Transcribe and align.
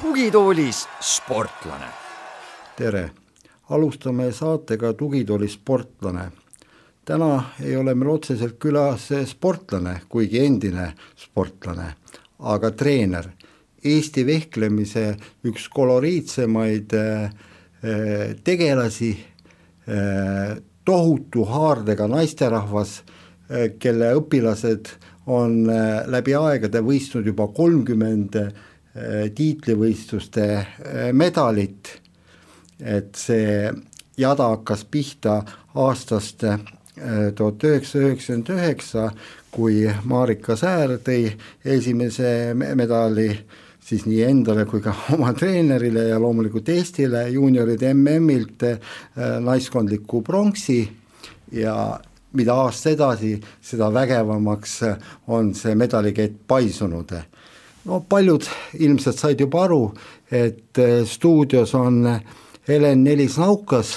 tugitoolis 0.00 0.88
sportlane. 1.00 1.86
tere, 2.76 3.10
alustame 3.70 4.32
saatega 4.32 4.92
Tugitooli 4.92 5.48
sportlane. 5.48 6.30
täna 7.04 7.44
ei 7.62 7.76
ole 7.76 7.94
meil 7.94 8.10
otseselt 8.10 8.58
külas 8.58 9.08
sportlane, 9.26 10.00
kuigi 10.08 10.44
endine 10.46 10.92
sportlane, 11.16 11.94
aga 12.38 12.70
treener, 12.70 13.28
Eesti 13.84 14.26
vehklemise 14.26 15.14
üks 15.48 15.68
koloriitsemaid 15.72 16.94
äh, 16.98 17.30
tegelasi, 18.44 19.12
äh, 19.88 20.56
tohutu 20.84 21.44
haardega 21.48 22.08
naisterahvas, 22.10 23.00
kelle 23.82 24.12
õpilased 24.14 24.92
on 25.30 25.64
läbi 26.06 26.36
aegade 26.38 26.80
võistnud 26.86 27.26
juba 27.26 27.48
kolmkümmend 27.54 28.36
tiitlivõistluste 29.34 30.46
medalit, 31.18 31.90
et 32.78 33.18
see 33.18 33.66
jada 34.18 34.48
hakkas 34.54 34.84
pihta 34.90 35.40
aastast 35.74 36.46
tuhat 37.34 37.64
üheksasada 37.64 38.06
üheksakümmend 38.06 38.52
üheksa, 38.54 39.10
kui 39.50 39.82
Marika 40.04 40.56
Säär 40.58 40.96
tõi 41.04 41.32
esimese 41.64 42.52
medali 42.54 43.30
siis 43.90 44.06
nii 44.06 44.20
endale 44.22 44.66
kui 44.70 44.82
ka 44.84 44.94
oma 45.16 45.32
treenerile 45.34 46.06
ja 46.12 46.20
loomulikult 46.22 46.68
Eestile 46.70 47.24
juunioride 47.34 47.90
MM-ilt 47.94 48.66
naiskondliku 49.42 50.22
pronksi 50.22 50.84
ja 51.52 51.74
mida 52.38 52.54
aasta 52.54 52.92
edasi, 52.94 53.34
seda 53.62 53.88
vägevamaks 53.90 54.76
on 55.34 55.50
see 55.58 55.74
medalikett 55.74 56.36
paisunud. 56.46 57.16
no 57.84 58.00
paljud 58.08 58.46
ilmselt 58.78 59.18
said 59.18 59.40
juba 59.40 59.64
aru, 59.64 59.94
et 60.30 60.78
stuudios 61.04 61.74
on 61.74 62.04
Helen 62.68 63.04
Nelis-Naukas, 63.04 63.96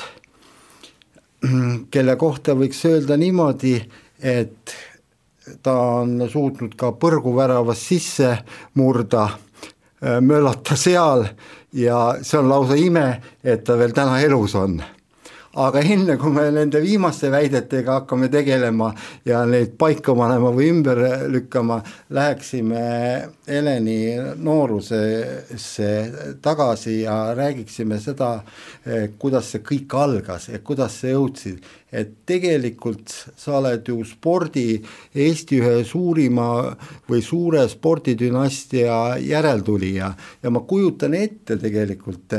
kelle 1.94 2.16
kohta 2.16 2.56
võiks 2.58 2.82
öelda 2.90 3.18
niimoodi, 3.18 3.76
et 4.24 4.76
ta 5.62 5.74
on 6.00 6.24
suutnud 6.32 6.74
ka 6.80 6.94
põrguväravast 6.98 7.92
sisse 7.92 8.38
murda, 8.80 9.28
möllata 10.04 10.76
seal 10.76 11.28
ja 11.74 12.18
see 12.22 12.40
on 12.40 12.50
lausa 12.50 12.76
ime, 12.78 13.08
et 13.44 13.64
ta 13.66 13.78
veel 13.80 13.96
täna 13.96 14.20
elus 14.22 14.56
on. 14.60 14.82
Aga 15.54 15.84
enne, 15.86 16.16
kui 16.18 16.34
me 16.34 16.48
nende 16.50 16.80
viimaste 16.82 17.30
väidetega 17.30 18.00
hakkame 18.00 18.26
tegelema 18.34 18.88
ja 19.26 19.44
neid 19.46 19.76
paika 19.78 20.16
panema 20.18 20.50
või 20.50 20.72
ümber 20.72 21.02
lükkama, 21.30 21.78
läheksime 22.10 22.82
Heleni 23.46 24.16
noorusesse 24.42 25.92
tagasi 26.42 27.04
ja 27.04 27.36
räägiksime 27.38 28.02
seda, 28.02 28.32
kuidas 29.22 29.54
see 29.54 29.62
kõik 29.62 29.94
algas 29.94 30.50
ja 30.50 30.58
kuidas 30.66 30.98
sa 31.04 31.14
jõudsid 31.14 31.62
et 31.94 32.14
tegelikult 32.26 33.14
sa 33.38 33.60
oled 33.60 33.88
ju 33.88 34.00
spordi, 34.08 34.82
Eesti 35.14 35.60
ühe 35.62 35.84
suurima 35.86 36.48
või 37.10 37.22
suure 37.24 37.68
spordidünastia 37.70 39.20
järeltulija. 39.22 40.10
Ja 40.44 40.52
ma 40.54 40.64
kujutan 40.68 41.14
ette 41.18 41.58
tegelikult, 41.62 42.34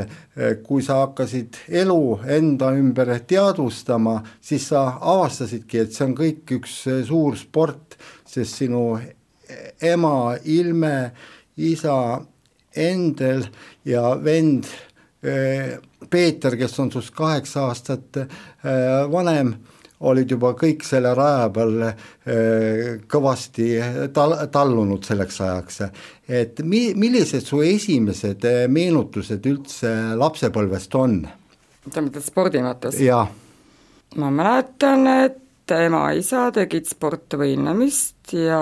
kui 0.65 0.83
sa 0.83 1.01
hakkasid 1.05 1.61
elu 1.83 2.01
enda 2.37 2.73
ümber 2.75 3.13
teadvustama, 3.27 4.19
siis 4.41 4.67
sa 4.73 4.85
avastasidki, 4.99 5.85
et 5.85 5.95
see 5.95 6.07
on 6.09 6.15
kõik 6.19 6.57
üks 6.59 6.81
suur 7.07 7.39
sport, 7.39 7.95
sest 8.27 8.61
sinu 8.61 8.97
ema 9.81 10.35
Ilme, 10.43 10.97
isa 11.55 11.97
Endel 12.75 13.45
ja 13.87 14.09
vend 14.19 14.67
Peeter, 16.09 16.57
kes 16.57 16.79
on 16.79 16.91
sinust 16.91 17.13
kaheksa 17.15 17.67
aastat 17.69 18.17
äh, 18.17 18.27
vanem, 19.11 19.53
olid 20.05 20.31
juba 20.31 20.51
kõik 20.59 20.83
selle 20.85 21.13
raja 21.15 21.47
peal 21.55 21.85
äh, 21.87 21.95
kõvasti 23.11 23.69
tal-, 24.15 24.37
tallunud 24.51 25.05
selleks 25.07 25.39
ajaks. 25.41 25.81
et 26.27 26.61
mi-, 26.63 26.93
millised 26.95 27.45
su 27.47 27.61
esimesed 27.65 28.45
äh, 28.45 28.65
meenutused 28.67 29.45
üldse 29.45 29.95
lapsepõlvest 30.19 30.99
on? 30.99 31.23
sa 31.91 32.01
mõtled 32.01 32.25
spordi 32.25 32.63
mõttes? 32.65 32.99
ma 34.15 34.31
mäletan, 34.31 35.07
et 35.25 35.71
ema-isa 35.75 36.49
tegid 36.53 36.89
sportvõimlemist 36.89 38.35
ja 38.37 38.61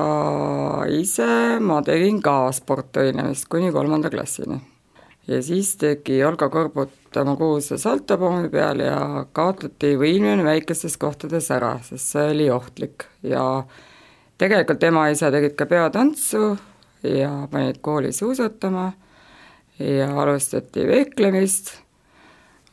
ise 0.91 1.59
ma 1.59 1.81
tegin 1.83 2.21
ka 2.23 2.51
sportvõimlemist 2.55 3.49
kuni 3.51 3.73
kolmanda 3.75 4.11
klassini 4.13 4.61
ja 5.27 5.39
siis 5.43 5.75
tegi 5.79 6.19
Olga 6.25 6.49
Korbut 6.49 7.17
oma 7.21 7.35
kuulsa 7.39 7.77
saltopommi 7.79 8.49
peal 8.51 8.83
ja 8.83 8.97
kaotati 9.31 9.93
võimlemine 9.99 10.45
väikestes 10.45 10.97
kohtades 10.99 11.49
ära, 11.53 11.77
sest 11.85 12.15
see 12.15 12.25
oli 12.33 12.49
ohtlik. 12.51 13.07
Ja 13.23 13.63
tegelikult 14.41 14.83
ema-isa 14.83 15.31
tegid 15.33 15.55
ka 15.59 15.67
peotantsu 15.69 16.57
ja 17.07 17.31
panid 17.51 17.79
kooli 17.85 18.11
suusatama 18.15 18.91
ja 19.79 20.11
alustati 20.21 20.85
vehklemist, 20.87 21.71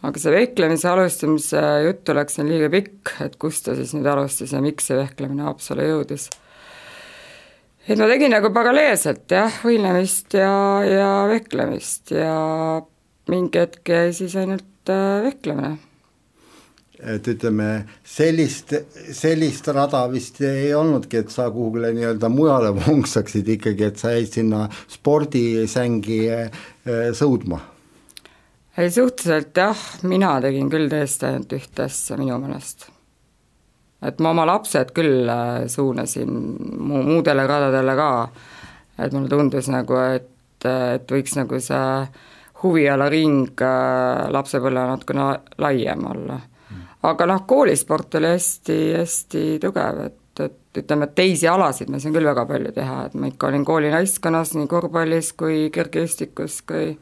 aga 0.03 0.21
see 0.21 0.35
vehklemise 0.35 0.89
alustamise 0.91 1.65
jutt 1.87 2.09
oleks 2.13 2.39
siin 2.39 2.51
liiga 2.51 2.71
pikk, 2.73 3.15
et 3.25 3.39
kust 3.41 3.67
ta 3.67 3.77
siis 3.79 3.95
nüüd 3.97 4.09
alustas 4.11 4.55
ja 4.57 4.63
miks 4.65 4.91
see 4.91 4.99
vehklemine 4.99 5.47
Haapsalu 5.47 5.87
jõudis 5.87 6.31
et 7.91 7.99
ma 7.99 8.07
tegin 8.07 8.31
nagu 8.31 8.53
paralleelselt 8.55 9.33
jah, 9.35 9.61
võimlemist 9.67 10.37
ja, 10.39 10.55
ja 10.87 11.13
vehklemist 11.31 12.13
ja 12.15 12.35
mingi 13.31 13.63
hetk 13.63 13.91
jäi 13.91 14.13
siis 14.15 14.37
ainult 14.39 14.93
äh, 14.93 15.23
vehklemine. 15.27 15.73
et 17.01 17.29
ütleme, 17.33 17.69
sellist, 18.05 18.75
sellist 19.17 19.69
rada 19.75 20.05
vist 20.13 20.39
ei 20.45 20.71
olnudki, 20.77 21.23
et 21.25 21.35
sa 21.35 21.49
kuhugile 21.51 21.91
nii-öelda 21.97 22.31
mujale 22.31 22.71
vonksaksid 22.85 23.49
ikkagi, 23.57 23.89
et 23.89 23.99
sa 23.99 24.15
jäid 24.15 24.31
sinna 24.39 24.67
spordisängi 24.87 26.23
äh, 26.37 26.63
sõudma? 27.17 27.59
ei, 28.79 28.87
suhteliselt 28.87 29.57
jah, 29.57 29.85
mina 30.07 30.37
tegin 30.47 30.71
küll 30.71 30.87
tõesti 30.93 31.31
ainult 31.33 31.59
ühte 31.59 31.89
asja 31.89 32.21
minu 32.21 32.39
meelest 32.39 32.87
et 34.03 34.21
ma 34.23 34.33
oma 34.35 34.47
lapsed 34.49 34.93
küll 34.97 35.29
äh, 35.29 35.67
suunasin 35.69 36.31
mu 36.81 37.03
muudele 37.05 37.47
radadele 37.49 37.97
ka, 37.99 38.11
et 38.99 39.13
mulle 39.13 39.29
tundus 39.33 39.69
nagu, 39.73 39.97
et, 40.17 40.67
et 40.69 41.13
võiks 41.13 41.37
nagu 41.39 41.61
see 41.61 41.83
huvialaring 42.63 43.61
äh, 43.65 44.31
lapsepõlve 44.33 44.87
natukene 44.93 45.29
laiem 45.61 46.07
olla. 46.13 46.41
aga 47.03 47.27
noh, 47.27 47.45
koolisport 47.49 48.19
oli 48.21 48.35
hästi, 48.35 48.81
hästi 48.99 49.45
tugev, 49.61 50.03
et, 50.07 50.43
et 50.45 50.83
ütleme, 50.83 51.09
et 51.09 51.15
teisi 51.17 51.49
alasid 51.49 51.89
ma 51.89 52.01
sain 52.01 52.13
küll 52.15 52.29
väga 52.29 52.45
palju 52.49 52.75
teha, 52.77 53.07
et 53.07 53.15
ma 53.17 53.31
ikka 53.31 53.49
olin 53.49 53.65
kooli 53.65 53.93
naiskonnas 53.93 54.53
nii 54.57 54.69
korvpallis 54.69 55.33
kui 55.33 55.63
kergejõustikus 55.73 56.61
kui 56.69 56.93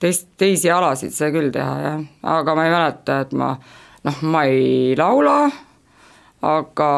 teist, 0.00 0.28
teisi 0.40 0.70
alasid 0.72 1.12
sai 1.16 1.32
küll 1.34 1.52
teha, 1.54 1.76
jah, 1.84 2.04
aga 2.36 2.56
ma 2.56 2.66
ei 2.66 2.74
mäleta, 2.74 3.20
et 3.24 3.32
ma 3.32 3.54
noh, 4.04 4.20
ma 4.28 4.44
ei 4.50 4.92
laula, 4.98 5.38
aga 6.44 6.88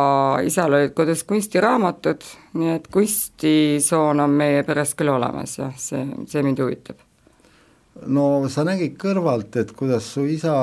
isal 0.46 0.74
olid 0.74 0.94
kodus 0.96 1.24
kunstiraamatud, 1.28 2.24
nii 2.58 2.72
et 2.76 2.88
kunstisoon 2.92 4.22
on 4.24 4.38
meie 4.38 4.64
peres 4.66 4.94
küll 4.98 5.12
olemas 5.12 5.58
jah, 5.60 5.74
see, 5.80 6.02
see 6.30 6.42
mind 6.46 6.62
huvitab. 6.64 6.98
no 8.06 8.26
sa 8.52 8.66
nägid 8.66 8.98
kõrvalt, 9.00 9.56
et 9.56 9.72
kuidas 9.76 10.10
su 10.16 10.26
isa 10.28 10.56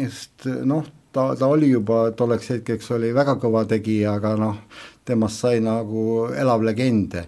just 0.00 0.46
noh, 0.46 0.84
ta, 1.12 1.32
ta 1.38 1.48
oli 1.50 1.72
juba 1.72 2.10
tolleks 2.16 2.52
hetkeks 2.56 2.92
oli 2.98 3.14
väga 3.16 3.38
kõva 3.42 3.64
tegija, 3.70 4.18
aga 4.18 4.36
noh, 4.38 4.60
temast 5.04 5.44
sai 5.44 5.58
nagu 5.64 6.28
elav 6.32 6.62
legend 6.64 7.18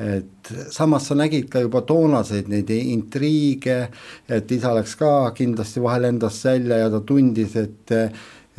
et 0.00 0.50
samas 0.70 1.08
sa 1.08 1.16
nägid 1.18 1.48
ka 1.50 1.60
juba 1.64 1.82
toonaseid 1.86 2.48
neid 2.48 2.70
intriige, 2.70 3.88
et 4.30 4.52
isa 4.54 4.74
läks 4.76 4.94
ka 5.00 5.32
kindlasti 5.36 5.82
vahel 5.82 6.06
endast 6.12 6.44
välja 6.46 6.78
ja 6.84 6.92
ta 6.92 7.00
tundis, 7.06 7.56
et 7.58 7.94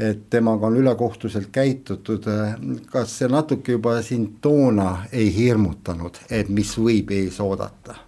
et 0.01 0.29
temaga 0.33 0.67
on 0.67 0.77
ülekohtuselt 0.81 1.51
käitutud, 1.53 2.25
kas 2.91 3.17
see 3.19 3.29
natuke 3.29 3.77
juba 3.77 3.99
sind 4.05 4.39
toona 4.41 5.05
ei 5.13 5.29
hirmutanud, 5.35 6.23
et 6.29 6.49
mis 6.49 6.73
võib 6.79 7.13
ees 7.15 7.39
oodata? 7.43 7.99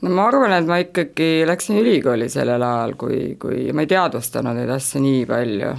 no 0.00 0.10
ma 0.16 0.26
arvan, 0.30 0.54
et 0.56 0.68
ma 0.68 0.80
ikkagi 0.80 1.46
läksin 1.48 1.78
ülikooli 1.80 2.28
sellel 2.32 2.62
ajal, 2.64 2.96
kui, 3.00 3.20
kui 3.40 3.68
ma 3.76 3.84
ei 3.84 3.90
teadvustanud 3.90 4.56
neid 4.56 4.72
asju 4.72 5.02
nii 5.04 5.24
palju, 5.28 5.72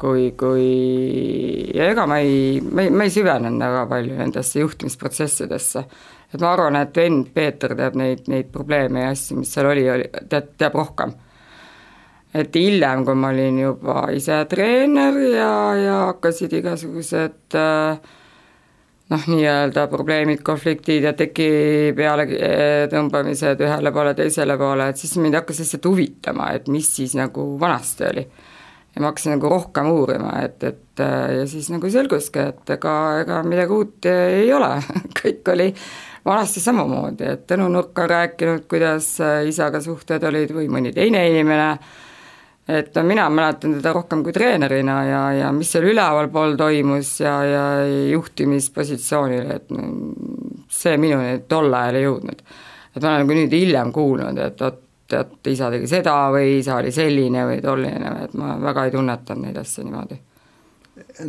kui, 0.00 0.30
kui 0.38 0.66
ja 1.76 1.90
ega 1.92 2.06
ma 2.10 2.18
ei, 2.24 2.58
ma 2.64 2.86
ei, 2.86 2.90
ma 2.90 3.06
ei 3.06 3.14
süvenenud 3.14 3.62
väga 3.62 3.86
palju 3.94 4.18
nendesse 4.18 4.64
juhtimisprotsessidesse. 4.64 5.84
et 6.34 6.40
ma 6.40 6.52
arvan, 6.52 6.76
et 6.82 6.96
vend 6.96 7.30
Peeter 7.34 7.76
teab 7.78 7.98
neid, 7.98 8.26
neid 8.30 8.50
probleeme 8.52 9.06
ja 9.06 9.14
asju, 9.14 9.40
mis 9.40 9.54
seal 9.54 9.70
oli, 9.70 9.86
oli, 9.90 10.10
teab, 10.28 10.54
teab 10.58 10.78
rohkem 10.78 11.14
et 12.34 12.54
hiljem, 12.54 13.04
kui 13.06 13.18
ma 13.18 13.32
olin 13.34 13.58
juba 13.58 14.04
ise 14.14 14.38
treener 14.50 15.16
ja, 15.32 15.52
ja 15.78 15.94
hakkasid 16.10 16.52
igasugused 16.60 17.56
äh, 17.58 18.10
noh, 19.10 19.24
nii-öelda 19.32 19.86
probleemid, 19.90 20.44
konfliktid 20.46 21.08
ja 21.08 21.14
teki 21.18 21.50
peale 21.98 22.26
äh, 22.36 22.84
tõmbamised 22.92 23.64
ühele 23.66 23.92
poole, 23.94 24.14
teisele 24.18 24.56
poole, 24.60 24.90
et 24.92 25.00
siis 25.00 25.16
mind 25.18 25.40
hakkas 25.40 25.62
lihtsalt 25.64 25.88
huvitama, 25.90 26.52
et 26.54 26.70
mis 26.70 26.90
siis 27.00 27.16
nagu 27.18 27.52
vanasti 27.60 28.06
oli. 28.12 28.26
ja 28.94 29.02
ma 29.02 29.10
hakkasin 29.10 29.36
nagu 29.36 29.50
rohkem 29.50 29.90
uurima, 29.90 30.36
et, 30.44 30.62
et 30.62 31.02
äh, 31.02 31.40
ja 31.40 31.48
siis 31.50 31.70
nagu 31.74 31.90
selguski, 31.90 32.46
et 32.52 32.74
ega, 32.76 32.94
ega 33.24 33.40
midagi 33.46 33.74
uut 33.74 34.06
ei 34.10 34.52
ole 34.54 34.70
kõik 35.18 35.50
oli 35.50 35.66
vanasti 36.26 36.62
samamoodi, 36.62 37.26
et 37.26 37.42
Tõnu 37.50 37.66
Nurk 37.72 37.98
on 37.98 38.10
rääkinud, 38.10 38.68
kuidas 38.70 39.16
isaga 39.48 39.80
suhted 39.82 40.22
olid 40.30 40.54
või 40.54 40.68
mõni 40.70 40.94
teine 40.94 41.24
inimene 41.26 41.70
et 42.78 42.98
mina 43.06 43.26
mäletan 43.32 43.76
teda 43.78 43.92
rohkem 43.96 44.22
kui 44.24 44.34
treenerina 44.34 44.96
ja, 45.06 45.22
ja 45.38 45.52
mis 45.54 45.72
seal 45.72 45.88
ülevalpool 45.90 46.56
toimus 46.60 47.16
ja, 47.22 47.34
ja 47.46 47.64
juhtimispositsioonil, 48.10 49.50
et 49.56 49.74
see 50.70 50.96
minuni 51.00 51.42
tol 51.50 51.72
ajal 51.74 51.98
ei 51.98 52.06
jõudnud. 52.06 52.46
et 52.94 53.02
ma 53.02 53.08
olen 53.08 53.22
nagu 53.24 53.38
nüüd 53.40 53.58
hiljem 53.58 53.92
kuulnud, 53.94 54.40
et 54.46 54.64
vot, 54.64 54.80
et 55.20 55.52
isa 55.52 55.70
tegi 55.72 55.90
seda 55.90 56.16
või 56.34 56.58
isa 56.60 56.78
oli 56.78 56.92
selline 56.94 57.46
või 57.48 57.62
tolline, 57.64 58.16
et 58.26 58.34
ma 58.38 58.56
väga 58.62 58.86
ei 58.86 58.96
tunnetanud 58.96 59.48
neid 59.48 59.62
asju 59.62 59.86
niimoodi 59.86 60.20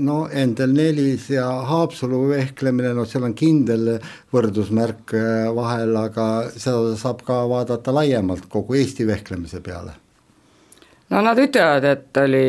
no 0.04 0.28
Endel 0.28 0.74
Nelis 0.76 1.30
ja 1.32 1.48
Haapsalu 1.70 2.22
vehklemine, 2.30 2.94
no 2.98 3.06
seal 3.08 3.26
on 3.28 3.36
kindel 3.38 3.96
võrdusmärk 4.34 5.16
äh, 5.18 5.50
vahel, 5.56 5.96
aga 5.98 6.28
seda 6.52 6.96
saab 7.00 7.26
ka 7.28 7.44
vaadata 7.50 7.96
laiemalt 7.96 8.50
kogu 8.52 8.78
Eesti 8.80 9.08
vehklemise 9.08 9.64
peale 9.64 10.01
no 11.12 11.22
nad 11.26 11.40
ütlevad, 11.40 11.86
et 11.88 12.22
oli 12.22 12.44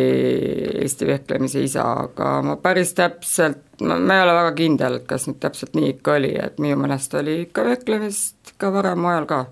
Eesti 0.82 1.09
vehklemise 1.09 1.64
isa, 1.67 1.87
aga 2.05 2.35
ma 2.47 2.56
päris 2.62 2.94
täpselt, 2.99 3.64
ma, 3.82 3.99
ei 3.99 4.25
ole 4.25 4.37
väga 4.38 4.55
kindel, 4.59 5.00
kas 5.09 5.26
nüüd 5.29 5.41
täpselt 5.43 5.76
nii 5.79 5.97
ikka 5.97 6.17
oli, 6.20 6.32
et 6.38 6.62
minu 6.62 6.79
meelest 6.81 7.14
oli 7.19 7.41
ikka 7.47 7.67
vehklemist 7.67 8.55
ka 8.62 8.73
varem 8.75 9.06
ajal 9.11 9.29
ka. 9.31 9.43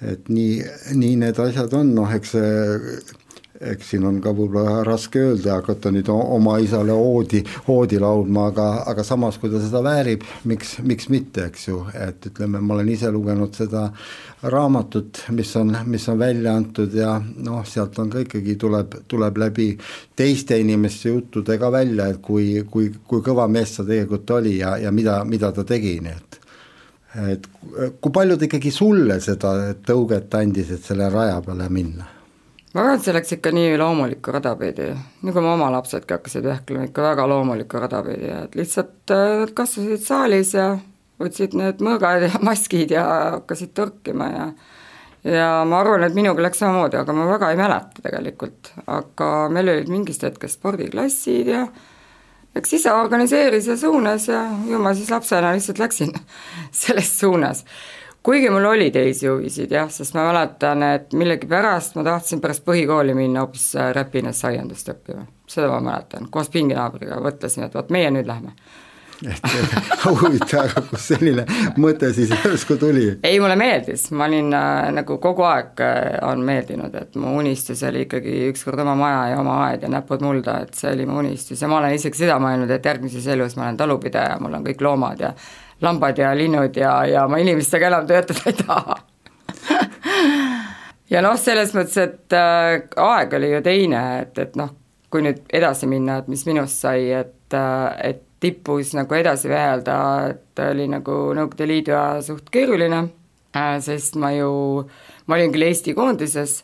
et 0.00 0.28
nii, 0.32 0.60
nii 0.96 1.16
need 1.20 1.38
asjad 1.44 1.74
on, 1.76 1.94
noh 1.94 2.12
eks 2.16 2.36
see 2.36 3.19
eks 3.60 3.90
siin 3.92 4.04
on 4.08 4.20
ka 4.24 4.32
võib-olla 4.32 4.80
raske 4.86 5.20
öelda, 5.20 5.58
hakata 5.58 5.90
nüüd 5.92 6.08
oma 6.12 6.56
isale 6.64 6.94
oodi, 6.96 7.42
oodi 7.68 7.98
laulma, 8.00 8.46
aga, 8.48 8.68
aga 8.88 9.04
samas, 9.04 9.36
kui 9.40 9.50
ta 9.52 9.60
seda 9.60 9.82
väärib, 9.84 10.24
miks, 10.48 10.78
miks 10.86 11.10
mitte, 11.12 11.44
eks 11.50 11.66
ju, 11.68 11.82
et 11.92 12.30
ütleme, 12.30 12.62
ma 12.64 12.78
olen 12.78 12.88
ise 12.88 13.10
lugenud 13.12 13.56
seda 13.56 13.90
raamatut, 14.54 15.26
mis 15.36 15.50
on, 15.60 15.74
mis 15.92 16.08
on 16.08 16.20
välja 16.20 16.54
antud 16.56 16.96
ja 16.96 17.18
noh, 17.20 17.60
sealt 17.68 17.98
on 18.00 18.12
ka 18.12 18.22
ikkagi, 18.24 18.56
tuleb, 18.60 18.96
tuleb 19.10 19.40
läbi 19.42 19.66
teiste 20.16 20.56
inimeste 20.60 21.12
juttudega 21.12 21.68
välja, 21.72 22.08
et 22.14 22.22
kui, 22.24 22.62
kui, 22.70 22.88
kui 23.06 23.20
kõva 23.26 23.44
mees 23.48 23.76
ta 23.76 23.84
tegelikult 23.84 24.36
oli 24.38 24.56
ja, 24.62 24.78
ja 24.80 24.92
mida, 24.92 25.18
mida 25.28 25.52
ta 25.52 25.66
tegi, 25.68 25.98
nii 26.00 26.16
et. 26.16 26.38
Et 27.26 27.46
kui 28.00 28.12
palju 28.14 28.36
ta 28.38 28.46
ikkagi 28.46 28.70
sulle 28.70 29.16
seda 29.20 29.74
tõuget 29.82 30.38
andis, 30.38 30.70
et 30.76 30.86
selle 30.86 31.10
raja 31.10 31.42
peale 31.42 31.66
minna 31.68 32.06
ma 32.74 32.82
arvan, 32.82 32.98
et 32.98 33.06
see 33.06 33.14
läks 33.14 33.34
ikka 33.36 33.52
nii 33.54 33.78
loomulikku 33.80 34.34
rada 34.34 34.54
pidi, 34.58 34.90
nagu 35.26 35.42
mu 35.42 35.54
oma 35.54 35.70
lapsedki 35.74 36.16
hakkasid 36.16 36.46
vehklema 36.46 36.86
ikka 36.86 37.04
väga 37.08 37.26
loomulikku 37.30 37.82
rada 37.82 38.02
pidi, 38.06 38.30
et 38.30 38.54
lihtsalt 38.58 39.14
äh, 39.14 39.40
nad 39.42 39.54
kasvasid 39.58 40.04
saalis 40.04 40.54
ja 40.54 40.72
võtsid 41.20 41.56
need 41.58 41.82
mõõgad 41.84 42.28
ja 42.28 42.42
maskid 42.50 42.94
ja 42.94 43.06
hakkasid 43.38 43.74
torkima 43.76 44.30
ja 44.34 44.50
ja 45.24 45.48
ma 45.68 45.82
arvan, 45.82 46.06
et 46.06 46.14
minuga 46.16 46.40
läks 46.40 46.62
samamoodi, 46.62 46.96
aga 46.96 47.12
ma 47.12 47.26
väga 47.28 47.50
ei 47.52 47.58
mäleta 47.60 48.04
tegelikult, 48.06 48.70
aga 48.88 49.26
meil 49.52 49.68
olid 49.68 49.90
mingist 49.92 50.22
hetkest 50.24 50.56
spordiklassid 50.56 51.50
ja 51.50 51.66
eks 52.56 52.72
isa 52.78 52.94
organiseeris 53.02 53.68
ja 53.68 53.76
suunas 53.76 54.28
ja 54.30 54.46
ju 54.66 54.78
ma 54.82 54.94
siis 54.96 55.10
lapsena 55.12 55.52
lihtsalt 55.54 55.82
läksin 55.82 56.14
selles 56.84 57.12
suunas 57.18 57.64
kuigi 58.22 58.50
mul 58.50 58.64
oli 58.64 58.90
teisi 58.90 59.28
huvisid 59.28 59.72
jah, 59.72 59.88
sest 59.90 60.14
ma 60.14 60.26
mäletan, 60.28 60.82
et 60.82 61.16
millegipärast 61.16 61.96
ma 61.96 62.04
tahtsin 62.04 62.40
pärast 62.40 62.64
põhikooli 62.66 63.14
minna 63.16 63.46
hoopis 63.46 63.72
äh, 63.76 63.94
Räpinas 63.96 64.44
aiandust 64.44 64.92
õppima, 64.92 65.24
seda 65.48 65.72
ma 65.72 65.80
mäletan, 65.90 66.28
koos 66.30 66.52
pinginaabriga 66.52 67.20
mõtlesin, 67.24 67.66
et 67.66 67.74
vot 67.74 67.90
meie 67.90 68.10
nüüd 68.12 68.28
lähme. 68.28 68.54
Et 69.20 69.42
huvitav, 70.06 70.70
kust 70.88 71.10
selline 71.10 71.42
mõte 71.76 72.08
siis 72.16 72.30
järsku 72.32 72.78
tuli? 72.80 73.04
ei, 73.20 73.36
mulle 73.40 73.56
meeldis, 73.60 74.06
ma 74.16 74.24
olin 74.30 74.48
äh, 74.56 74.88
nagu 74.96 75.18
kogu 75.20 75.44
aeg 75.44 75.82
äh, 75.84 76.14
on 76.24 76.40
meeldinud, 76.44 76.94
et 76.96 77.18
mu 77.20 77.34
unistus 77.36 77.82
oli 77.88 78.06
ikkagi 78.06 78.36
ükskord 78.48 78.80
oma 78.80 78.94
maja 78.96 79.34
ja 79.34 79.40
oma 79.42 79.58
aed 79.66 79.84
ja 79.84 79.92
näpud 79.92 80.24
mulda, 80.24 80.62
et 80.64 80.76
see 80.76 80.92
oli 80.94 81.08
mu 81.08 81.18
unistus. 81.20 81.60
Ja 81.60 81.68
ma 81.68 81.82
olen 81.82 81.96
isegi 81.96 82.22
seda 82.22 82.38
mõelnud, 82.40 82.72
et 82.72 82.88
järgmises 82.92 83.28
elus 83.32 83.58
ma 83.60 83.68
olen 83.68 83.80
talupidaja, 83.80 84.38
mul 84.40 84.56
on 84.56 84.64
kõik 84.70 84.88
loomad 84.88 85.26
ja 85.28 85.34
lambad 85.82 86.18
ja 86.18 86.34
linnud 86.36 86.76
ja, 86.76 87.04
ja 87.06 87.28
ma 87.28 87.40
inimestega 87.40 87.88
enam 87.88 88.06
töötada 88.08 88.50
ei 88.50 88.58
taha. 88.58 88.96
ja 91.14 91.22
noh, 91.24 91.38
selles 91.40 91.74
mõttes, 91.76 91.96
et 92.02 92.36
äh, 92.36 92.80
aeg 92.96 93.36
oli 93.38 93.52
ju 93.54 93.62
teine, 93.64 94.02
et, 94.22 94.38
et 94.38 94.56
noh, 94.60 94.74
kui 95.10 95.24
nüüd 95.26 95.42
edasi 95.52 95.88
minna, 95.90 96.20
et 96.20 96.28
mis 96.30 96.44
minust 96.46 96.84
sai, 96.84 97.10
et 97.16 97.56
äh,, 97.56 98.10
et 98.10 98.26
tippus 98.40 98.94
nagu 98.96 99.14
edasi 99.14 99.50
veelda, 99.50 99.94
et 100.30 100.60
oli 100.64 100.86
nagu 100.88 101.16
Nõukogude 101.36 101.66
Liidu 101.68 101.92
aja 101.92 102.22
suht 102.24 102.48
keeruline 102.52 103.02
äh,, 103.52 103.76
sest 103.84 104.16
ma 104.20 104.32
ju, 104.32 104.50
ma 105.26 105.36
olin 105.36 105.52
küll 105.52 105.66
Eesti 105.66 105.92
koondises, 105.96 106.62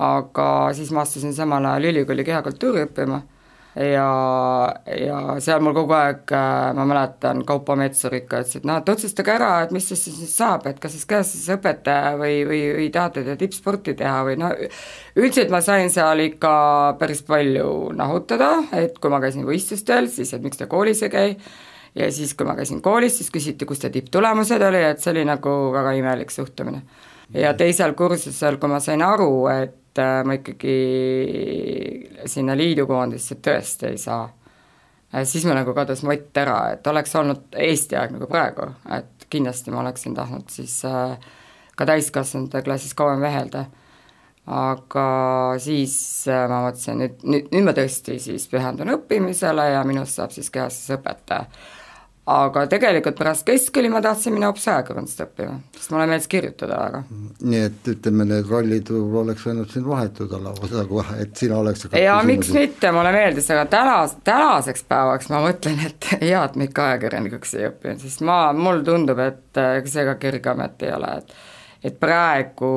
aga 0.00 0.46
siis 0.74 0.90
ma 0.94 1.04
astusin 1.04 1.34
samal 1.36 1.66
ajal 1.68 1.90
ülikooli 1.92 2.24
kehakultuuri 2.26 2.86
õppima 2.88 3.20
ja, 3.76 4.74
ja 4.86 5.18
seal 5.42 5.62
mul 5.64 5.74
kogu 5.74 5.94
aeg, 5.96 6.22
äh, 6.30 6.70
ma 6.76 6.86
mäletan, 6.88 7.42
Kaupo 7.46 7.76
Metsur 7.78 8.14
ikka 8.20 8.44
ütles, 8.44 8.60
et 8.60 8.68
noh, 8.68 8.78
et 8.80 8.92
otsustage 8.92 9.34
ära, 9.34 9.50
et 9.64 9.74
mis 9.74 9.88
siis 9.90 10.04
siis 10.06 10.36
saab, 10.36 10.68
et 10.70 10.78
kas 10.82 10.94
siis 10.94 11.06
käes 11.10 11.32
siis 11.34 11.48
õpetaja 11.56 12.14
või, 12.20 12.40
või, 12.48 12.62
või 12.78 12.88
tahate 12.94 13.24
te 13.26 13.36
tippsporti 13.40 13.96
teha 13.98 14.22
või 14.28 14.38
noh, 14.40 14.54
üldiselt 15.18 15.52
ma 15.54 15.62
sain 15.64 15.90
seal 15.94 16.22
ikka 16.28 16.54
päris 17.00 17.24
palju 17.26 17.68
nahutada, 17.98 18.52
et 18.78 18.98
kui 19.02 19.12
ma 19.12 19.22
käisin 19.24 19.46
võistlustel, 19.48 20.10
siis 20.12 20.34
et 20.36 20.44
miks 20.44 20.60
te 20.60 20.70
koolis 20.70 21.02
ei 21.06 21.14
käi, 21.14 21.30
ja 21.98 22.10
siis, 22.14 22.34
kui 22.38 22.46
ma 22.46 22.56
käisin 22.58 22.82
koolis, 22.82 23.18
siis 23.18 23.32
küsiti, 23.34 23.66
kus 23.66 23.82
te 23.82 23.90
tipptulemused 23.94 24.62
oli, 24.62 24.82
et 24.86 25.02
see 25.02 25.14
oli 25.14 25.26
nagu 25.26 25.54
väga 25.74 25.98
imelik 25.98 26.30
suhtumine. 26.30 26.82
ja 27.34 27.54
teisel 27.58 27.94
kursusel, 27.98 28.60
kui 28.62 28.70
ma 28.70 28.78
sain 28.80 29.02
aru, 29.02 29.48
et 29.50 29.80
et 29.94 30.02
äh, 30.02 30.24
ma 30.26 30.34
ikkagi 30.34 30.74
sinna 32.26 32.56
liidukoondisse 32.58 33.38
tõesti 33.42 33.92
ei 33.92 33.98
saa. 34.00 34.24
Äh, 35.14 35.22
siis 35.22 35.46
mul 35.46 35.54
nagu 35.54 35.74
kadus 35.76 36.02
mott 36.02 36.34
ära, 36.42 36.58
et 36.74 36.86
oleks 36.90 37.14
olnud 37.20 37.54
Eesti 37.54 37.98
aeg 37.98 38.16
nagu 38.16 38.26
praegu, 38.30 38.66
et 38.96 39.28
kindlasti 39.30 39.70
ma 39.70 39.84
oleksin 39.84 40.16
tahtnud 40.16 40.50
siis 40.50 40.80
äh, 40.88 41.14
ka 41.78 41.86
täiskasvanute 41.86 42.62
klassis 42.66 42.94
kauem 42.98 43.22
vehelda. 43.22 43.66
aga 44.44 45.04
siis 45.56 45.94
ma 46.28 46.58
mõtlesin, 46.66 46.98
nüüd, 47.00 47.22
nüüd, 47.24 47.46
nüüd 47.54 47.64
ma 47.64 47.72
tõesti 47.72 48.18
siis 48.20 48.44
pühendun 48.50 48.90
õppimisele 48.92 49.70
ja 49.70 49.78
minust 49.88 50.18
saab 50.18 50.34
siis 50.34 50.50
kehastusõpetaja 50.52 51.46
aga 52.24 52.62
tegelikult 52.72 53.18
pärast 53.18 53.44
keskkooli 53.44 53.90
ma 53.92 54.00
tahtsin 54.04 54.32
minna 54.32 54.48
hoopis 54.48 54.64
ajakirjandust 54.72 55.18
õppima, 55.26 55.58
sest 55.76 55.90
mulle 55.92 56.06
meeldis 56.08 56.28
kirjutada 56.32 56.78
väga. 56.80 57.02
nii 57.50 57.60
et 57.66 57.90
ütleme, 57.92 58.24
need 58.30 58.48
rollid 58.48 58.92
võib-olla 58.94 59.26
oleks 59.26 59.44
võinud 59.44 59.72
siin 59.72 59.84
vahetuda 59.88 60.40
lausa 60.46 60.86
kohe, 60.88 61.18
et 61.20 61.36
sina 61.36 61.58
oleks 61.60 61.84
ja 62.00 62.16
miks 62.24 62.52
mitte, 62.56 62.92
mulle 62.96 63.12
meeldis, 63.12 63.50
aga 63.52 63.66
täna, 63.76 63.98
tänaseks 64.24 64.86
päevaks 64.88 65.28
ma 65.34 65.42
mõtlen, 65.44 65.84
et 65.84 66.08
hea, 66.22 66.40
et 66.40 66.56
ma 66.56 66.68
ikka 66.70 66.88
ajakirjanikuks 66.94 67.54
ei 67.58 67.68
õppinud, 67.68 68.00
sest 68.06 68.24
ma, 68.24 68.38
mulle 68.56 68.86
tundub, 68.88 69.20
et 69.20 69.64
ega 69.66 69.94
see 69.96 70.08
ka 70.08 70.16
kerge 70.24 70.54
amet 70.54 70.88
ei 70.88 70.96
ole, 70.96 71.18
et 71.20 71.36
et 71.84 71.96
praegu 72.00 72.68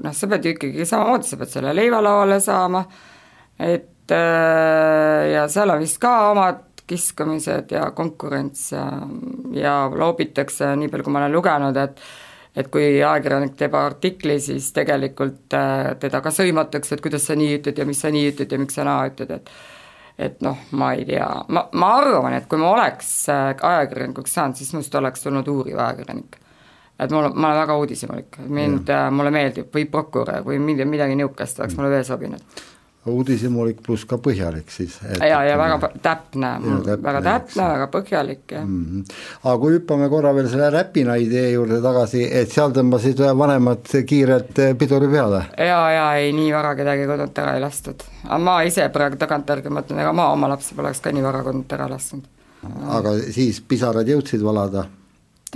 noh, 0.00 0.12
sa 0.16 0.26
pead 0.32 0.46
ju 0.46 0.54
ikkagi 0.54 0.88
samamoodi, 0.88 1.28
sa 1.28 1.36
pead 1.36 1.50
selle 1.52 1.76
leiva 1.76 2.00
lauale 2.00 2.40
saama, 2.40 2.80
et 3.60 3.88
ja 4.10 5.44
seal 5.52 5.70
on 5.70 5.82
vist 5.84 6.00
ka 6.02 6.14
omad 6.32 6.69
kiskamised 6.90 7.70
ja 7.74 7.90
konkurents 7.96 8.70
ja, 8.74 8.86
ja 9.54 9.76
loobitakse, 9.94 10.74
nii 10.80 10.90
palju 10.90 11.06
kui 11.06 11.14
ma 11.14 11.24
olen 11.24 11.38
lugenud, 11.38 11.78
et 11.80 12.02
et 12.58 12.66
kui 12.66 12.82
ajakirjanik 12.98 13.52
teeb 13.58 13.74
artikli, 13.78 14.40
siis 14.42 14.72
tegelikult 14.74 15.54
äh, 15.54 15.92
teda 16.02 16.18
ka 16.24 16.32
sõimatakse, 16.34 16.96
et 16.96 17.04
kuidas 17.04 17.28
sa 17.28 17.36
nii 17.38 17.60
ütled 17.60 17.78
ja 17.78 17.86
mis 17.86 18.00
sa 18.02 18.10
nii 18.10 18.32
ütled 18.32 18.50
ja 18.50 18.58
miks 18.58 18.74
sa 18.78 18.86
naa 18.88 19.04
ütled, 19.10 19.36
et 19.36 19.52
et 20.20 20.42
noh, 20.44 20.58
ma 20.76 20.90
ei 20.92 21.06
tea, 21.08 21.28
ma, 21.48 21.62
ma 21.80 21.92
arvan, 21.96 22.34
et 22.36 22.48
kui 22.50 22.58
ma 22.60 22.74
oleks 22.74 23.12
äh, 23.32 23.52
ajakirjanikuks 23.54 24.34
saanud, 24.36 24.58
siis 24.58 24.74
minust 24.74 24.98
oleks 24.98 25.22
tulnud 25.24 25.46
uuriv 25.48 25.78
ajakirjanik. 25.78 26.36
et 27.00 27.14
mul, 27.14 27.30
ma 27.32 27.52
olen 27.52 27.62
väga 27.62 27.78
uudishimulik, 27.84 28.42
mind, 28.58 28.90
äh, 28.92 29.06
mulle 29.14 29.30
meeldib, 29.32 29.70
või 29.72 29.86
prokurör 29.94 30.42
või 30.44 30.58
midagi, 30.58 30.90
midagi 30.90 31.16
niisugust 31.22 31.62
oleks 31.62 31.78
mulle 31.78 31.94
veel 31.94 32.04
sobinud 32.04 32.60
uudishimulik 33.08 33.78
pluss 33.84 34.04
ka 34.04 34.18
põhjalik 34.20 34.68
siis. 34.72 34.98
ja, 35.24 35.38
ja 35.44 35.56
väga 35.56 35.88
täpne, 36.04 36.50
väga 37.00 37.22
täpne, 37.24 37.64
väga 37.72 37.86
põhjalik 37.92 38.52
ja 38.52 38.60
mm. 38.64 38.82
-hmm. 38.84 39.14
aga 39.44 39.54
kui 39.62 39.72
hüppame 39.78 40.08
korra 40.12 40.34
veel 40.36 40.48
selle 40.52 40.68
Räpina 40.70 41.16
idee 41.16 41.50
juurde 41.52 41.80
tagasi, 41.80 42.26
et 42.40 42.52
seal 42.52 42.74
tõmbasid 42.76 43.22
vanemad 43.36 43.88
kiirelt 44.06 44.60
piduri 44.78 45.08
peale? 45.08 45.44
ja, 45.56 45.80
ja 45.90 46.04
ei, 46.20 46.32
nii 46.36 46.52
vara 46.52 46.74
kedagi 46.76 47.06
kodunt 47.08 47.38
ära 47.38 47.54
ei 47.56 47.64
lastud. 47.64 48.04
aga 48.24 48.38
ma 48.38 48.58
ise 48.68 48.88
praegu 48.92 49.16
tagantjärgi 49.16 49.72
mõtlen, 49.72 50.02
ega 50.04 50.12
ma 50.12 50.28
oma 50.34 50.52
lapsi 50.52 50.76
poleks 50.76 51.00
ka 51.00 51.12
nii 51.12 51.24
vara 51.24 51.42
kodunt 51.46 51.72
ära 51.72 51.88
lasknud. 51.88 52.28
aga 52.98 53.16
siis 53.30 53.60
pisarad 53.60 54.08
jõudsid 54.08 54.44
valada? 54.44 54.84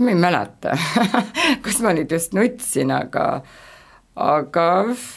ma 0.01 0.11
ei 0.11 0.17
mäleta 0.17 0.79
kus 1.65 1.85
ma 1.85 1.93
nüüd 1.93 2.09
just 2.09 2.33
nutsin, 2.33 2.91
aga 2.91 3.29
aga 4.17 4.67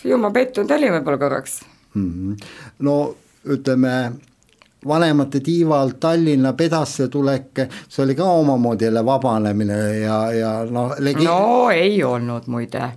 ju 0.04 0.18
ma 0.20 0.36
pettunud 0.36 0.76
olin 0.76 0.96
võib-olla 1.00 1.24
korraks 1.24 1.62
mm. 1.98 2.34
-hmm. 2.34 2.48
no 2.80 2.98
ütleme, 3.48 4.12
vanemate 4.88 5.40
tiiva 5.40 5.82
alt 5.82 6.00
Tallinna 6.00 6.54
pedasse 6.54 7.08
tulek, 7.08 7.62
see 7.90 8.04
oli 8.04 8.16
ka 8.16 8.24
omamoodi 8.24 8.86
jälle 8.86 9.06
vabanemine 9.06 9.78
ja, 10.00 10.18
ja 10.32 10.52
noh 10.70 10.96
legi.... 11.00 11.26
no 11.26 11.70
ei 11.70 12.04
olnud 12.04 12.48
muide, 12.48 12.92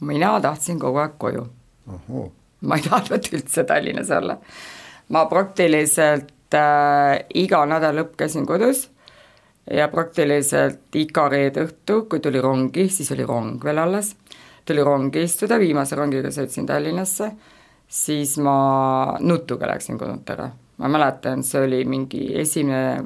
mina 0.00 0.40
tahtsin 0.40 0.78
kogu 0.78 0.98
aeg 1.02 1.16
koju. 1.18 1.46
ma 2.60 2.76
ei 2.76 2.82
tahtnud 2.82 3.32
üldse 3.32 3.64
Tallinnas 3.64 4.10
olla. 4.10 4.38
ma 5.08 5.24
praktiliselt 5.26 6.54
äh, 6.54 7.18
iga 7.34 7.64
nädal 7.66 7.96
lõpp 7.96 8.16
käisin 8.16 8.46
kodus 8.46 8.88
ja 9.70 9.88
praktiliselt 9.88 10.96
iga 10.96 11.28
reede 11.28 11.64
õhtu, 11.66 12.04
kui 12.08 12.20
tuli 12.20 12.40
rongi, 12.40 12.88
siis 12.88 13.12
oli 13.12 13.26
rong 13.26 13.64
veel 13.64 13.78
alles, 13.78 14.14
tuli 14.66 14.82
rongi 14.84 15.22
istuda, 15.26 15.58
viimase 15.58 15.96
rongiga 15.96 16.30
sõitsin 16.34 16.66
Tallinnasse 16.66 17.32
siis 17.90 18.36
ma 18.38 19.16
nutuga 19.20 19.68
läksin 19.70 19.98
kodunt 19.98 20.30
ära. 20.30 20.50
ma 20.80 20.88
mäletan, 20.88 21.42
see 21.44 21.60
oli 21.60 21.82
mingi 21.84 22.30
esimene, 22.40 23.02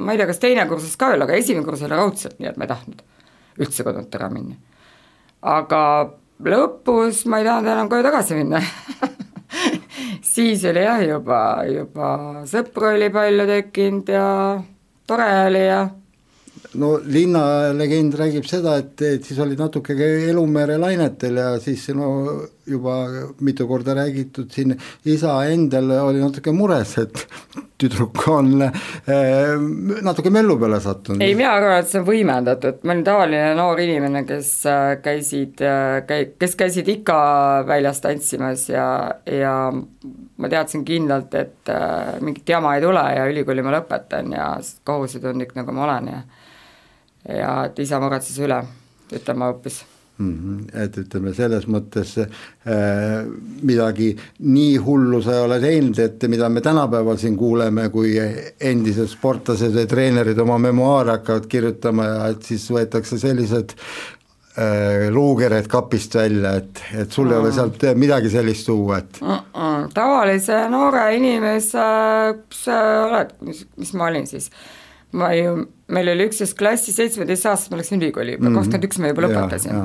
ma 0.00 0.12
ei 0.14 0.16
tea, 0.20 0.28
kas 0.30 0.38
teine 0.40 0.64
kursus 0.70 0.94
ka 0.96 1.10
veel, 1.12 1.26
aga 1.26 1.36
esimene 1.36 1.66
kursus 1.66 1.84
oli 1.84 1.98
raudselt, 1.98 2.38
nii 2.38 2.48
et 2.48 2.56
ma 2.56 2.64
ei 2.64 2.70
tahtnud 2.70 3.02
üldse 3.60 3.84
kodunt 3.84 4.14
ära 4.16 4.30
minna. 4.32 4.56
aga 5.42 5.80
lõpus 6.44 7.24
ma 7.28 7.42
ei 7.42 7.48
tahtnud 7.48 7.72
enam 7.74 7.90
koju 7.92 8.06
tagasi 8.06 8.38
minna 8.38 8.62
siis 10.34 10.64
oli 10.70 10.86
jah, 10.86 11.02
juba, 11.04 11.42
juba 11.68 12.08
sõpru 12.48 12.94
oli 12.94 13.10
palju 13.12 13.46
tekkinud 13.50 14.14
ja 14.14 14.26
tore 15.06 15.28
oli 15.50 15.66
ja 15.66 15.84
no 16.80 16.94
linnalegend 16.98 18.16
räägib 18.18 18.46
seda, 18.48 18.76
et, 18.82 19.00
et 19.02 19.24
siis 19.26 19.38
olid 19.42 19.60
natuke 19.60 19.94
Elumere 20.30 20.76
lainetel 20.80 21.38
ja 21.40 21.48
siis 21.62 21.86
no 21.96 22.08
juba 22.66 22.96
mitu 23.44 23.66
korda 23.68 23.94
räägitud 23.94 24.50
siin, 24.52 24.74
isa 25.04 25.36
endal 25.50 25.90
oli 26.00 26.22
natuke 26.22 26.52
mures, 26.56 26.96
et 27.02 27.24
tüdruk 27.80 28.22
on 28.32 28.62
äh, 28.64 29.54
natuke 30.06 30.32
möllu 30.32 30.56
peale 30.60 30.80
sattunud. 30.80 31.22
ei, 31.22 31.34
mina 31.36 31.52
arvan, 31.58 31.82
et 31.82 31.90
see 31.90 32.00
on 32.00 32.06
võimendatud, 32.08 32.80
ma 32.84 32.94
olin 32.94 33.04
tavaline 33.06 33.50
noor 33.58 33.82
inimene, 33.84 34.24
kes 34.28 34.52
äh, 34.70 34.84
käisid 35.04 35.60
äh,, 35.64 35.98
käi-, 36.08 36.30
kes 36.40 36.56
käisid 36.60 36.88
ikka 36.96 37.18
väljas 37.68 38.00
tantsimas 38.04 38.68
ja, 38.72 38.86
ja 39.28 39.56
ma 39.74 40.50
teadsin 40.50 40.86
kindlalt, 40.86 41.34
et 41.38 41.72
äh, 41.72 42.16
mingit 42.24 42.48
jama 42.48 42.76
ei 42.78 42.84
tule 42.84 43.04
ja 43.16 43.28
ülikooli 43.30 43.66
ma 43.66 43.76
lõpetan 43.76 44.32
ja 44.34 44.48
kohusetundlik, 44.86 45.54
nagu 45.58 45.76
ma 45.76 45.86
olen 45.88 46.10
ja 46.14 46.24
ja 47.28 47.64
et 47.64 47.78
isa 47.78 48.00
muretses 48.00 48.38
üle, 48.38 48.62
ütlen 49.12 49.38
ma 49.38 49.52
hoopis 49.52 49.84
mm. 50.18 50.38
-hmm. 50.38 50.84
et 50.84 50.98
ütleme 50.98 51.34
selles 51.34 51.66
mõttes 51.66 52.16
äh, 52.18 53.26
midagi 53.62 54.14
nii 54.38 54.76
hullu 54.76 55.22
sa 55.22 55.38
ei 55.38 55.44
ole 55.44 55.60
teinud, 55.60 55.98
et 55.98 56.26
mida 56.28 56.48
me 56.48 56.60
tänapäeval 56.60 57.16
siin 57.16 57.36
kuuleme, 57.36 57.88
kui 57.88 58.16
endised 58.60 59.08
sportlased 59.10 59.74
või 59.74 59.86
treenerid 59.86 60.38
oma 60.38 60.58
memuaare 60.58 61.18
hakkavad 61.18 61.46
kirjutama 61.46 62.10
ja 62.10 62.28
et 62.34 62.42
siis 62.42 62.68
võetakse 62.70 63.18
sellised 63.18 63.74
äh, 64.58 65.08
luukered 65.10 65.66
kapist 65.66 66.14
välja, 66.14 66.54
et, 66.62 66.84
et 66.94 67.10
sul 67.12 67.26
mm. 67.26 67.32
ei 67.32 67.38
ole 67.38 67.50
mm. 67.50 67.58
sealt 67.58 67.98
midagi 67.98 68.30
sellist 68.30 68.66
tuua, 68.66 68.98
et 68.98 69.20
mm 69.20 69.28
-mm. 69.34 69.90
tavalise 69.94 70.68
noore 70.68 71.10
inimese, 71.16 71.90
kus 72.48 72.64
sa 72.70 72.80
oled, 73.08 73.36
mis, 73.40 73.66
mis 73.76 73.94
ma 73.94 74.10
olin 74.12 74.26
siis 74.26 74.50
ma 75.14 75.30
ju, 75.36 75.54
meil 75.94 76.10
oli 76.12 76.26
üksteist 76.28 76.56
klassi, 76.58 76.92
seitsmeteist 76.94 77.46
aastast 77.50 77.72
ma 77.72 77.78
läksin 77.80 78.02
ülikooli 78.02 78.36
juba 78.36 78.48
mm, 78.48 78.58
kakskümmend 78.58 78.86
üks 78.88 79.00
ma 79.00 79.10
juba 79.12 79.24
lõpetasin. 79.26 79.78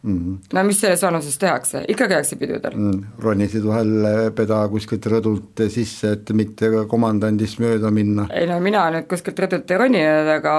Mm 0.00 0.16
-hmm. 0.16 0.36
no 0.56 0.64
mis 0.64 0.80
selles 0.80 1.02
vanuses 1.04 1.38
tehakse, 1.38 1.84
ikka 1.92 2.08
käiakse 2.08 2.36
pidudel 2.40 2.76
mm,. 2.76 3.02
ronisid 3.20 3.66
vahel 3.66 4.32
peda 4.36 4.62
kuskilt 4.72 5.06
rõdult 5.12 5.64
sisse, 5.68 6.12
et 6.16 6.32
mitte 6.32 6.70
komandandist 6.88 7.60
mööda 7.60 7.90
minna? 7.90 8.26
ei 8.32 8.48
no 8.48 8.60
mina 8.60 8.88
nüüd 8.94 9.08
kuskilt 9.10 9.44
rõdult 9.44 9.70
ei 9.70 9.78
roninud, 9.84 10.32
aga, 10.38 10.56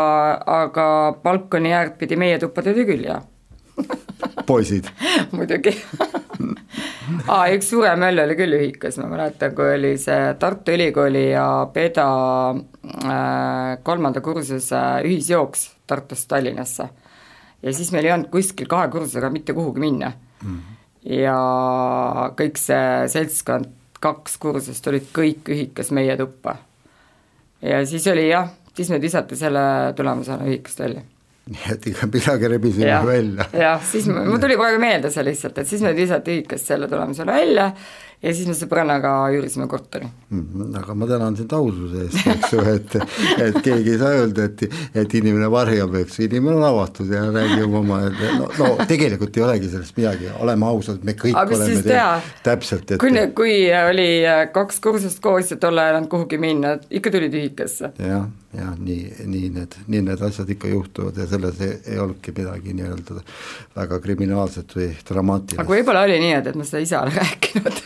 aga 0.62 0.88
balkoni 1.24 1.74
äärt 1.74 1.98
pidi 1.98 2.16
meie 2.16 2.38
tuppa 2.40 2.62
tuli 2.62 2.86
küll, 2.86 3.10
jah 3.10 3.25
poisid 4.46 4.86
muidugi 5.36 5.74
aa, 7.27 7.50
üks 7.55 7.69
suurem 7.71 8.00
möll 8.01 8.21
oli 8.24 8.38
küll 8.39 8.57
ühikas, 8.57 8.98
ma 9.01 9.10
mäletan, 9.12 9.53
kui 9.57 9.74
oli 9.75 9.93
see 10.01 10.33
Tartu 10.39 10.75
Ülikooli 10.75 11.27
ja 11.31 11.45
Peda 11.74 12.07
äh, 12.51 13.77
kolmanda 13.83 14.24
kursuse 14.25 14.81
ühisjooks 15.07 15.69
Tartust 15.88 16.27
Tallinnasse. 16.31 16.89
ja 17.62 17.74
siis 17.74 17.91
meil 17.93 18.07
ei 18.07 18.15
olnud 18.15 18.31
kuskil 18.33 18.69
kahe 18.69 18.89
kursusega 18.93 19.29
mitte 19.29 19.53
kuhugi 19.53 19.79
minna 19.79 20.12
mm. 20.12 20.50
-hmm. 20.50 21.13
ja 21.17 21.38
kõik 22.38 22.57
see 22.57 23.07
seltskond, 23.07 23.69
kaks 24.00 24.38
kursust 24.38 24.88
olid 24.88 25.10
kõik 25.13 25.50
ühikas 25.50 25.91
meie 25.91 26.17
tuppa. 26.17 26.55
ja 27.62 27.86
siis 27.86 28.07
oli 28.07 28.29
jah, 28.29 28.50
siis 28.74 28.89
meid 28.89 29.01
visati 29.01 29.36
selle 29.36 29.93
tulemusena 29.95 30.45
ühikast 30.45 30.79
välja 30.79 31.01
nii 31.53 31.74
et 31.74 31.89
ikka 31.91 32.08
midagi 32.12 32.51
rebisime 32.51 33.01
välja. 33.08 33.50
jah, 33.65 33.81
siis 33.91 34.08
mul 34.12 34.39
tuli 34.41 34.60
praegu 34.60 34.79
meelde 34.81 35.12
see 35.13 35.25
lihtsalt, 35.27 35.60
et 35.62 35.67
siis 35.67 35.84
me 35.86 35.93
visati 35.98 36.38
ühikast 36.38 36.72
selle 36.72 36.89
tulemusena 36.91 37.36
välja 37.36 37.72
ja 38.22 38.31
siis 38.38 38.46
me 38.46 38.53
sõbrannaga 38.53 39.12
üürisime 39.34 39.65
korteri 39.70 40.05
mm. 40.05 40.41
-hmm, 40.41 40.75
aga 40.77 40.96
ma 40.96 41.08
tänan 41.10 41.38
sind 41.38 41.53
aususe 41.58 42.03
eest, 42.05 42.27
eks 42.34 42.53
ju, 42.53 42.65
et, 42.70 42.96
et 43.48 43.58
keegi 43.65 43.96
ei 43.96 44.01
saa 44.01 44.12
öelda, 44.20 44.46
et, 44.46 44.62
et 45.03 45.15
inimene 45.17 45.50
varjab, 45.51 45.96
eks 46.03 46.20
ju, 46.20 46.27
inimene 46.29 46.60
on 46.60 46.67
avatud 46.70 47.10
ja 47.10 47.24
räägib 47.34 47.74
oma, 47.81 48.01
no, 48.38 48.50
no 48.60 48.70
tegelikult 48.91 49.38
ei 49.38 49.46
olegi 49.48 49.72
sellest 49.74 49.98
midagi, 49.98 50.29
oleme 50.39 50.70
ausad, 50.70 51.01
me 51.08 51.17
kõik 51.17 51.38
aga 51.41 51.58
oleme 51.58 51.81
teha? 51.88 52.12
täpselt, 52.46 52.93
et 52.93 53.01
kui, 53.01 53.25
kui 53.38 53.55
oli 53.79 54.10
kaks 54.53 54.79
kursust 54.86 55.24
koos 55.24 55.55
ja 55.55 55.58
tol 55.58 55.81
ajal 55.81 55.96
ei 55.96 56.01
olnud 56.03 56.13
kuhugi 56.13 56.41
minna, 56.41 56.77
ikka 57.01 57.13
tulid 57.17 57.34
ühikasse. 57.41 57.93
jah, 57.98 58.29
jah, 58.58 58.72
nii, 58.79 59.13
nii 59.25 59.50
need, 59.55 59.75
nii 59.88 60.01
need 60.10 60.22
asjad 60.27 60.50
ikka 60.50 60.72
juhtuvad 60.72 61.17
ja 61.17 61.27
selles 61.27 61.62
ei, 61.62 61.77
ei 61.93 62.00
olnudki 62.00 62.34
midagi 62.38 62.75
nii-öelda 62.77 63.22
väga 63.75 64.00
kriminaalset 64.03 64.75
või 64.75 64.89
dramaatilist. 65.08 65.62
aga 65.62 65.75
võib-olla 65.75 66.05
oli 66.08 66.20
nii, 66.24 66.34
et, 66.39 66.50
et 66.51 66.60
ma 66.60 66.67
seda 66.67 66.84
isale 66.84 67.13
rääkinud 67.22 67.81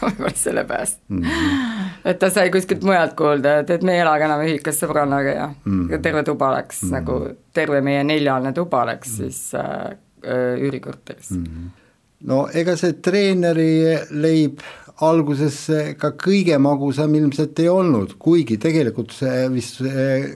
võib-olla 0.00 0.32
sellepärast 0.34 1.00
mm. 1.08 1.22
-hmm. 1.22 1.88
et 2.12 2.18
ta 2.18 2.30
sai 2.30 2.50
kuskilt 2.50 2.84
mujalt 2.86 3.16
kuulda, 3.18 3.58
et, 3.62 3.70
et 3.70 3.86
me 3.86 3.96
ei 3.96 4.04
elagi 4.04 4.28
enam 4.28 4.44
ühikas 4.44 4.80
sõbrannaga 4.82 5.34
ja 5.34 5.48
mm 5.48 5.88
-hmm. 5.88 6.02
terve 6.02 6.22
tuba 6.22 6.52
läks 6.56 6.82
mm 6.82 6.88
-hmm. 6.88 6.92
nagu, 6.92 7.36
terve 7.52 7.80
meie 7.80 8.04
neljane 8.04 8.52
tuba 8.52 8.84
läks 8.86 9.08
mm 9.08 9.14
-hmm. 9.14 9.30
siis 9.30 9.54
äh, 9.54 10.60
üürikorteris 10.60 11.30
mm. 11.30 11.44
-hmm. 11.44 11.70
no 12.20 12.48
ega 12.54 12.76
see 12.76 12.92
treeneri 12.92 13.98
leib 14.10 14.60
alguses 15.06 15.56
ka 16.00 16.12
kõige 16.20 16.58
magusam 16.60 17.14
ilmselt 17.16 17.62
ei 17.62 17.70
olnud, 17.72 18.16
kuigi 18.18 18.58
tegelikult 18.60 19.14
see 19.16 19.48
vist, 19.54 19.80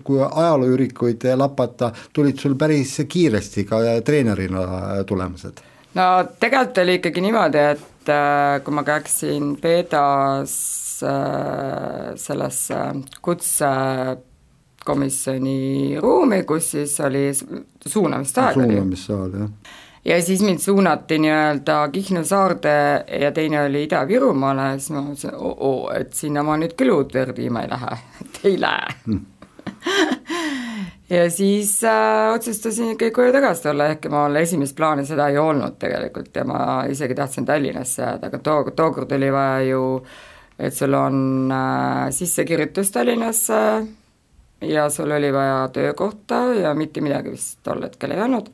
kui 0.06 0.24
ajalooürikuid 0.24 1.28
lapata, 1.36 1.92
tulid 2.12 2.40
sul 2.40 2.56
päris 2.58 2.96
kiiresti 3.08 3.66
ka 3.68 3.84
treenerina 4.04 5.04
tulemused 5.08 5.64
no 5.94 6.24
tegelikult 6.40 6.78
oli 6.82 6.94
ikkagi 6.98 7.20
niimoodi, 7.24 7.58
et 7.74 8.08
äh, 8.10 8.62
kui 8.64 8.72
ma 8.74 8.82
läksin 8.86 9.56
Pedas 9.62 10.54
äh, 11.06 11.12
sellesse 12.20 12.78
kutsekomisjoni 13.22 15.98
ruumi, 16.02 16.42
kus 16.48 16.70
siis 16.74 17.00
oli 17.04 17.24
suunamisaeg 17.34 18.56
oli. 18.56 18.66
suunamissaal, 18.72 19.30
jah 19.40 19.50
ja 20.04 20.22
siis 20.22 20.42
mind 20.42 20.58
suunati 20.58 21.18
nii-öelda 21.18 21.88
Kihnu 21.92 22.24
saarde 22.24 23.04
ja 23.20 23.32
teine 23.32 23.64
oli 23.64 23.84
Ida-Virumaale, 23.86 24.74
siis 24.78 24.90
ma 24.92 25.04
mõtlesin, 25.04 25.36
oo, 25.36 25.90
et 25.94 26.12
sinna 26.14 26.42
ma 26.44 26.58
nüüd 26.60 26.76
küll 26.78 26.92
uut 26.94 27.14
verd 27.14 27.38
viima 27.40 27.64
ei 27.64 27.70
lähe, 27.70 27.96
et 28.24 28.40
ei 28.50 28.60
lähe. 28.60 28.98
Mm. 29.06 29.24
ja 31.16 31.24
siis 31.30 31.84
äh, 31.84 32.34
otsustasin 32.34 32.94
ikkagi 32.94 33.14
koju 33.16 33.32
tagasi 33.32 33.68
tulla, 33.68 33.88
ehkki 33.94 34.12
mul 34.12 34.36
esimest 34.40 34.76
plaani 34.76 35.06
seda 35.08 35.28
ei 35.32 35.38
olnud 35.40 35.78
tegelikult 35.80 36.36
ja 36.36 36.44
ma 36.48 36.60
isegi 36.90 37.16
tahtsin 37.16 37.48
Tallinnasse 37.48 38.02
jääda, 38.02 38.28
aga 38.28 38.38
too, 38.44 38.70
tookord 38.76 39.12
oli 39.16 39.32
vaja 39.32 39.60
ju, 39.70 39.84
et 40.58 40.74
sul 40.76 40.94
on 40.98 41.52
äh, 41.52 42.08
sissekirjutus 42.12 42.92
Tallinnasse 42.92 43.60
ja 44.68 44.90
sul 44.90 45.10
oli 45.10 45.32
vaja 45.32 45.68
töökohta 45.72 46.44
ja 46.60 46.74
mitte 46.74 47.00
midagi 47.00 47.32
vist 47.34 47.58
tol 47.62 47.82
hetkel 47.82 48.14
ei 48.14 48.22
olnud. 48.24 48.52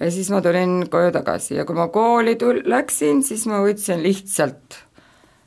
Ja 0.00 0.10
siis 0.10 0.30
ma 0.32 0.40
tulin 0.44 0.86
koju 0.90 1.12
tagasi 1.14 1.58
ja 1.58 1.66
kui 1.68 1.76
ma 1.76 1.88
kooli 1.92 2.36
tul-, 2.40 2.64
läksin, 2.68 3.22
siis 3.26 3.44
ma 3.50 3.60
võtsin 3.64 4.02
lihtsalt 4.04 4.80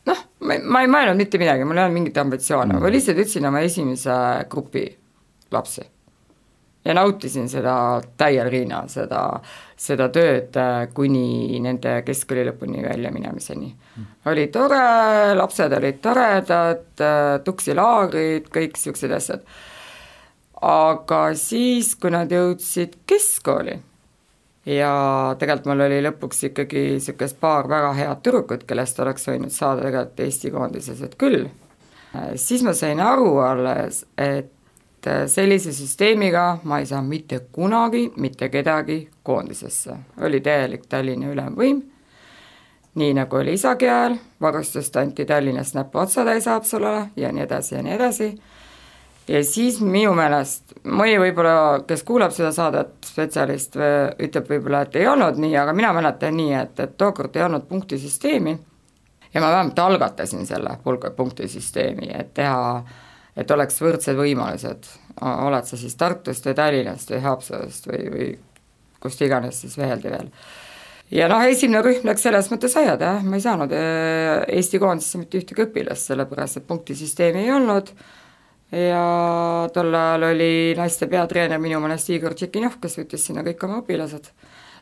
noh, 0.09 0.21
ma, 0.45 0.59
ma 0.61 0.83
ei 0.83 0.91
mõelnud 0.91 1.19
mitte 1.19 1.41
midagi, 1.41 1.65
mul 1.67 1.79
ei 1.79 1.87
olnud 1.87 1.99
mingit 1.99 2.21
ambitsioone 2.21 2.75
mm., 2.75 2.85
ma 2.85 2.93
lihtsalt 2.93 3.19
ütlesin 3.21 3.49
oma 3.49 3.65
esimese 3.65 4.15
grupi 4.51 4.85
lapsi. 5.53 5.85
ja 6.85 6.93
nautisin 6.93 7.47
seda 7.49 7.75
täiel 8.17 8.49
rinnal, 8.53 8.89
seda, 8.93 9.21
seda 9.77 10.09
tööd 10.13 10.57
äh, 10.61 10.87
kuni 10.93 11.59
nende 11.65 11.97
keskkooli 12.05 12.45
lõpuni 12.51 12.83
välja 12.85 13.11
minemiseni 13.13 13.71
mm.. 13.71 14.11
oli 14.31 14.47
tore, 14.53 15.33
lapsed 15.37 15.73
olid 15.79 16.01
toredad, 16.03 16.85
äh, 17.01 17.39
tuksilaagrid, 17.45 18.51
kõik 18.53 18.77
niisugused 18.77 19.17
asjad. 19.17 19.49
aga 20.61 21.25
siis, 21.39 21.95
kui 21.97 22.13
nad 22.13 22.31
jõudsid 22.31 23.01
keskkooli 23.09 23.79
ja 24.65 25.35
tegelikult 25.39 25.69
mul 25.69 25.85
oli 25.85 26.01
lõpuks 26.05 26.47
ikkagi 26.49 26.87
niisugust 26.95 27.37
paar 27.39 27.69
väga 27.69 27.93
head 27.97 28.23
tüdrukut, 28.25 28.65
kellest 28.67 28.99
oleks 28.99 29.27
võinud 29.29 29.53
saada 29.53 29.85
tegelikult 29.85 30.25
Eesti 30.25 30.51
koondislased 30.51 31.15
küll, 31.21 31.47
siis 32.35 32.63
ma 32.65 32.73
sain 32.73 32.99
aru 33.03 33.37
alles, 33.45 34.05
et 34.17 34.51
sellise 35.29 35.73
süsteemiga 35.75 36.57
ma 36.63 36.79
ei 36.81 36.87
saa 36.89 37.01
mitte 37.05 37.43
kunagi 37.53 38.07
mitte 38.17 38.49
kedagi 38.49 39.03
koondisesse, 39.23 39.99
oli 40.25 40.41
täielik 40.41 40.87
Tallinna 40.89 41.29
ülemvõim, 41.29 41.83
nii 42.95 43.13
nagu 43.13 43.37
oli 43.37 43.53
isagi 43.53 43.89
ajal, 43.89 44.17
varustust 44.41 44.97
anti 44.97 45.25
Tallinnast 45.25 45.75
näpuotsatäis 45.77 46.49
Haapsalule 46.49 47.09
ja 47.15 47.31
nii 47.31 47.43
edasi 47.43 47.75
ja 47.75 47.83
nii 47.85 47.93
edasi 47.93 48.33
ja 49.27 49.41
siis 49.45 49.79
minu 49.81 50.13
meelest, 50.17 50.75
mõni 50.85 51.17
võib-olla, 51.21 51.81
kes 51.87 52.03
kuulab 52.05 52.33
seda 52.35 52.51
saadet, 52.55 52.93
spetsialist, 53.05 53.77
ütleb 54.21 54.49
võib-olla, 54.49 54.85
et 54.85 54.99
ei 55.01 55.07
olnud 55.09 55.39
nii, 55.41 55.55
aga 55.57 55.73
mina 55.73 55.91
mäletan 55.97 56.37
nii, 56.37 56.53
et, 56.59 56.79
et 56.79 56.97
tookord 56.97 57.35
ei 57.35 57.45
olnud 57.47 57.67
punktisüsteemi 57.69 58.57
ja 59.35 59.41
ma 59.41 59.51
vähemalt 59.51 59.79
algatasin 59.79 60.45
selle 60.47 60.77
punktisüsteemi, 61.15 62.09
et 62.13 62.33
teha, 62.33 62.83
et 63.35 63.51
oleks 63.51 63.81
võrdsed 63.81 64.17
võimalused, 64.19 64.91
oled 65.21 65.67
sa 65.67 65.79
siis 65.79 65.95
Tartust 65.99 66.45
või 66.47 66.55
Tallinnast 66.55 67.11
või 67.11 67.23
Haapsalust 67.25 67.89
või, 67.89 68.03
või 68.13 68.29
kust 69.03 69.21
iganes 69.21 69.59
siis 69.61 69.77
veeldi 69.77 70.11
veel. 70.11 70.29
ja 71.11 71.27
noh, 71.31 71.43
esimene 71.43 71.83
rühm 71.83 72.07
läks 72.07 72.23
selles 72.25 72.47
mõttes 72.51 72.77
aiad, 72.79 73.01
jah, 73.01 73.23
ma 73.23 73.35
ei 73.35 73.43
saanud 73.43 73.75
äh, 73.75 74.45
Eesti 74.59 74.79
koondisse 74.79 75.19
mitte 75.19 75.41
ühtegi 75.41 75.67
õpilast, 75.67 76.11
sellepärast 76.11 76.61
et 76.61 76.67
punktisüsteemi 76.67 77.43
ei 77.43 77.51
olnud 77.51 77.91
ja 78.71 79.01
tol 79.73 79.93
ajal 79.93 80.29
oli 80.31 80.51
naiste 80.77 81.07
peatreener 81.11 81.61
minu 81.61 81.79
meelest 81.83 82.09
Igor 82.13 82.33
Tšekinov, 82.33 82.79
kes 82.81 82.97
võttis 82.99 83.27
sinna 83.27 83.45
kõik 83.45 83.65
oma 83.67 83.81
õpilased. 83.83 84.31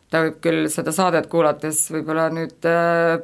ta 0.09 0.21
võib 0.21 0.37
küll 0.43 0.69
seda 0.69 0.91
saadet 0.93 1.27
kuulates 1.27 1.87
võib-olla 1.91 2.29
nüüd 2.29 2.69
äh, 2.69 3.17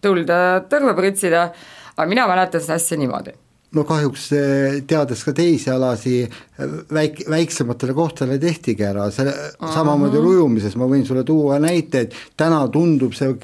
tulda 0.00 0.64
tõrva 0.70 0.96
pritsida, 0.96 1.50
aga 1.96 2.08
mina 2.08 2.26
mäletan 2.26 2.60
seda 2.60 2.80
asja 2.80 2.98
niimoodi 2.98 3.36
no 3.76 3.84
kahjuks 3.86 4.30
äh, 4.34 4.78
teades 4.86 5.22
ka 5.24 5.32
teisi 5.36 5.70
alasi, 5.70 6.24
äh, 6.24 6.78
väik-, 6.90 7.22
väiksematele 7.30 7.94
kohtadele 7.94 8.40
tehtigi 8.42 8.84
ära, 8.84 9.10
selle 9.14 9.30
uh 9.30 9.52
-huh. 9.60 9.74
samamoodi 9.74 10.18
ujumises, 10.18 10.76
ma 10.76 10.88
võin 10.90 11.06
sulle 11.06 11.24
tuua 11.24 11.58
näiteid, 11.62 12.14
täna 12.36 12.66
tundub 12.68 13.14
see 13.14 13.34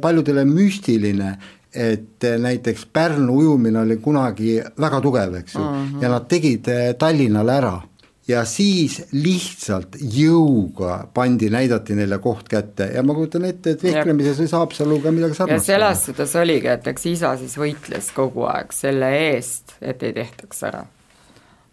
paljudele 0.00 0.44
müstiline, 0.44 1.36
et 1.74 2.24
eh, 2.24 2.38
näiteks 2.38 2.86
Pärnu 2.92 3.36
ujumine 3.38 3.80
oli 3.80 3.96
kunagi 3.96 4.58
väga 4.80 5.00
tugev, 5.00 5.34
eks 5.34 5.54
ju 5.54 5.60
uh, 5.60 5.66
-huh. 5.66 6.02
ja 6.02 6.08
nad 6.08 6.28
tegid 6.28 6.68
eh, 6.68 6.94
Tallinnal 6.98 7.48
ära 7.48 7.80
ja 8.28 8.44
siis 8.44 9.00
lihtsalt 9.12 9.96
jõuga 10.00 11.06
pandi, 11.14 11.50
näidati 11.50 11.94
neile 11.98 12.18
koht 12.18 12.48
kätte 12.48 12.90
ja 12.94 13.02
ma 13.02 13.14
kujutan 13.14 13.44
ette, 13.48 13.74
et 13.74 13.82
vehklemises 13.82 14.40
või 14.42 14.50
Haapsaluga 14.52 15.12
midagi 15.14 15.34
sarnast. 15.38 15.68
ja 15.68 15.74
selles 15.74 16.04
suhtes 16.04 16.36
oligi, 16.36 16.68
et 16.68 16.86
eks 16.86 17.06
isa 17.06 17.34
siis 17.40 17.56
võitles 17.58 18.10
kogu 18.14 18.46
aeg 18.50 18.72
selle 18.72 19.10
eest, 19.30 19.76
et 19.80 20.02
ei 20.02 20.12
tehtaks 20.12 20.62
ära. 20.68 20.84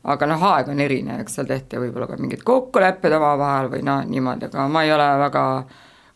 aga 0.04 0.26
noh, 0.26 0.48
aeg 0.54 0.72
on 0.74 0.80
erinev, 0.80 1.22
eks 1.22 1.38
seal 1.40 1.50
tehti 1.50 1.82
võib-olla 1.84 2.08
ka 2.08 2.18
mingid 2.22 2.44
kokkulepped 2.48 3.14
omavahel 3.20 3.70
või 3.76 3.84
noh, 3.84 4.04
niimoodi, 4.08 4.50
aga 4.50 4.68
ma 4.72 4.84
ei 4.84 4.94
ole 4.96 5.08
väga 5.20 5.46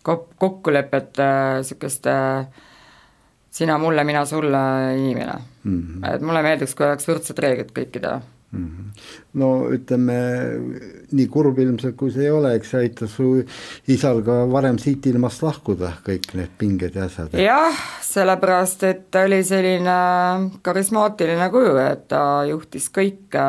kok-, 0.04 0.30
kokkulepete 0.38 1.32
niisugust 1.60 2.08
äh, 2.08 2.46
sina 3.52 3.78
mulle, 3.78 4.04
mina 4.08 4.26
sulle 4.26 4.60
inimene 4.98 5.34
mm. 5.64 5.80
-hmm. 5.80 6.14
et 6.16 6.22
mulle 6.22 6.44
meeldiks, 6.46 6.76
kui 6.76 6.86
oleks 6.88 7.08
võrdsed 7.10 7.40
reeglid 7.44 7.74
kõikidele 7.76 8.22
mm. 8.52 8.68
-hmm. 8.68 9.02
no 9.42 9.50
ütleme, 9.76 10.18
nii 11.12 11.28
kurb 11.28 11.60
ilmselt 11.60 11.98
kui 12.00 12.12
see 12.12 12.30
ei 12.30 12.32
ole, 12.32 12.54
eks 12.56 12.72
see 12.72 12.86
aitas 12.86 13.18
su 13.18 13.34
isal 13.88 14.24
ka 14.28 14.38
varem 14.52 14.80
siit 14.80 15.06
ilmast 15.12 15.44
lahkuda, 15.44 15.94
kõik 16.08 16.32
need 16.40 16.56
pinged 16.58 16.96
ja 16.96 17.10
asjad. 17.10 17.36
jah, 17.36 17.84
sellepärast 18.08 18.88
et 18.88 19.06
ta 19.12 19.26
oli 19.28 19.44
selline 19.44 20.00
karismaatiline 20.62 21.50
kuju, 21.52 21.76
et 21.84 22.08
ta 22.08 22.24
juhtis 22.50 22.90
kõike, 22.90 23.46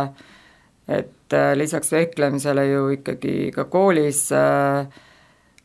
et 0.89 1.39
äh, 1.39 1.55
lisaks 1.57 1.93
vehklemisele 1.93 2.67
ju 2.73 2.89
ikkagi 2.99 3.53
ka 3.55 3.65
koolis 3.71 4.27
äh, 4.35 4.87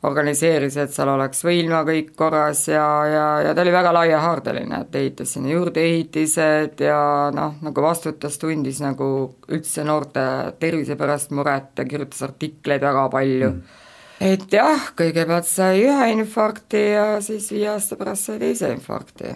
organiseeris, 0.05 0.75
et 0.77 0.93
seal 0.93 1.09
oleks 1.09 1.41
võilma 1.45 1.79
kõik 1.87 2.11
korras 2.17 2.67
ja, 2.69 2.85
ja, 3.09 3.25
ja 3.47 3.55
ta 3.55 3.63
oli 3.63 3.73
väga 3.73 3.93
laiahaardeline, 3.95 4.83
et 4.85 4.95
ehitas 4.99 5.33
sinna 5.33 5.49
juurdeehitised 5.55 6.83
ja 6.85 6.99
noh, 7.33 7.57
nagu 7.65 7.85
vastutas, 7.85 8.37
tundis 8.41 8.81
nagu 8.83 9.09
üldse 9.49 9.85
noorte 9.87 10.27
tervise 10.61 10.99
pärast 10.99 11.33
muret 11.33 11.73
ja 11.81 11.87
kirjutas 11.89 12.21
artikleid 12.29 12.85
väga 12.85 13.07
palju 13.09 13.51
mm. 13.55 13.75
et 14.29 14.47
jah, 14.53 14.87
kõigepealt 15.01 15.49
sai 15.49 15.81
ühe 15.87 16.13
infarkti 16.13 16.85
ja 16.93 17.09
siis 17.25 17.49
viie 17.55 17.73
aasta 17.73 17.97
pärast 17.97 18.29
sai 18.29 18.39
teise 18.45 18.69
infarkti. 18.77 19.33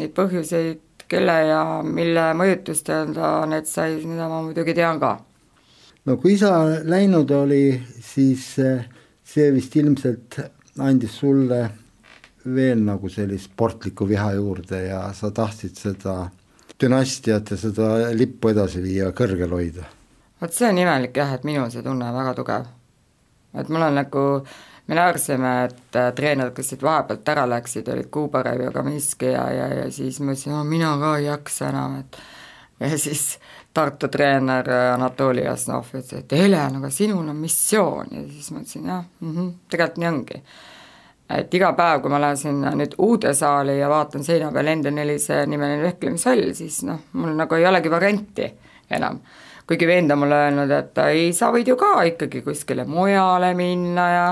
Neid 0.00 0.14
põhjuseid, 0.18 0.86
kelle 1.10 1.40
ja 1.46 1.64
mille 1.86 2.32
mõjutustel 2.38 3.14
ta 3.14 3.36
need 3.50 3.70
sai, 3.70 4.00
seda 4.02 4.26
ma 4.30 4.42
muidugi 4.42 4.74
tean 4.74 4.98
ka. 4.98 5.20
no 6.06 6.16
kui 6.18 6.34
isa 6.34 6.56
läinud 6.82 7.30
oli, 7.30 7.78
siis 8.02 8.56
äh 8.58 8.88
see 9.30 9.52
vist 9.54 9.76
ilmselt 9.78 10.40
andis 10.82 11.18
sulle 11.22 11.60
veel 12.54 12.82
nagu 12.82 13.08
sellist 13.12 13.50
sportlikku 13.50 14.08
viha 14.08 14.32
juurde 14.38 14.82
ja 14.88 15.02
sa 15.14 15.30
tahtsid 15.34 15.76
seda 15.76 16.16
dünastiat 16.80 17.52
ja 17.52 17.58
seda 17.60 17.90
lippu 18.16 18.50
edasi 18.54 18.82
viia, 18.82 19.10
kõrgel 19.16 19.52
hoida? 19.52 19.86
vot 20.40 20.56
see 20.56 20.70
on 20.70 20.80
imelik 20.80 21.16
jah, 21.16 21.34
et 21.36 21.44
minul 21.44 21.70
see 21.72 21.84
tunne 21.84 22.08
väga 22.16 22.34
tugev. 22.38 22.66
et 23.60 23.68
mul 23.68 23.84
on 23.84 23.98
nagu, 24.00 24.24
me 24.88 24.98
naersime, 24.98 25.54
et 25.68 25.98
äh, 26.00 26.12
treenerid, 26.16 26.54
kes 26.56 26.72
siit 26.72 26.82
vahepealt 26.82 27.28
ära 27.28 27.46
läksid, 27.50 27.88
olid 27.92 28.10
Kuubarev 28.10 28.64
ja 28.64 28.72
Kaminski 28.72 29.34
ja, 29.34 29.46
ja, 29.52 29.68
ja 29.82 29.90
siis 29.92 30.20
ma 30.20 30.32
ütlesin, 30.32 30.56
no 30.56 30.64
mina 30.64 30.94
ka 31.02 31.16
ei 31.18 31.28
jaksa 31.28 31.68
enam, 31.74 32.00
et 32.00 32.20
ja 32.80 32.98
siis 32.98 33.34
Tartu 33.72 34.08
treener 34.10 34.66
Anatoli 34.94 35.44
Jasnov 35.44 35.92
ütles, 35.94 36.24
et 36.24 36.32
Helen, 36.34 36.80
aga 36.80 36.88
sinul 36.90 37.28
on 37.30 37.36
missioon 37.38 38.08
ja 38.10 38.22
siis 38.26 38.50
ma 38.50 38.64
ütlesin 38.64 38.88
jah 38.90 39.04
mm 39.20 39.36
-hmm,, 39.36 39.52
tegelikult 39.70 39.98
nii 40.02 40.08
ongi. 40.08 40.40
et 41.30 41.54
iga 41.54 41.72
päev, 41.78 42.00
kui 42.02 42.10
ma 42.10 42.20
lähen 42.20 42.36
sinna 42.36 42.72
nüüd 42.74 42.96
uude 42.98 43.34
saali 43.34 43.78
ja 43.78 43.88
vaatan 43.88 44.24
seina 44.24 44.50
peal 44.52 44.66
Ende 44.66 44.90
Nelise 44.90 45.46
nimeline 45.46 45.82
vehklemishall, 45.82 46.52
siis 46.54 46.82
noh, 46.82 46.98
mul 47.12 47.36
nagu 47.38 47.54
ei 47.54 47.66
olegi 47.66 47.90
varianti 47.90 48.50
enam. 48.90 49.20
kuigi 49.66 49.86
vend 49.86 50.10
on 50.10 50.18
mulle 50.18 50.34
öelnud, 50.34 50.70
et 50.70 50.98
ei, 50.98 51.32
sa 51.32 51.52
võid 51.52 51.68
ju 51.68 51.76
ka 51.76 52.02
ikkagi 52.02 52.42
kuskile 52.42 52.84
mujale 52.84 53.54
minna 53.54 54.10
ja 54.10 54.26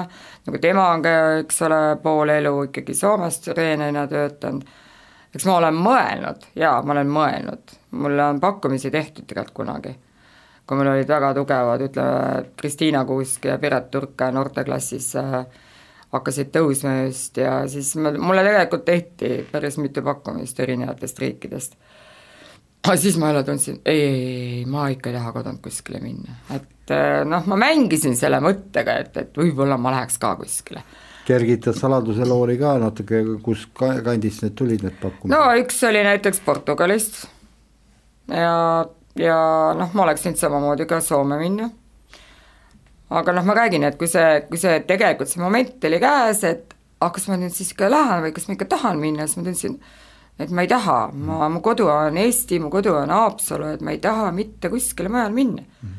nagu 0.46 0.58
tema 0.58 0.88
on 0.90 1.02
ka, 1.02 1.14
eks 1.44 1.62
ole, 1.62 1.96
pool 2.02 2.28
elu 2.28 2.62
ikkagi 2.62 2.94
Soomes 2.94 3.38
treenerina 3.40 4.06
töötanud 4.06 4.66
eks 5.38 5.46
ma 5.46 5.60
olen 5.60 5.76
mõelnud, 5.78 6.50
jaa, 6.58 6.80
ma 6.82 6.96
olen 6.96 7.10
mõelnud, 7.14 7.74
mulle 8.02 8.24
on 8.26 8.40
pakkumisi 8.42 8.90
tehtud 8.90 9.28
tegelikult 9.30 9.54
kunagi. 9.62 9.94
kui 10.68 10.76
mul 10.76 10.90
olid 10.90 11.08
väga 11.08 11.30
tugevad, 11.32 11.80
ütleme, 11.80 12.42
Kristiina 12.58 13.04
Kuusk 13.08 13.46
ja 13.48 13.54
Piret 13.58 13.86
Turka 13.90 14.28
noorteklassis 14.34 15.14
äh, 15.16 15.46
hakkasid 16.12 16.50
tõusma 16.52 17.06
just 17.06 17.38
ja 17.40 17.62
siis 17.68 17.94
mulle 17.96 18.42
tegelikult 18.44 18.84
tehti 18.84 19.46
päris 19.52 19.78
mitu 19.78 20.02
pakkumist 20.02 20.60
erinevatest 20.60 21.18
riikidest. 21.18 21.78
aga 22.84 22.96
siis 22.96 23.16
ma 23.16 23.30
jälle 23.30 23.44
tundsin, 23.44 23.80
ei, 23.86 24.02
ei, 24.02 24.22
ei, 24.58 24.64
ma 24.66 24.88
ikka 24.88 25.10
ei 25.10 25.16
taha 25.16 25.32
kodunt 25.32 25.62
kuskile 25.62 26.02
minna, 26.02 26.40
et 26.50 26.90
äh, 26.90 27.22
noh, 27.24 27.46
ma 27.46 27.56
mängisin 27.56 28.16
selle 28.16 28.42
mõttega, 28.42 28.98
et, 29.04 29.16
et 29.16 29.38
võib-olla 29.38 29.78
ma 29.78 29.94
läheks 29.94 30.18
ka 30.18 30.34
kuskile 30.42 30.82
kergitad 31.28 31.76
saladuse 31.76 32.26
loori 32.28 32.56
ka 32.60 32.76
natuke, 32.80 33.20
kus 33.44 33.66
kandist 33.76 34.44
need 34.44 34.54
tulid, 34.58 34.84
need 34.86 34.96
pakkumised? 35.02 35.34
no 35.34 35.42
üks 35.60 35.82
oli 35.88 36.04
näiteks 36.06 36.40
Portugalist 36.46 37.26
ja, 38.32 38.86
ja 39.18 39.36
noh, 39.78 39.92
ma 39.92 40.06
oleks 40.06 40.24
võinud 40.26 40.40
samamoodi 40.40 40.88
ka 40.88 41.02
Soome 41.04 41.38
minna. 41.40 41.68
aga 43.10 43.36
noh, 43.36 43.46
ma 43.48 43.56
räägin, 43.56 43.86
et 43.88 44.00
kui 44.00 44.08
see, 44.10 44.42
kui 44.48 44.60
see 44.60 44.80
tegelikult 44.88 45.30
see 45.30 45.42
moment 45.42 45.88
oli 45.88 46.00
käes, 46.02 46.42
et 46.48 46.74
ah, 47.00 47.12
kas 47.14 47.28
ma 47.30 47.38
nüüd 47.40 47.54
siis 47.56 47.72
ikka 47.72 47.88
lähen 47.92 48.26
või 48.26 48.34
kas 48.36 48.48
ma 48.48 48.56
ikka 48.58 48.68
tahan 48.76 49.00
minna, 49.00 49.28
siis 49.28 49.40
ma 49.40 49.46
tundsin, 49.48 49.78
et 50.38 50.52
ma 50.54 50.64
ei 50.64 50.70
taha, 50.70 50.98
ma, 51.12 51.48
mu 51.52 51.62
kodu 51.64 51.88
on 51.92 52.18
Eesti, 52.20 52.60
mu 52.62 52.72
kodu 52.72 52.94
on 52.98 53.14
Haapsalu, 53.14 53.72
et 53.76 53.84
ma 53.84 53.94
ei 53.94 54.02
taha 54.02 54.28
mitte 54.36 54.70
kuskile 54.72 55.12
mujale 55.12 55.34
minna 55.34 55.64
mm. 55.64 55.96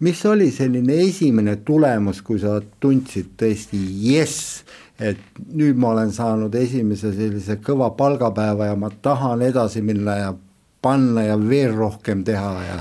Mis 0.00 0.26
oli 0.26 0.50
selline 0.50 0.96
esimene 1.04 1.56
tulemus, 1.64 2.22
kui 2.22 2.40
sa 2.40 2.58
tundsid 2.80 3.34
tõesti 3.40 3.80
jess, 4.04 4.62
et 5.00 5.20
nüüd 5.52 5.78
ma 5.80 5.94
olen 5.94 6.12
saanud 6.12 6.54
esimese 6.54 7.12
sellise 7.16 7.58
kõva 7.64 7.90
palgapäeva 7.96 8.70
ja 8.70 8.76
ma 8.76 8.90
tahan 9.02 9.42
edasi 9.42 9.82
minna 9.84 10.16
ja 10.18 10.32
panna 10.82 11.24
ja 11.24 11.36
veel 11.40 11.76
rohkem 11.76 12.24
teha 12.24 12.52
ja 12.64 12.78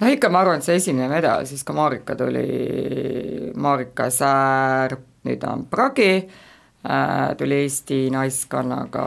no 0.00 0.10
ikka, 0.12 0.30
ma 0.32 0.42
arvan, 0.42 0.60
et 0.60 0.66
see 0.66 0.80
esimene 0.80 1.08
medal, 1.12 1.46
siis 1.48 1.64
kui 1.64 1.76
Marika 1.76 2.16
tuli, 2.18 2.46
Marika 3.60 4.08
Säär, 4.10 4.96
nüüd 5.28 5.44
on 5.48 5.66
Pragi 5.70 6.12
äh,, 6.16 7.36
tuli 7.38 7.62
Eesti 7.62 8.06
naiskonnaga 8.12 9.06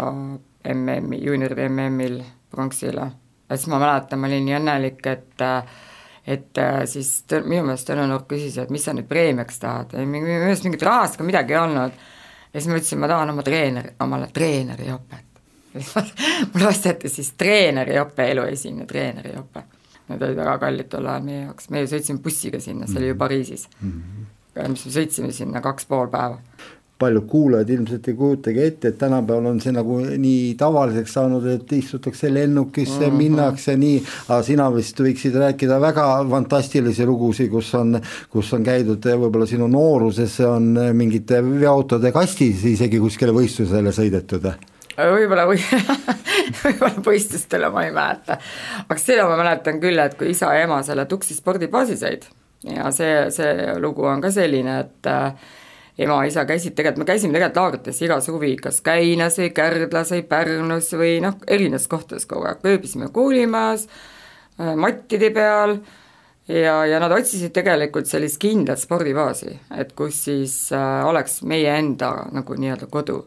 MM-i, 0.74 1.22
juunioride 1.26 1.70
MM-il 1.70 2.22
pronksile. 2.52 3.12
ja 3.50 3.58
siis 3.58 3.68
ma 3.70 3.80
mäletan, 3.82 4.20
ma 4.20 4.30
olin 4.30 4.46
nii 4.48 4.58
õnnelik, 4.58 5.06
et 5.10 5.46
et 6.28 6.62
siis 6.90 7.12
tõ, 7.30 7.44
minu 7.46 7.68
meelest 7.68 7.90
Tõnu 7.90 8.08
Nurk 8.10 8.28
küsis, 8.32 8.58
et 8.62 8.74
mis 8.74 8.84
sa 8.84 8.94
nüüd 8.98 9.08
preemiaks 9.10 9.62
tahad, 9.62 9.94
minu 10.02 10.26
meelest 10.26 10.66
mingit 10.66 10.84
rahast 10.86 11.20
ka 11.20 11.28
midagi 11.28 11.54
ei 11.54 11.62
olnud. 11.62 12.04
ja 12.52 12.60
siis 12.60 12.72
ma 12.72 12.80
ütlesin, 12.80 13.02
ma 13.04 13.12
tahan 13.12 13.34
oma 13.36 13.46
treeneri, 13.46 13.96
omale 14.02 14.28
treeneriõpet. 14.34 15.32
mulle 16.54 16.68
osteti 16.68 17.10
siis 17.12 17.34
treeneriõpe, 17.38 18.30
elu 18.32 18.46
esimene 18.48 18.86
treeneriõpe 18.88 19.66
Need 20.06 20.22
olid 20.22 20.38
väga 20.38 20.58
kallid 20.62 20.90
tol 20.92 21.08
ajal 21.10 21.26
meie 21.26 21.44
jaoks, 21.48 21.70
meie 21.74 21.88
sõitsime 21.90 22.22
bussiga 22.22 22.60
sinna, 22.62 22.86
see 22.90 23.00
oli 23.00 23.08
ju 23.10 23.16
mhm. 23.16 23.22
Pariisis 23.24 23.68
mm. 23.80 23.92
-hmm. 23.92 24.74
mis 24.74 24.86
me 24.86 24.92
sõitsime 24.98 25.32
sinna 25.34 25.62
kaks 25.66 25.90
pool 25.90 26.12
päeva 26.14 26.38
paljud 27.00 27.26
kuulajad 27.28 27.70
ilmselt 27.70 28.08
ei 28.08 28.14
kujutagi 28.16 28.62
ette, 28.64 28.88
et 28.88 28.98
tänapäeval 28.98 29.50
on 29.52 29.58
see 29.60 29.74
nagu 29.76 29.98
nii 30.00 30.54
tavaliseks 30.60 31.16
saanud, 31.18 31.48
et 31.52 31.74
istutakse 31.76 32.30
lennukisse 32.34 33.00
mm, 33.00 33.10
-hmm. 33.10 33.18
minnakse 33.18 33.76
nii, 33.78 33.98
aga 34.28 34.42
sina 34.44 34.70
vist 34.76 35.00
võiksid 35.00 35.36
rääkida 35.40 35.80
väga 35.82 36.06
fantastilisi 36.30 37.06
lugusid, 37.06 37.50
kus 37.52 37.74
on, 37.76 38.00
kus 38.30 38.54
on 38.54 38.64
käidud 38.64 39.06
võib-olla 39.06 39.48
sinu 39.50 39.68
nooruses 39.68 40.40
on 40.48 40.72
mingite 40.94 41.42
veoautode 41.44 42.12
kastis 42.16 42.64
isegi 42.66 43.00
kuskile 43.00 43.36
võistlusele 43.36 43.92
sõidetud 43.92 44.48
võib-olla 44.96 45.46
või 45.50 45.60
võib-olla 46.64 47.04
võistlustele 47.06 47.70
ma 47.70 47.84
ei 47.84 47.92
mäleta, 47.92 48.40
aga 48.88 49.00
seda 49.02 49.28
ma 49.28 49.36
mäletan 49.44 49.84
küll, 49.84 50.00
et 50.00 50.16
kui 50.16 50.32
isa 50.32 50.54
ja 50.56 50.64
ema 50.64 50.80
selle 50.84 51.06
Tuksi 51.12 51.36
spordibaasi 51.36 52.00
said 52.00 52.24
ja 52.64 52.92
see, 52.96 53.30
see 53.36 53.76
lugu 53.84 54.08
on 54.08 54.24
ka 54.24 54.32
selline, 54.32 54.80
et 54.86 55.12
äh, 55.12 55.54
ema-isa 55.98 56.46
käisid 56.46 56.76
tegelikult, 56.76 57.04
me 57.04 57.10
käisime 57.10 57.36
tegelikult 57.36 57.62
laagrites 57.62 58.02
iga 58.04 58.20
suvi, 58.24 58.56
kas 58.62 58.82
Käinas 58.86 59.40
või 59.40 59.52
Kärdlas 59.56 60.12
või 60.12 60.24
Pärnus 60.30 60.92
või 60.94 61.20
noh, 61.24 61.38
erinevates 61.48 61.88
kohtades 61.92 62.28
kogu 62.30 62.50
aeg, 62.50 62.66
ööbisime 62.68 63.12
koolimajas 63.16 63.88
äh,, 63.88 64.74
mattide 64.76 65.32
peal 65.36 65.78
ja, 66.48 66.82
ja 66.86 67.00
nad 67.04 67.16
otsisid 67.16 67.54
tegelikult 67.56 68.10
sellist 68.12 68.42
kindlat 68.44 68.82
spordibaasi, 68.82 69.56
et 69.80 69.96
kus 69.98 70.26
siis 70.28 70.58
äh, 70.76 71.06
oleks 71.08 71.42
meie 71.48 71.78
enda 71.80 72.12
nagu 72.36 72.60
nii-öelda 72.60 72.92
kodu 72.92 73.22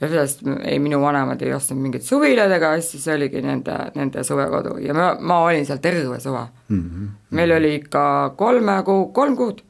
ja 0.00 0.08
sellest 0.08 0.44
ei, 0.62 0.78
minu 0.78 1.00
vanemad 1.02 1.42
ei 1.42 1.52
ostnud 1.54 1.80
mingeid 1.82 2.04
suvilaid 2.06 2.52
ega 2.54 2.72
asju, 2.78 3.00
see 3.02 3.16
oligi 3.18 3.42
nende, 3.42 3.74
nende 3.98 4.22
suvekodu 4.26 4.76
ja 4.82 4.94
ma, 4.94 5.10
ma 5.18 5.40
olin 5.48 5.66
seal 5.66 5.80
terve 5.82 6.20
suve 6.22 6.44
mm. 6.68 6.82
-hmm. 6.82 7.08
meil 7.34 7.54
oli 7.56 7.74
ikka 7.80 8.34
kolme 8.36 8.78
kuu, 8.86 9.08
kolm 9.12 9.36
kuud, 9.36 9.62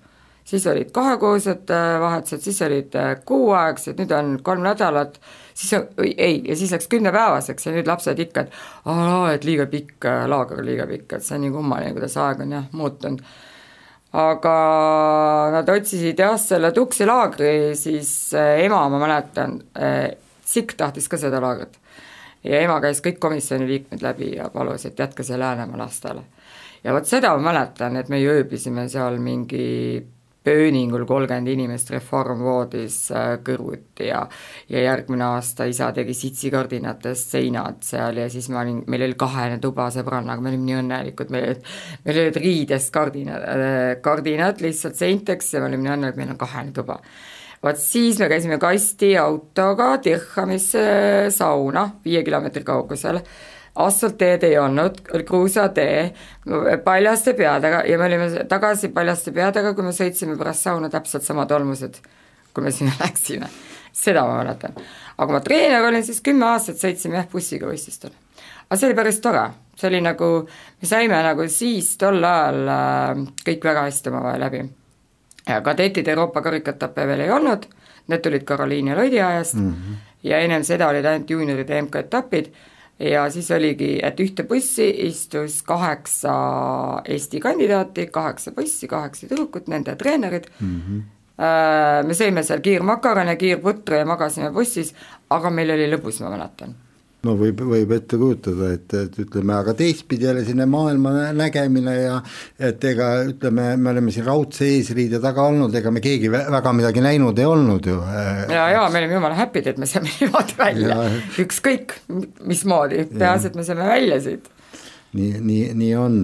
siis 0.48 0.66
olid 0.66 0.92
kahekuused 0.96 1.70
äh, 1.70 1.98
vahetused, 2.00 2.40
siis 2.40 2.62
olid 2.64 2.94
äh, 2.96 3.11
kuuaegsed, 3.28 3.98
nüüd 4.00 4.14
on 4.16 4.30
kolm 4.44 4.64
nädalat, 4.64 5.18
siis 5.54 5.74
ei, 6.16 6.40
ja 6.48 6.56
siis 6.56 6.72
läks 6.72 6.88
kümnepäevaseks 6.94 7.68
ja 7.68 7.74
nüüd 7.74 7.90
lapsed 7.90 8.22
ikka, 8.24 8.46
et 8.46 8.88
aa, 8.88 9.34
et 9.34 9.44
liiga 9.44 9.68
pikk, 9.68 9.98
äh, 10.08 10.24
laager 10.30 10.64
liiga 10.64 10.88
pikk, 10.88 11.18
et 11.18 11.26
see 11.26 11.37
on 11.37 11.44
nii 11.44 11.54
kummaline, 11.58 11.92
kuidas 11.96 12.16
aeg 12.24 12.42
on 12.46 12.56
jah 12.56 12.72
muutunud 12.72 13.22
aga 14.18 14.54
nad 15.52 15.68
otsisid 15.68 16.24
jah, 16.24 16.38
selle 16.40 16.72
Tuksi 16.72 17.04
laagri, 17.04 17.76
siis 17.76 18.32
ema, 18.64 18.87
ma 18.88 19.02
mäletan, 19.02 19.58
Sikk 20.48 20.78
tahtis 20.80 21.11
ka 21.12 21.18
seda 21.20 21.42
laagrit. 21.44 21.76
ja 22.40 22.62
ema 22.64 22.78
käis 22.80 23.02
kõik 23.04 23.18
komisjoni 23.20 23.66
liikmed 23.68 24.00
läbi 24.00 24.30
ja 24.38 24.48
palus, 24.48 24.87
et 24.88 24.98
jätke 24.98 25.26
see 25.26 25.37
Läänemaa 25.37 25.84
lastele. 25.84 26.22
ja 26.84 26.94
vot 26.96 27.04
seda 27.04 27.37
ma 27.37 27.50
mäletan, 27.52 28.00
et 28.00 28.08
me 28.08 28.22
ööbisime 28.24 28.88
seal 28.88 29.18
mingi 29.20 30.00
pööningul 30.48 31.04
kolmkümmend 31.08 31.50
inimest 31.52 31.90
reformvoodis 31.92 32.98
äh, 33.12 33.30
kõrvuti 33.44 34.08
ja 34.08 34.22
ja 34.68 34.82
järgmine 34.84 35.26
aasta 35.26 35.66
isa 35.68 35.90
tegi 35.96 36.14
sitsikardinatest 36.16 37.34
seinad 37.37 37.82
seal 37.84 38.20
ja 38.22 38.28
siis 38.32 38.48
ma 38.52 38.62
olin, 38.62 38.82
meil 38.88 39.04
oli 39.08 39.16
kahene 39.18 39.58
tuba 39.62 39.90
sõbrannaga, 39.94 40.44
me 40.44 40.52
olime 40.52 40.68
nii 40.68 40.78
õnnelikud, 40.82 41.32
meil 41.34 41.50
olid, 41.50 41.66
meil 42.06 42.22
olid 42.24 42.38
riidest 42.44 42.92
kardinad, 42.94 43.44
äh, 43.44 43.90
kardinad 44.04 44.62
lihtsalt 44.64 44.96
seinteks 45.00 45.52
ja 45.54 45.62
me 45.62 45.68
olime 45.72 45.84
nii 45.84 45.96
õnnelikud, 45.96 46.22
meil 46.22 46.32
on 46.37 46.40
kahene 46.40 46.72
tuba. 46.76 47.00
Vot 47.64 47.80
siis 47.82 48.20
me 48.22 48.28
käisime 48.30 48.56
kasti 48.62 49.16
autoga 49.18 49.96
Dirhamisse 50.04 50.82
sauna 51.34 51.88
viie 52.04 52.22
kilomeetri 52.26 52.62
kaugusel 52.64 53.18
asfaltteed 53.78 54.42
ei 54.42 54.58
olnud, 54.58 55.00
oli 55.14 55.24
kruusatee 55.24 56.14
paljaste 56.84 57.34
peadega 57.38 57.82
ja 57.86 57.98
me 57.98 58.06
olime 58.08 58.44
tagasi 58.50 58.88
paljaste 58.94 59.32
peadega, 59.32 59.72
kui 59.74 59.86
me 59.86 59.92
sõitsime 59.94 60.34
pärast 60.38 60.66
sauna 60.66 60.90
täpselt 60.90 61.26
sama 61.26 61.46
tolmused, 61.46 62.00
kui 62.54 62.64
me 62.64 62.72
sinna 62.74 62.94
läksime. 63.04 63.50
seda 63.92 64.22
ma 64.26 64.36
mäletan. 64.38 64.74
aga 65.16 65.26
kui 65.26 65.34
ma 65.34 65.40
treener 65.44 65.84
olin, 65.84 66.04
siis 66.04 66.20
kümme 66.24 66.46
aastat 66.46 66.80
sõitsime 66.82 67.20
jah 67.20 67.28
bussiga 67.30 67.70
võistlustele. 67.70 68.14
aga 68.66 68.78
see 68.80 68.88
oli 68.88 68.96
päris 68.98 69.20
tore, 69.22 69.44
see 69.76 69.88
oli 69.88 70.00
nagu, 70.02 70.30
me 70.82 70.90
saime 70.90 71.22
nagu 71.22 71.46
siis 71.48 71.94
tol 71.98 72.18
ajal 72.24 72.72
äh, 72.74 73.22
kõik 73.46 73.68
väga 73.70 73.84
hästi 73.86 74.10
omavahel 74.10 74.42
läbi. 74.46 74.64
kadettide 75.62 76.10
Euroopa 76.10 76.42
karikaetappe 76.42 77.06
veel 77.06 77.20
ei 77.20 77.30
olnud, 77.30 77.68
need 78.08 78.24
tulid 78.26 78.42
Karoliini 78.44 78.96
Lodi 78.96 79.20
ajast 79.20 79.54
mm 79.54 79.70
-hmm. 79.70 80.02
ja 80.22 80.38
ennem 80.38 80.64
seda 80.64 80.88
olid 80.88 81.04
ainult 81.04 81.30
juunioride 81.30 81.82
MK-etapid 81.82 82.50
ja 83.00 83.28
siis 83.30 83.50
oligi, 83.54 83.98
et 84.02 84.20
ühte 84.20 84.44
bussi 84.48 84.88
istus 85.06 85.62
kaheksa 85.62 86.32
Eesti 87.04 87.40
kandidaati, 87.40 88.08
kaheksa 88.14 88.52
poissi, 88.52 88.88
kaheksa 88.88 89.28
tüdrukut, 89.28 89.68
nende 89.68 89.96
treenerid 89.96 90.50
mm, 90.61 90.80
-hmm. 90.80 91.06
me 92.06 92.18
sõime 92.18 92.42
seal 92.42 92.61
kiirmakarone, 92.61 93.37
kiirputru 93.37 94.02
ja 94.02 94.04
magasime 94.06 94.50
bussis, 94.50 94.94
aga 95.30 95.50
meil 95.50 95.70
oli 95.76 95.90
lõbus, 95.92 96.22
ma 96.22 96.34
mäletan 96.34 96.74
no 97.26 97.35
võib, 97.38 97.62
võib 97.66 97.92
ette 97.96 98.18
kujutada, 98.18 98.70
et, 98.76 98.92
et 98.94 99.16
ütleme, 99.24 99.54
aga 99.59 99.74
teistpidi 99.78 100.28
jälle 100.28 100.44
selline 100.46 100.68
maailma 100.70 101.12
nägemine 101.37 101.94
ja 101.96 102.18
et 102.68 102.85
ega 102.87 103.09
ütleme, 103.26 103.72
me 103.81 103.92
oleme 103.94 104.14
siin 104.14 104.26
raudse 104.28 104.68
eesriide 104.76 105.18
taga 105.22 105.48
olnud, 105.50 105.74
ega 105.74 105.90
me 105.94 106.02
keegi 106.04 106.31
väga 106.31 106.74
midagi 106.76 107.02
näinud 107.04 107.38
ei 107.38 107.48
olnud 107.48 107.88
ju. 107.90 107.96
ja, 108.52 108.68
ja 108.74 108.85
me 108.92 109.02
olime 109.02 109.18
jumala 109.18 109.38
happy'd, 109.38 109.72
et 109.72 109.81
me 109.83 109.88
saime 109.90 110.12
niimoodi 110.20 110.61
välja, 110.61 111.00
ükskõik 111.42 111.98
mismoodi, 112.46 113.02
peaasi, 113.16 113.50
et 113.50 113.59
me 113.59 113.66
saime 113.66 113.88
välja 113.88 114.20
siit. 114.22 114.46
Nii, 115.18 115.38
nii, 115.40 115.70
nii 115.72 115.94
on. 115.96 116.16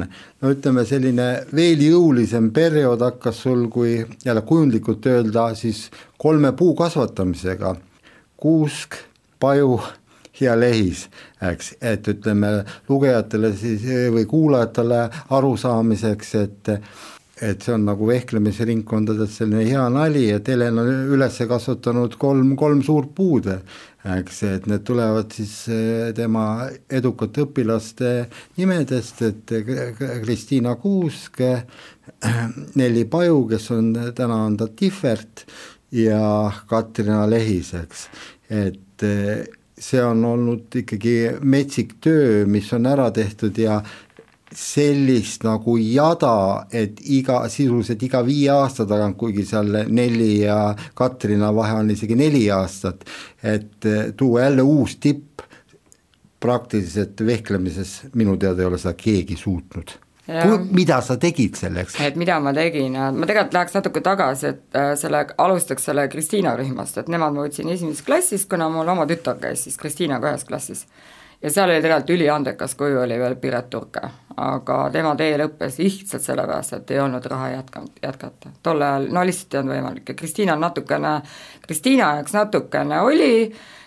no 0.44 0.50
ütleme, 0.52 0.84
selline 0.86 1.28
veel 1.56 1.80
jõulisem 1.86 2.50
periood 2.54 3.00
hakkas 3.02 3.40
sul, 3.46 3.64
kui 3.72 3.96
jälle 4.22 4.44
kujundlikult 4.44 5.08
öelda, 5.08 5.48
siis 5.56 5.88
kolme 6.20 6.52
puu 6.54 6.74
kasvatamisega, 6.76 7.72
kuusk, 8.44 9.00
paju 9.40 9.78
hea 10.40 10.54
lehis, 10.58 11.06
eks, 11.42 11.74
et 11.82 12.08
ütleme 12.10 12.56
lugejatele 12.88 13.52
siis 13.58 13.84
või 14.14 14.26
kuulajatele 14.30 15.08
arusaamiseks, 15.30 16.34
et 16.42 16.78
et 17.42 17.64
see 17.64 17.72
on 17.74 17.82
nagu 17.82 18.06
vehklemisringkondades 18.06 19.40
selline 19.40 19.64
hea 19.66 19.82
nali, 19.90 20.28
et 20.30 20.46
Helen 20.48 20.78
on 20.78 20.90
üles 21.16 21.40
kasvatanud 21.50 22.14
kolm, 22.20 22.52
kolm 22.56 22.82
suurt 22.86 23.10
puud, 23.16 23.48
eks, 24.14 24.38
et 24.46 24.68
need 24.70 24.84
tulevad 24.86 25.34
siis 25.34 25.54
eh, 25.72 26.12
tema 26.16 26.68
edukate 26.86 27.42
õpilaste 27.42 28.12
nimedest, 28.60 29.24
et 29.26 29.54
Kristiina 30.22 30.76
Kuusk, 30.80 31.42
Nelli 32.78 33.04
Paju, 33.10 33.42
kes 33.50 33.68
on, 33.74 33.90
täna 34.14 34.38
on 34.46 34.56
ta 34.60 34.70
Tihvert, 34.70 35.44
ja 35.94 36.22
Katrina 36.70 37.24
Lehis, 37.30 37.74
eks, 37.82 38.08
et 38.50 39.08
see 39.78 40.02
on 40.02 40.24
olnud 40.24 40.74
ikkagi 40.82 41.14
metsik 41.42 41.96
töö, 42.04 42.44
mis 42.46 42.70
on 42.72 42.86
ära 42.86 43.10
tehtud 43.14 43.58
ja 43.58 43.80
sellist 44.54 45.42
nagu 45.42 45.74
jada, 45.80 46.66
et 46.70 47.00
iga, 47.10 47.40
sisuliselt 47.50 48.02
iga 48.06 48.20
viie 48.22 48.52
aasta 48.54 48.86
tagant, 48.86 49.18
kuigi 49.18 49.42
seal 49.48 49.80
Nelli 49.90 50.44
ja 50.44 50.58
Katrina 50.94 51.50
vahe 51.54 51.80
on 51.80 51.90
isegi 51.90 52.14
neli 52.18 52.44
aastat, 52.54 53.02
et 53.42 53.90
tuua 54.16 54.46
jälle 54.46 54.62
uus 54.62 54.96
tipp, 55.02 55.42
praktiliselt 56.44 57.24
vehklemises 57.26 58.14
minu 58.14 58.36
teada 58.36 58.62
ei 58.62 58.68
ole 58.68 58.78
seda 58.78 58.94
keegi 59.00 59.36
suutnud 59.40 59.96
mida 60.70 61.00
sa 61.04 61.16
tegid 61.20 61.56
selleks? 61.58 61.98
et 62.00 62.16
mida 62.16 62.38
ma 62.40 62.52
tegin, 62.56 62.96
ma 62.96 63.26
tegelikult 63.28 63.56
läheks 63.58 63.74
natuke 63.76 64.00
tagasi, 64.04 64.52
et 64.54 64.78
äh, 64.78 64.92
selle, 64.96 65.24
alustaks 65.38 65.84
selle 65.90 66.06
Kristiina 66.08 66.54
rühmast, 66.56 66.98
et 66.98 67.10
nemad 67.12 67.34
ma 67.34 67.44
võtsin 67.44 67.68
esimeses 67.72 68.04
klassis, 68.06 68.46
kuna 68.48 68.70
mul 68.72 68.88
oma 68.88 69.04
tütar 69.10 69.36
käis 69.42 69.66
siis 69.66 69.76
Kristiinaga 69.80 70.32
ühes 70.32 70.46
klassis. 70.48 70.86
ja 71.42 71.50
seal 71.50 71.68
oli 71.68 71.82
tegelikult 71.84 72.14
üliandekas 72.16 72.74
kuju, 72.80 73.02
oli 73.04 73.18
veel 73.20 73.36
Piret 73.36 73.74
Urke, 73.74 74.08
aga 74.40 74.78
tema 74.94 75.12
tee 75.16 75.36
lõppes 75.38 75.78
lihtsalt 75.82 76.24
sellepärast, 76.24 76.78
et 76.78 76.96
ei 76.96 77.04
olnud 77.04 77.26
raha 77.28 77.50
jätkanud, 77.58 78.00
jätkata. 78.02 78.56
tol 78.62 78.82
ajal 78.82 79.10
no 79.12 79.26
lihtsalt 79.28 79.54
ei 79.54 79.60
olnud 79.60 79.76
võimalik 79.76 80.08
ja 80.08 80.18
Kristiina 80.22 80.56
natukene, 80.56 81.18
Kristiina 81.66 82.14
jaoks 82.16 82.32
natukene 82.32 83.04
oli, 83.04 83.34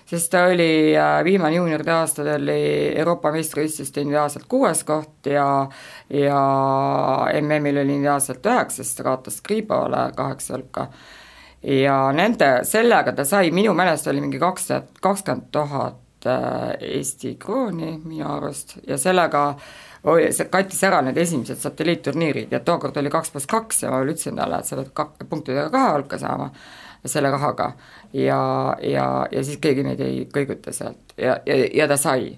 sest 0.07 0.31
ta 0.31 0.45
oli 0.47 0.95
äh, 0.95 1.23
viimane 1.23 1.55
juunioride 1.55 1.91
aastal 1.91 2.29
oli 2.37 2.59
Euroopa 2.95 3.31
meistrivõistluste 3.35 4.01
individuaalselt 4.01 4.47
kuues 4.47 4.83
koht 4.87 5.27
ja 5.31 5.47
ja 6.09 6.41
MM-il 7.41 7.81
oli 7.81 7.97
individuaalselt 7.97 8.45
üheksas, 8.45 8.95
ta 8.95 9.03
kaotas 9.03 9.41
Kriibole 9.43 10.07
kaheksa 10.15 10.55
hulka. 10.55 10.87
ja 11.63 12.11
nende, 12.15 12.51
sellega 12.63 13.11
ta 13.11 13.25
sai, 13.25 13.51
minu 13.51 13.73
meelest 13.73 14.07
oli 14.07 14.21
mingi 14.23 14.39
kaks 14.39 14.67
tuhat, 14.67 14.93
kakskümmend 15.01 15.51
tuhat 15.51 16.29
äh, 16.29 16.71
Eesti 16.81 17.35
krooni 17.35 17.97
minu 18.03 18.31
arust 18.37 18.77
ja 18.87 18.97
sellega 18.97 19.49
see 19.57 19.86
kattis 20.49 20.83
ära 20.87 21.01
need 21.03 21.17
esimesed 21.17 21.59
satelliitturniirid 21.61 22.51
ja 22.51 22.59
tookord 22.59 22.97
oli 22.97 23.09
kaks 23.11 23.31
pluss 23.31 23.49
kaks 23.49 23.83
ja 23.83 23.91
ma 23.91 24.01
veel 24.01 24.13
ütlesin 24.15 24.37
talle, 24.39 24.59
et 24.59 24.69
sa 24.69 24.77
pead 24.79 24.91
kak-, 24.95 25.25
punktidega 25.29 25.69
kahe 25.73 25.95
hulka 25.97 26.19
saama 26.21 26.51
selle 27.05 27.31
rahaga 27.31 27.71
ja, 28.13 28.75
ja, 28.81 29.27
ja 29.31 29.43
siis 29.43 29.59
keegi 29.61 29.83
meid 29.83 30.01
ei 30.03 30.23
kõiguta 30.33 30.73
sealt 30.75 31.13
ja, 31.17 31.37
ja, 31.45 31.57
ja 31.73 31.87
ta 31.87 31.97
sai. 31.97 32.37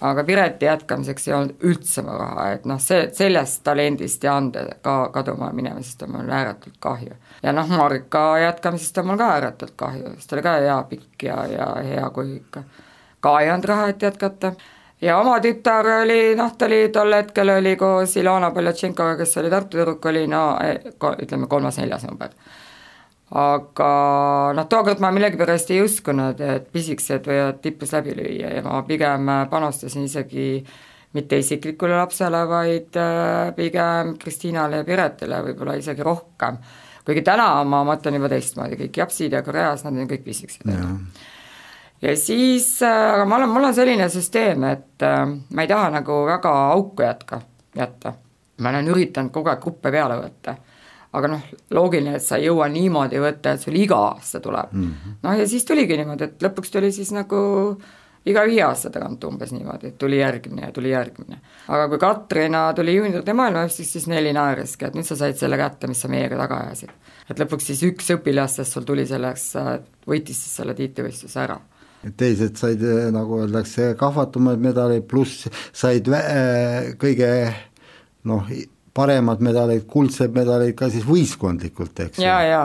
aga 0.00 0.24
Pireti 0.24 0.68
jätkamiseks 0.68 1.28
ei 1.28 1.34
olnud 1.34 1.64
üldse 1.64 2.04
raha, 2.04 2.50
et 2.52 2.64
noh, 2.68 2.80
see, 2.82 3.08
sellest 3.16 3.62
talendist 3.64 4.24
ja 4.24 4.36
ande 4.36 4.66
ka 4.84 5.08
kaduma 5.14 5.50
minemisest 5.56 6.02
on 6.06 6.12
mul 6.16 6.30
ääretult 6.30 6.76
kahju. 6.80 7.16
ja 7.42 7.52
noh, 7.52 7.68
Marika 7.68 8.38
jätkamisest 8.44 8.98
on 8.98 9.12
mul 9.12 9.20
ka 9.20 9.32
ääretult 9.38 9.76
kahju, 9.76 10.16
sest 10.16 10.30
ta 10.30 10.36
oli 10.36 10.46
ka 10.46 10.56
hea 10.60 10.80
pikk 10.90 11.28
ja, 11.30 11.42
ja 11.50 11.74
hea 11.84 12.08
kuju 12.10 12.40
ikka. 12.42 12.64
ka 13.20 13.38
ei 13.40 13.50
olnud 13.50 13.72
raha, 13.72 13.88
et 13.88 14.02
jätkata 14.02 14.52
ja 15.00 15.18
oma 15.20 15.38
tütar 15.44 15.86
oli, 16.02 16.34
noh, 16.38 16.52
ta 16.58 16.68
oli 16.68 16.88
tol 16.92 17.12
hetkel 17.12 17.50
oli 17.58 17.76
koos 17.76 18.16
Ilona 18.16 18.50
Poljatšenkoga, 18.50 19.16
kes 19.20 19.36
oli 19.42 19.50
Tartu 19.52 19.76
tüdruk, 19.76 20.06
oli 20.08 20.26
no 20.30 20.44
eh, 20.62 20.92
ütleme 21.26 21.50
kolmas-neljas 21.50 22.06
number 22.08 22.32
aga 23.34 23.90
noh, 24.54 24.66
tookord 24.70 25.00
ma 25.02 25.10
millegipärast 25.14 25.72
ei 25.74 25.80
uskunud, 25.82 26.40
et 26.40 26.68
pisikesed 26.72 27.26
võivad 27.26 27.58
tipus 27.62 27.94
läbi 27.96 28.14
lüüa 28.14 28.52
ja 28.54 28.62
ma 28.62 28.82
pigem 28.86 29.32
panustasin 29.50 30.06
isegi 30.06 30.62
mitte 31.16 31.38
isiklikule 31.40 31.96
lapsele, 31.96 32.42
vaid 32.48 32.98
äh, 33.00 33.54
pigem 33.56 34.14
Kristiinale 34.20 34.82
ja 34.82 34.86
Piretile 34.86 35.40
võib-olla 35.48 35.78
isegi 35.80 36.04
rohkem. 36.06 36.58
kuigi 37.06 37.22
täna 37.22 37.64
ma 37.64 37.82
mõtlen 37.86 38.18
juba 38.18 38.28
teistmoodi, 38.30 38.78
kõik 38.80 39.00
japsid 39.02 39.34
ja 39.34 39.42
Koreas, 39.46 39.84
nad 39.86 39.96
on 39.96 40.10
kõik 40.10 40.24
pisikesed. 40.26 40.66
Ja 42.02 42.16
siis, 42.16 42.82
äh, 42.82 43.14
aga 43.14 43.24
ma 43.24 43.40
olen, 43.40 43.50
mul 43.50 43.70
on 43.70 43.74
selline 43.74 44.08
süsteem, 44.12 44.64
et 44.70 45.02
äh, 45.02 45.26
ma 45.26 45.64
ei 45.64 45.68
taha 45.70 45.90
nagu 45.98 46.22
väga 46.26 46.54
auku 46.70 47.02
jätka, 47.02 47.40
jätta. 47.76 48.14
ma 48.60 48.72
olen 48.72 48.88
üritanud 48.88 49.32
kogu 49.32 49.52
aeg 49.52 49.60
gruppe 49.60 49.92
peale 49.92 50.16
võtta 50.20 50.56
aga 51.16 51.28
noh, 51.32 51.44
loogiline, 51.76 52.16
et 52.18 52.24
sa 52.24 52.38
ei 52.40 52.48
jõua 52.48 52.68
niimoodi 52.72 53.20
võtta, 53.22 53.54
et 53.54 53.62
sul 53.62 53.76
iga 53.78 53.98
aasta 54.10 54.40
tuleb 54.40 54.72
mm 54.72 54.88
-hmm.. 54.88 55.20
noh 55.22 55.38
ja 55.38 55.46
siis 55.48 55.64
tuligi 55.64 55.96
niimoodi, 55.96 56.24
et 56.24 56.42
lõpuks 56.42 56.72
tuli 56.72 56.92
siis 56.92 57.12
nagu 57.16 57.38
iga 58.26 58.42
viie 58.46 58.62
aasta 58.66 58.90
tagant 58.90 59.24
umbes 59.24 59.52
niimoodi, 59.54 59.92
et 59.92 59.98
tuli 59.98 60.18
järgmine 60.18 60.66
ja 60.66 60.72
tuli 60.72 60.90
järgmine. 60.90 61.38
aga 61.68 61.88
kui 61.88 61.98
Katrina 61.98 62.72
tuli 62.74 62.96
juunioride 62.96 63.32
maailmameistriks, 63.32 63.92
siis 63.92 64.06
neli 64.06 64.32
naeriski, 64.32 64.84
et 64.84 64.94
nüüd 64.94 65.06
sa 65.06 65.16
said 65.16 65.36
selle 65.36 65.56
kätte, 65.56 65.86
mis 65.86 66.00
sa 66.00 66.08
meiega 66.08 66.36
taga 66.36 66.60
ajasid. 66.66 66.90
et 67.30 67.40
lõpuks 67.40 67.70
siis 67.70 67.82
üks 67.82 68.10
õpilastest 68.18 68.72
sul 68.72 68.84
tuli 68.84 69.06
selleks, 69.06 69.52
võitis 70.06 70.42
siis 70.42 70.56
selle 70.56 70.74
tiitlivõistluse 70.74 71.40
ära 71.40 71.60
teised 72.16 72.56
said, 72.60 72.82
nagu 73.14 73.42
öeldakse, 73.42 73.94
kahvatumad 73.98 74.62
medalid, 74.62 75.06
pluss 75.10 75.48
said 75.72 76.08
vä-, 76.12 76.94
kõige 77.00 77.30
noh, 78.26 78.50
paremad 78.96 79.42
medaleid, 79.44 79.84
kuldsed 79.90 80.34
medaleid 80.36 80.76
ka 80.78 80.88
siis 80.92 81.04
võistkondlikult, 81.06 81.98
eks 82.06 82.20
ja, 82.22 82.36
ja 82.46 82.62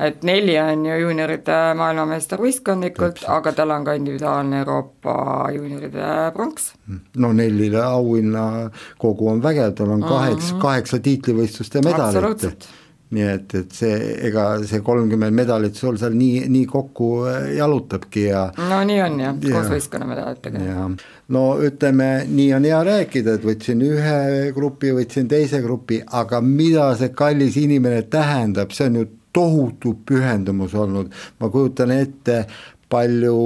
et 0.00 0.24
neli 0.26 0.56
on 0.58 0.86
ju 0.88 0.96
juunioride 1.02 1.58
maailmameister 1.78 2.40
võistkondlikult, 2.40 3.24
aga 3.30 3.52
tal 3.56 3.74
on 3.74 3.84
ka 3.86 3.96
individuaalne 3.98 4.62
Euroopa 4.62 5.16
juunioride 5.54 6.06
pronks. 6.36 6.72
no 7.20 7.32
Nellile 7.36 7.82
auhinnakogu 7.84 9.28
on 9.34 9.44
vägev, 9.44 9.74
tal 9.78 9.92
on 9.98 10.06
kaheksa 10.06 10.54
mm 10.54 10.56
-hmm., 10.56 10.62
kaheksa 10.62 11.02
tiitlivõistluste 11.04 11.84
medalit 11.84 12.68
nii 13.14 13.26
et, 13.30 13.54
et 13.58 13.74
see, 13.74 13.96
ega 14.28 14.46
see 14.66 14.82
kolmkümmend 14.84 15.36
medalit 15.36 15.78
sul 15.78 15.98
seal 16.00 16.16
nii, 16.18 16.44
nii 16.50 16.68
kokku 16.70 17.10
äh, 17.30 17.48
jalutabki 17.58 18.26
ja 18.28 18.44
no 18.58 18.80
nii 18.86 19.00
on 19.04 19.18
jah, 19.22 19.40
koos 19.44 19.70
võistkonnamedalitega. 19.72 20.88
no 21.36 21.44
ütleme, 21.64 22.08
nii 22.30 22.50
on 22.58 22.68
hea 22.68 22.80
rääkida, 22.90 23.38
et 23.38 23.46
võtsin 23.46 23.82
ühe 23.86 24.20
grupi, 24.56 24.92
võtsin 24.96 25.28
teise 25.30 25.62
grupi, 25.64 26.00
aga 26.04 26.40
mida 26.44 26.90
see 26.98 27.14
kallis 27.16 27.58
inimene 27.60 28.04
tähendab, 28.12 28.74
see 28.74 28.90
on 28.90 29.02
ju 29.02 29.10
tohutu 29.34 29.96
pühendumus 30.06 30.76
olnud, 30.78 31.10
ma 31.40 31.50
kujutan 31.50 31.94
ette, 31.94 32.44
palju 32.92 33.38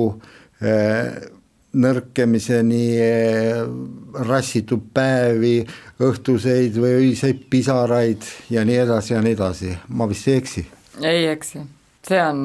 äh, 0.61 1.38
nõrkemiseni 1.77 2.85
eh, 3.03 3.59
rassitud 4.29 4.87
päevi, 4.95 5.61
õhtuseid 6.01 6.79
või 6.81 6.95
öiseid 7.03 7.45
pisaraid 7.51 8.25
ja 8.51 8.65
nii 8.65 8.79
edasi 8.87 9.15
ja 9.15 9.23
nii 9.25 9.37
edasi, 9.37 9.75
ma 9.89 10.09
vist 10.09 10.29
ei 10.29 10.39
eksi? 10.41 10.65
ei 11.05 11.27
eksi, 11.31 11.61
see 12.09 12.21
on 12.25 12.41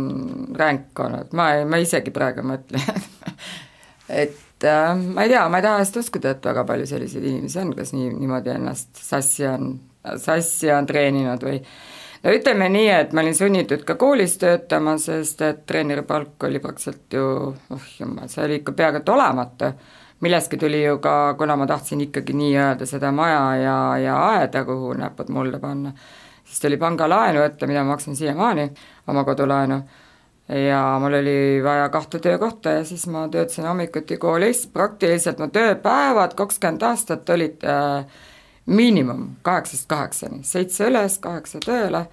ränk 0.60 1.00
olnud, 1.00 1.32
ma, 1.38 1.54
ma 1.66 1.80
isegi 1.82 2.12
praegu 2.14 2.44
mõtlen 2.46 2.84
et 4.24 4.68
äh, 4.68 4.92
ma 4.98 5.24
ei 5.24 5.32
tea, 5.32 5.48
ma 5.50 5.62
ei 5.62 5.66
taha 5.66 5.80
hästi 5.82 6.04
uskuda, 6.04 6.36
et 6.36 6.46
väga 6.52 6.68
palju 6.68 6.90
selliseid 6.90 7.26
inimesi 7.32 7.64
on, 7.64 7.74
kes 7.78 7.96
nii, 7.96 8.12
niimoodi 8.20 8.54
ennast 8.58 8.92
sassi 9.00 9.48
on, 9.48 9.74
sassi 10.20 10.72
on 10.76 10.90
treeninud 10.90 11.48
või 11.48 11.64
no 12.24 12.34
ütleme 12.34 12.70
nii, 12.72 12.90
et 12.90 13.14
ma 13.14 13.24
olin 13.24 13.36
sunnitud 13.36 13.84
ka 13.88 13.96
koolis 14.00 14.38
töötama, 14.42 14.96
sest 15.02 15.42
et 15.46 15.66
treeneri 15.70 16.06
palk 16.08 16.48
oli 16.48 16.62
praktiliselt 16.64 17.18
ju, 17.18 17.26
oh 17.76 17.90
jumal, 18.00 18.30
see 18.32 18.46
oli 18.46 18.62
ikka 18.62 18.76
peaaegu 18.78 19.02
et 19.02 19.14
olematu. 19.16 19.74
millestki 20.24 20.58
tuli 20.58 20.86
ju 20.86 21.00
ka, 21.04 21.34
kuna 21.38 21.56
ma 21.60 21.66
tahtsin 21.68 22.02
ikkagi 22.02 22.34
nii-öelda 22.34 22.86
seda 22.88 23.12
maja 23.12 23.56
ja, 23.60 23.78
ja 24.00 24.20
aeda, 24.30 24.64
kuhu 24.64 24.94
näpud 24.96 25.30
mulda 25.36 25.60
panna, 25.60 25.92
siis 26.46 26.62
tuli 26.64 26.78
pangalaenu 26.80 27.42
võtta, 27.44 27.68
mida 27.68 27.84
ma 27.84 27.98
maksan 27.98 28.16
siiamaani, 28.16 28.70
oma 29.12 29.26
kodulaenu, 29.28 29.82
ja 30.48 30.84
mul 31.00 31.20
oli 31.20 31.60
vaja 31.64 31.90
kahte 31.90 32.20
töökohta 32.24 32.78
ja 32.78 32.86
siis 32.88 33.04
ma 33.08 33.28
töötasin 33.28 33.68
hommikuti 33.68 34.18
koolis, 34.18 34.64
praktiliselt 34.68 35.44
mu 35.44 35.50
tööpäevad 35.52 36.38
kakskümmend 36.40 36.88
aastat 36.88 37.30
olid 37.36 37.64
äh, 37.68 38.06
miinimum 38.66 39.28
kaheksast 39.42 39.88
kaheksani, 39.92 40.44
seitse 40.48 40.88
üles, 40.88 41.18
kaheksa 41.24 41.60
tööle, 41.64 42.06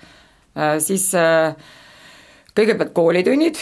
äh, 0.57 0.79
siis 0.83 1.11
äh, 1.19 1.55
kõigepealt 2.57 2.93
koolitunnid, 2.97 3.61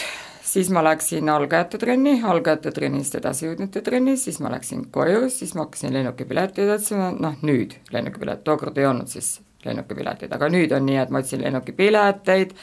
siis 0.49 0.71
ma 0.73 0.81
läksin 0.85 1.29
algajate 1.29 1.77
trenni, 1.81 2.15
algajate 2.25 2.73
trennist 2.73 3.17
edasijõudnute 3.19 3.83
trenni, 3.85 4.17
siis 4.17 4.39
ma 4.41 4.51
läksin 4.53 4.87
koju, 4.93 5.27
siis 5.33 5.53
ma 5.55 5.67
hakkasin 5.67 5.93
lennukipileteid 5.93 6.73
otsima, 6.73 7.11
noh 7.13 7.37
nüüd 7.45 7.77
lennukipilet, 7.93 8.41
tookord 8.47 8.77
ei 8.81 8.89
olnud 8.89 9.11
siis 9.11 9.37
lennukipiletid, 9.65 10.31
aga 10.33 10.49
nüüd 10.49 10.71
on 10.73 10.87
nii, 10.87 10.97
et 11.01 11.11
ma 11.13 11.21
otsin 11.21 11.43
lennukipileteid, 11.43 12.55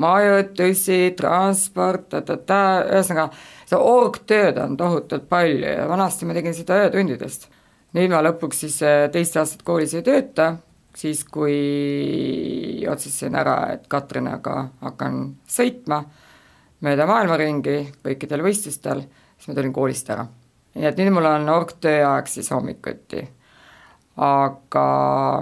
majutusi, 0.00 1.14
transport, 1.16 2.12
ühesõnaga 2.18 3.30
seda 3.64 3.80
orgtööd 3.86 4.58
on 4.60 4.76
tohutult 4.80 5.28
palju 5.30 5.72
ja 5.78 5.88
vanasti 5.88 6.28
ma 6.28 6.36
tegin 6.36 6.56
seda 6.56 6.82
öötundidest 6.84 7.48
nüüd 7.96 8.12
ma 8.12 8.22
lõpuks 8.24 8.64
siis 8.64 8.80
äh, 8.86 9.06
teist 9.12 9.36
aastat 9.40 9.64
koolis 9.66 9.94
ei 9.98 10.04
tööta, 10.06 10.52
siis 10.96 11.22
kui 11.24 12.84
otsustasin 12.90 13.38
ära, 13.38 13.56
et 13.74 13.86
Katrinaga 13.90 14.56
hakkan 14.82 15.22
sõitma 15.48 16.02
mööda 16.84 17.06
maailma 17.08 17.38
ringi 17.40 17.82
kõikidel 18.04 18.44
võistlustel, 18.46 19.04
siis 19.36 19.50
ma 19.50 19.58
tulin 19.58 19.74
koolist 19.74 20.10
ära. 20.10 20.26
nii 20.74 20.86
et 20.86 20.98
nüüd 20.98 21.12
mul 21.14 21.26
on 21.26 21.48
orgtööaeg 21.48 22.30
siis 22.30 22.50
hommikuti. 22.54 23.26
aga 24.16 24.86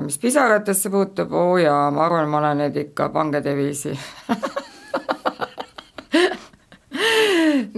mis 0.04 0.18
pisaratesse 0.18 0.90
puutub, 0.90 1.32
oo 1.32 1.52
oh 1.52 1.60
jaa, 1.60 1.90
ma 1.90 2.06
arvan, 2.06 2.28
ma 2.28 2.38
olen 2.38 2.64
nüüd 2.64 2.76
ikka 2.86 3.08
pange 3.08 3.42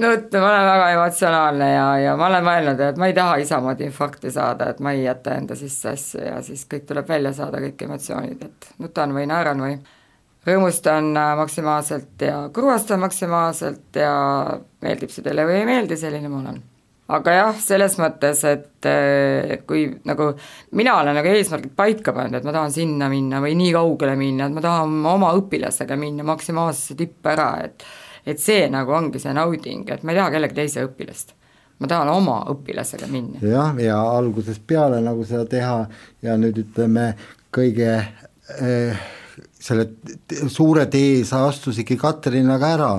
deviisi 0.01 0.23
nutta, 0.23 0.41
ma 0.41 0.49
olen 0.49 0.67
väga 0.67 0.91
emotsionaalne 0.95 1.71
ja, 1.73 1.87
ja 1.99 2.17
ma 2.17 2.27
olen 2.29 2.45
mõelnud, 2.45 2.83
et 2.89 2.99
ma 3.01 3.09
ei 3.11 3.15
taha 3.17 3.37
isa 3.43 3.61
moodi 3.61 3.87
infarkti 3.89 4.33
saada, 4.33 4.71
et 4.71 4.81
ma 4.81 4.93
ei 4.93 5.05
jäta 5.05 5.37
enda 5.37 5.57
sisse 5.59 5.95
asju 5.95 6.25
ja 6.25 6.41
siis 6.43 6.67
kõik 6.71 6.87
tuleb 6.89 7.09
välja 7.09 7.33
saada, 7.37 7.61
kõik 7.63 7.85
emotsioonid, 7.87 8.43
et 8.45 8.71
nutan 8.79 9.15
või 9.17 9.27
naeran 9.31 9.61
või 9.61 9.79
rõõmustan 10.47 11.13
äh, 11.17 11.37
maksimaalselt 11.37 12.25
ja 12.25 12.43
kurvastan 12.55 13.01
maksimaalselt 13.01 14.01
ja 14.01 14.13
meeldib 14.83 15.13
see 15.13 15.25
teile 15.25 15.47
või 15.49 15.61
ei 15.61 15.69
meeldi, 15.69 15.99
selline 16.01 16.29
ma 16.33 16.41
olen. 16.41 16.61
aga 17.11 17.33
jah, 17.35 17.57
selles 17.61 17.97
mõttes, 18.01 18.45
et 18.49 18.87
äh, 18.89 19.57
kui 19.67 19.89
nagu 20.09 20.33
mina 20.79 21.01
olen 21.01 21.19
nagu 21.21 21.35
eesmärgid 21.35 21.75
paika 21.77 22.15
pannud, 22.17 22.41
et 22.41 22.47
ma 22.47 22.55
tahan 22.57 22.73
sinna 22.73 23.11
minna 23.13 23.43
või 23.45 23.57
nii 23.59 23.75
kaugele 23.77 24.17
minna, 24.17 24.47
et 24.47 24.57
ma 24.57 24.65
tahan 24.65 25.03
oma 25.13 25.35
õpilasega 25.39 25.99
minna 26.01 26.25
maksimaalsesse 26.25 26.97
tippu 26.97 27.35
ära, 27.35 27.53
et 27.67 27.85
et 28.27 28.41
see 28.41 28.69
nagu 28.73 28.93
ongi 28.97 29.23
see 29.23 29.35
nauding, 29.37 29.87
et 29.91 30.03
ma 30.03 30.15
ei 30.15 30.21
taha 30.21 30.35
kellegi 30.37 30.59
teise 30.63 30.87
õpilast. 30.89 31.37
ma 31.81 31.89
tahan 31.89 32.11
oma 32.13 32.41
õpilasega 32.53 33.09
minna. 33.11 33.41
jah, 33.43 33.77
ja 33.81 34.01
algusest 34.17 34.67
peale 34.67 35.01
nagu 35.05 35.25
seda 35.25 35.47
teha 35.49 35.79
ja 36.23 36.37
nüüd 36.37 36.61
ütleme, 36.67 37.15
kõige 37.51 37.95
eh, 38.61 39.09
selle 39.61 39.87
suure 40.49 40.87
tee 40.91 41.21
sa 41.29 41.43
astusidki 41.49 41.97
Katrinaga 42.01 42.71
ära, 42.75 42.91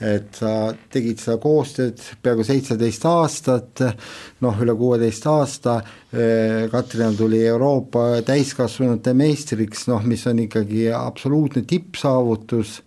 et 0.00 0.38
sa 0.40 0.72
tegid 0.92 1.20
seda 1.20 1.36
koostööd 1.42 2.00
peaaegu 2.24 2.46
seitseteist 2.48 3.04
aastat, 3.10 3.82
noh, 4.44 4.62
üle 4.64 4.74
kuueteist 4.78 5.28
aasta, 5.28 5.78
eh, 6.12 6.64
Katrina 6.72 7.12
tuli 7.16 7.42
Euroopa 7.46 8.22
täiskasvanute 8.26 9.12
meistriks, 9.14 9.86
noh, 9.92 10.04
mis 10.08 10.24
on 10.30 10.40
ikkagi 10.46 10.88
absoluutne 10.96 11.64
tippsaavutus, 11.68 12.78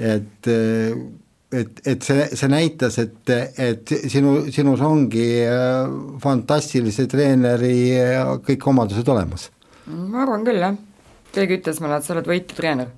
et 0.00 0.48
et, 1.52 1.80
et 1.86 2.02
see, 2.04 2.26
see 2.38 2.48
näitas, 2.50 2.98
et, 3.02 3.30
et 3.58 3.94
sinu, 4.10 4.36
sinus 4.54 4.82
ongi 4.86 5.26
äh, 5.42 5.88
fantastilise 6.22 7.06
treeneri 7.10 7.74
äh, 7.98 8.22
kõik 8.46 8.68
omadused 8.70 9.08
olemas. 9.10 9.50
ma 9.90 10.22
arvan 10.24 10.46
küll, 10.46 10.60
jah. 10.62 10.76
keegi 11.34 11.58
ütles 11.58 11.80
mulle, 11.82 11.98
et 11.98 12.06
sa 12.06 12.14
oled 12.14 12.30
võitja 12.30 12.54
treener 12.58 12.88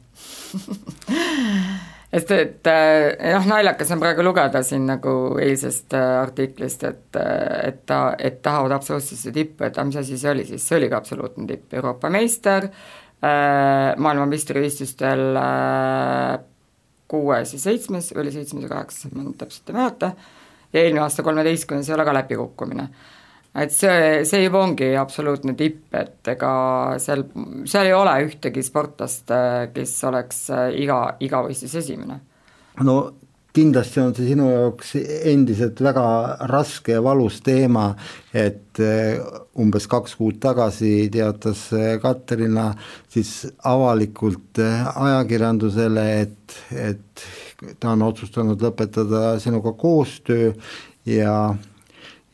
et, 2.19 2.29
et 2.37 2.69
äh, 2.69 3.33
jah, 3.33 3.49
naljakas 3.49 3.95
on 3.97 4.03
praegu 4.05 4.27
lugeda 4.27 4.61
siin 4.67 4.85
nagu 4.91 5.12
eilsest 5.41 5.97
artiklist, 5.97 6.85
et, 6.85 7.09
et 7.17 7.81
ta, 7.88 8.03
et 8.21 8.43
tahavad 8.45 8.77
absoluutsesse 8.77 9.33
tippu, 9.33 9.65
et 9.65 9.81
mis 9.88 10.01
asi 10.03 10.21
see 10.21 10.35
oli 10.35 10.45
siis, 10.49 10.69
see 10.69 10.77
oli 10.81 10.93
ka 10.93 11.01
absoluutne 11.01 11.49
tipp, 11.49 11.73
Euroopa 11.81 12.12
meister, 12.12 12.69
maailmameistrivõistlustel 13.23 15.21
kuues 17.12 17.55
ja 17.57 17.61
seitsmes, 17.62 18.12
oli 18.18 18.33
seitsmes 18.35 18.66
ja 18.66 18.72
kaheksas, 18.72 19.12
ma 19.12 19.25
nüüd 19.25 19.38
täpselt 19.40 19.70
ei 19.70 19.79
mäleta, 19.79 20.12
ja 20.72 20.85
eelmine 20.85 21.05
aasta 21.05 21.25
kolmeteistkümnes 21.27 21.90
ei 21.90 21.96
ole 21.96 22.07
ka 22.09 22.16
läbikukkumine. 22.16 22.88
et 23.62 23.72
see, 23.77 24.25
see 24.25 24.46
juba 24.46 24.62
ongi 24.64 24.94
absoluutne 24.96 25.55
tipp, 25.55 25.92
et 25.94 26.29
ega 26.33 26.53
seal, 27.03 27.27
seal 27.68 27.90
ei 27.90 27.96
ole 27.96 28.14
ühtegi 28.27 28.64
sportlast, 28.64 29.33
kes 29.75 29.96
oleks 30.09 30.46
iga, 30.81 31.03
iga 31.20 31.42
võistlus 31.44 31.77
esimene. 31.85 32.20
no 32.81 32.96
kindlasti 33.53 34.01
on 34.01 34.15
see 34.17 34.31
sinu 34.31 34.47
jaoks 34.49 34.95
endiselt 35.29 35.81
väga 35.85 36.05
raske 36.49 36.95
ja 36.97 37.03
valus 37.05 37.41
teema, 37.45 37.91
et 38.33 38.81
eh, 38.81 39.19
umbes 39.61 39.87
kaks 39.91 40.17
kuud 40.17 40.38
tagasi 40.41 41.11
teatas 41.12 41.67
eh, 41.77 41.99
Katariina 42.01 42.71
siis 43.12 43.35
avalikult 43.69 44.61
eh, 44.62 44.87
ajakirjandusele, 45.05 46.07
et, 46.23 46.57
et 46.73 47.27
ta 47.79 47.93
on 47.93 48.07
otsustanud 48.09 48.62
lõpetada 48.65 49.37
sinuga 49.43 49.75
koostöö 49.79 50.55
ja, 51.09 51.37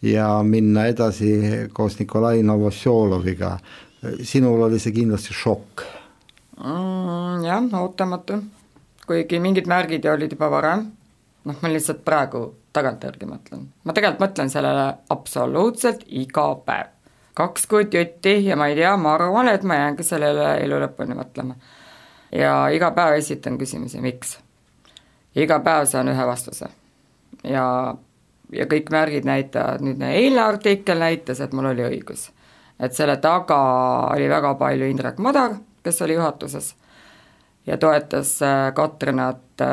ja 0.02 0.28
minna 0.46 0.86
edasi 0.92 1.32
koos 1.74 1.98
Nikolai 1.98 2.44
Novosjoloviga. 2.46 3.56
sinul 4.22 4.62
oli 4.62 4.78
see 4.78 4.94
kindlasti 4.94 5.34
šokk 5.34 5.82
mm,? 6.62 7.42
jah, 7.42 7.66
ootamatu, 7.80 8.38
kuigi 9.06 9.42
mingid 9.42 9.66
märgid 9.66 10.06
olid 10.06 10.38
juba 10.38 10.50
varem 10.54 10.86
noh, 11.44 11.56
ma 11.62 11.70
lihtsalt 11.72 12.04
praegu 12.04 12.42
tagantjärgi 12.76 13.28
mõtlen, 13.28 13.66
ma 13.84 13.94
tegelikult 13.94 14.24
mõtlen 14.24 14.50
sellele 14.52 14.86
absoluutselt 15.14 16.04
iga 16.06 16.48
päev. 16.66 16.94
kaks 17.38 17.66
kuud 17.70 17.94
jutti 17.94 18.34
ja 18.44 18.56
ma 18.56 18.66
ei 18.66 18.74
tea, 18.74 18.96
ma 18.96 19.14
arvan, 19.14 19.48
et 19.48 19.62
ma 19.62 19.76
jäängi 19.78 20.02
sellele 20.02 20.56
elu 20.64 20.80
lõpuni 20.84 21.14
mõtlema. 21.18 21.54
ja 22.32 22.68
iga 22.74 22.90
päev 22.90 23.18
esitan 23.18 23.58
küsimusi, 23.58 24.00
miks. 24.00 24.38
iga 25.34 25.60
päev 25.60 25.86
saan 25.86 26.08
ühe 26.08 26.26
vastuse. 26.26 26.68
ja, 27.44 27.94
ja 28.52 28.66
kõik 28.66 28.90
märgid 28.90 29.24
näitavad, 29.24 29.80
nüüd 29.80 30.02
eilne 30.02 30.42
artikkel 30.42 30.98
näitas, 30.98 31.40
et 31.40 31.52
mul 31.52 31.70
oli 31.72 31.86
õigus. 31.86 32.30
et 32.80 32.94
selle 32.94 33.16
taga 33.16 33.62
oli 34.14 34.28
väga 34.28 34.54
palju 34.54 34.90
Indrek 34.90 35.18
Madar, 35.18 35.56
kes 35.82 36.02
oli 36.02 36.14
juhatuses 36.14 36.74
ja 37.68 37.76
toetas 37.76 38.42
äh, 38.42 38.74
Katrinat 38.74 39.60
äh, 39.60 39.68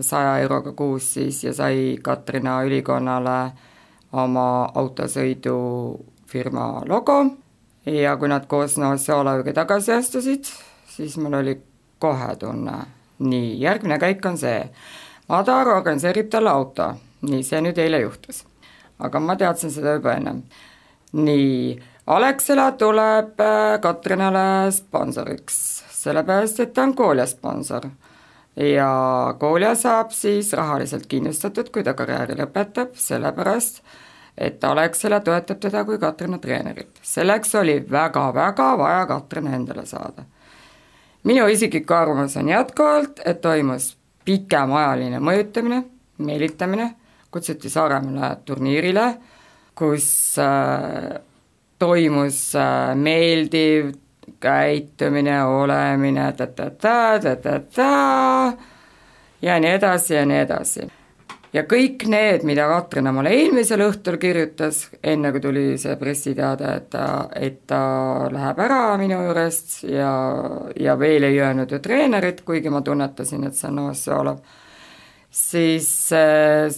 saja 0.00 0.38
euroga 0.38 0.72
kuus 0.72 1.14
siis 1.14 1.44
ja 1.44 1.52
sai 1.54 1.98
Katrina 2.02 2.62
ülikonnale 2.64 3.50
oma 4.12 4.70
autosõidufirma 4.74 6.68
logo 6.88 7.18
ja 7.86 8.16
kui 8.16 8.28
nad 8.28 8.46
koos 8.48 8.78
Novosjoloviga 8.80 9.52
tagasi 9.60 9.92
astusid, 9.92 10.48
siis 10.88 11.16
mul 11.20 11.36
oli 11.42 11.58
kohe 12.00 12.36
tunne, 12.40 12.78
nii, 13.18 13.60
järgmine 13.60 13.98
käik 14.00 14.24
on 14.26 14.38
see, 14.40 14.64
Madar 15.28 15.68
organiseerib 15.68 16.30
talle 16.32 16.50
auto, 16.50 16.88
nii, 17.28 17.44
see 17.46 17.60
nüüd 17.60 17.78
eile 17.78 18.00
juhtus. 18.00 18.44
aga 18.98 19.20
ma 19.20 19.36
teadsin 19.36 19.70
seda 19.70 19.98
juba 19.98 20.16
ennem. 20.16 20.42
nii, 21.12 21.78
Alexela 22.06 22.72
tuleb 22.72 23.40
äh, 23.40 23.80
Katrinale 23.80 24.72
sponsoriks 24.72 25.79
sellepärast 26.00 26.60
et 26.60 26.72
ta 26.74 26.82
on 26.82 26.94
Kolja 26.96 27.26
sponsor. 27.26 27.90
ja 28.56 28.90
Kolja 29.38 29.74
saab 29.74 30.10
siis 30.10 30.52
rahaliselt 30.52 31.06
kindlustatud, 31.06 31.70
kui 31.70 31.84
ta 31.84 31.94
karjääri 31.94 32.38
lõpetab, 32.40 32.96
sellepärast 32.96 33.82
et 34.38 34.64
Alexela 34.64 35.20
toetab 35.20 35.60
teda 35.60 35.84
kui 35.84 35.98
Katrina 35.98 36.38
treenerit. 36.38 37.00
selleks 37.02 37.54
oli 37.54 37.80
väga-väga 37.90 38.78
vaja 38.78 39.06
Katrina 39.06 39.54
endale 39.56 39.86
saada. 39.86 40.24
minu 41.24 41.46
isiklik 41.46 41.90
arvamus 41.90 42.36
on 42.36 42.48
jätkuvalt, 42.48 43.20
et 43.24 43.40
toimus 43.40 43.96
pikemaajaline 44.24 45.18
mõjutamine, 45.20 45.84
meelitamine, 46.18 46.94
kutsuti 47.30 47.70
Saaremaale 47.70 48.36
turniirile, 48.44 49.16
kus 49.74 50.38
äh, 50.38 51.20
toimus 51.78 52.54
äh, 52.56 52.94
meeldiv 52.94 53.92
käitumine, 54.40 55.44
olemine 55.44 56.32
ta-ta-ta, 56.32 57.18
ta-ta-ta 57.20 58.52
ja 59.42 59.60
nii 59.60 59.70
edasi 59.70 60.14
ja 60.14 60.24
nii 60.26 60.38
edasi. 60.44 60.86
ja 61.52 61.64
kõik 61.66 62.04
need, 62.06 62.44
mida 62.46 62.68
Katrina 62.70 63.10
mulle 63.12 63.32
eelmisel 63.34 63.82
õhtul 63.82 64.20
kirjutas, 64.22 64.84
enne 65.02 65.32
kui 65.34 65.42
tuli 65.42 65.64
see 65.82 65.96
pressiteade, 65.98 66.74
et 66.76 66.88
ta, 66.92 67.04
et 67.34 67.60
ta 67.66 67.82
läheb 68.30 68.62
ära 68.62 68.80
minu 69.00 69.18
juurest 69.26 69.82
ja, 69.90 70.14
ja 70.78 70.96
veel 70.98 71.26
ei 71.26 71.40
öelnud 71.40 71.72
ju 71.74 71.82
treenerit, 71.82 72.44
kuigi 72.46 72.70
ma 72.70 72.84
tunnetasin, 72.86 73.48
et 73.48 73.58
see 73.58 73.68
on 73.68 73.80
Novosjolov, 73.80 74.40
siis 75.30 75.90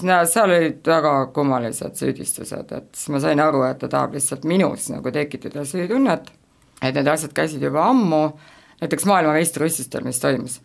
no 0.08 0.22
seal 0.24 0.56
olid 0.56 0.94
väga 0.94 1.16
kummalised 1.36 2.00
süüdistused, 2.00 2.72
et 2.72 2.94
siis 2.96 3.12
ma 3.12 3.20
sain 3.20 3.44
aru, 3.44 3.66
et 3.68 3.82
ta 3.84 3.92
tahab 3.92 4.16
lihtsalt 4.16 4.48
minus 4.48 4.88
nagu 4.94 5.12
tekitada 5.12 5.68
süütunnet 5.68 6.32
et 6.82 6.94
need 6.94 7.08
asjad 7.08 7.32
käisid 7.36 7.62
juba 7.62 7.86
ammu, 7.90 8.22
näiteks 8.82 9.06
maailmameistrivõistlustel, 9.06 10.04
mis 10.06 10.20
toimus. 10.20 10.60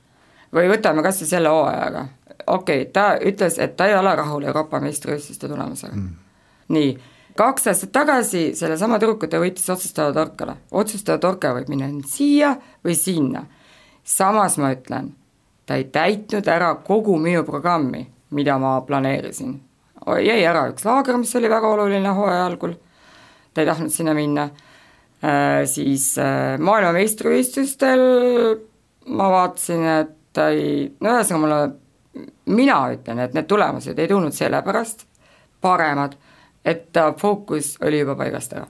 või 0.53 0.69
võtame 0.71 1.03
kas 1.03 1.19
või 1.21 1.29
selle 1.29 1.49
hooajaga, 1.51 2.07
okei 2.47 2.81
okay,, 2.81 2.91
ta 2.93 3.17
ütles, 3.19 3.59
et 3.59 3.75
ta 3.77 3.87
ei 3.89 3.95
ole 3.95 4.15
rahul 4.15 4.47
Euroopa 4.47 4.79
meistrivõistluste 4.79 5.47
tulemusega. 5.47 5.95
Mm.. 5.95 6.15
nii, 6.73 6.97
kaks 7.37 7.67
aastat 7.67 7.91
tagasi 7.91 8.49
sellesama 8.55 8.99
tüdruku 8.99 9.27
ta 9.27 9.41
võitis 9.43 9.69
otsustava 9.69 10.13
torkale, 10.15 10.57
otsustava 10.71 11.21
torke 11.21 11.51
võib 11.59 11.69
minna 11.73 11.89
siia 12.07 12.55
või 12.85 12.95
sinna. 12.95 13.45
samas 14.03 14.57
ma 14.57 14.71
ütlen, 14.71 15.11
ta 15.65 15.75
ei 15.75 15.83
täitnud 15.91 16.47
ära 16.47 16.75
kogu 16.75 17.17
minu 17.19 17.43
programmi, 17.43 18.07
mida 18.31 18.57
ma 18.57 18.81
planeerisin. 18.81 19.59
jäi 20.23 20.43
ära 20.45 20.69
üks 20.71 20.85
laager, 20.85 21.17
mis 21.17 21.35
oli 21.35 21.49
väga 21.49 21.67
oluline 21.67 22.09
hooaja 22.09 22.45
algul, 22.45 22.73
ta 23.53 23.61
ei 23.61 23.67
tahtnud 23.67 23.91
sinna 23.91 24.13
minna 24.13 24.49
siis 25.65 26.11
äh, 26.21 26.59
maailmameistrivõistlustel 26.61 28.01
ma 29.17 29.29
vaatasin, 29.31 29.83
et 30.03 30.41
ei, 30.43 30.87
no 31.01 31.15
ühesõnaga 31.15 31.41
mulle, 31.41 32.27
mina 32.53 32.79
ütlen, 32.93 33.21
et 33.23 33.33
need 33.37 33.47
tulemused 33.49 33.99
ei 33.99 34.09
tulnud 34.09 34.35
sellepärast 34.35 35.05
paremad, 35.61 36.17
et 36.67 36.97
fookus 37.17 37.75
oli 37.81 38.03
juba 38.03 38.17
paigast 38.19 38.53
ära. 38.53 38.67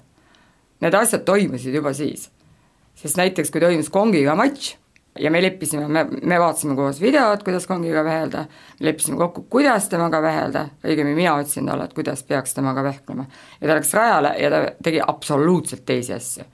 Need 0.84 0.96
asjad 0.96 1.26
toimusid 1.26 1.74
juba 1.76 1.94
siis. 1.98 2.30
sest 2.98 3.18
näiteks, 3.18 3.52
kui 3.52 3.62
toimus 3.62 3.90
Kongiga 3.94 4.36
matš 4.36 4.76
ja 5.20 5.32
me 5.32 5.42
leppisime, 5.42 5.88
me, 5.88 6.04
me 6.24 6.40
vaatasime 6.40 6.76
koos 6.76 7.00
videot, 7.02 7.44
kuidas 7.44 7.68
Kongiga 7.68 8.04
vehelda, 8.06 8.46
leppisime 8.84 9.18
kokku, 9.20 9.46
kuidas 9.52 9.90
temaga 9.92 10.22
vehelda, 10.24 10.66
õigemini 10.86 11.18
mina 11.18 11.36
ütlesin 11.42 11.70
talle, 11.70 11.88
et 11.88 11.96
kuidas 11.98 12.24
peaks 12.28 12.56
temaga 12.58 12.84
vehklema. 12.86 13.26
ja 13.62 13.68
ta 13.68 13.78
läks 13.78 13.94
rajale 13.98 14.34
ja 14.42 14.52
ta 14.54 14.62
tegi 14.84 15.02
absoluutselt 15.04 15.86
teisi 15.86 16.14
asju. 16.14 16.46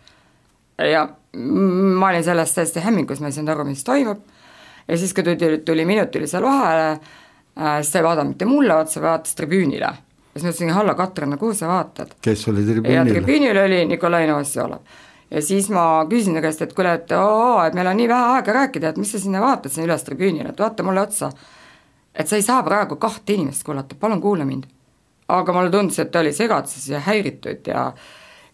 ja 0.91 1.07
ma 1.33 2.09
olin 2.09 2.23
sellest 2.23 2.55
täiesti 2.55 2.83
hämmingus, 2.85 3.21
ma 3.21 3.29
ei 3.29 3.35
saanud 3.35 3.53
aru, 3.55 3.67
mis 3.69 3.83
toimub, 3.83 4.23
ja 4.87 4.97
siis, 4.97 5.13
kui 5.13 5.23
tuli, 5.23 5.59
tuli 5.65 5.85
minutilisele 5.85 6.45
vahele 6.45 6.89
äh,, 6.91 7.77
siis 7.81 7.93
ta 7.93 8.01
ei 8.01 8.09
vaadanud 8.09 8.35
mitte 8.35 8.49
mulle 8.49 8.75
otsa, 8.75 9.01
vaatas 9.01 9.35
tribüünile. 9.39 9.93
ja 9.93 9.95
siis 10.35 10.43
ma 10.43 10.49
ütlesin, 10.49 10.75
Halla 10.75 10.97
Katrina, 10.99 11.37
kuhu 11.37 11.53
sa 11.57 11.71
vaatad? 11.71 12.17
kes 12.21 12.47
oli 12.51 12.67
tribüünil? 12.67 12.99
ja 12.99 13.07
tribüünil 13.07 13.63
oli 13.65 13.85
Nikolai 13.93 14.27
Novosjolov 14.27 15.01
ja 15.33 15.41
siis 15.41 15.69
ma 15.73 16.05
küsisin 16.09 16.37
ta 16.37 16.43
käest, 16.45 16.61
et 16.61 16.73
kuule, 16.77 16.93
et 16.99 17.11
oo, 17.17 17.57
et 17.65 17.73
meil 17.73 17.89
on 17.89 17.97
nii 17.97 18.09
vähe 18.09 18.37
aega 18.37 18.57
rääkida, 18.59 18.93
et 18.93 19.01
mis 19.01 19.11
sa 19.11 19.19
sinna 19.19 19.41
vaatad 19.41 19.73
sinna 19.73 19.89
üles 19.89 20.05
tribüünile, 20.05 20.53
et 20.53 20.59
vaata 20.61 20.85
mulle 20.85 21.01
otsa. 21.01 21.31
et 22.15 22.27
sa 22.29 22.35
ei 22.35 22.45
saa 22.45 22.63
praegu 22.63 22.95
kahte 23.01 23.33
inimest 23.33 23.63
kuulata, 23.65 23.95
palun 23.99 24.21
kuula 24.21 24.45
mind. 24.45 24.67
aga 25.27 25.53
mulle 25.53 25.71
tundus, 25.71 25.99
et 25.99 26.11
ta 26.11 26.19
oli 26.19 26.33
segaduses 26.33 26.89
ja 26.89 26.99
häiritud 26.99 27.67
ja 27.67 27.93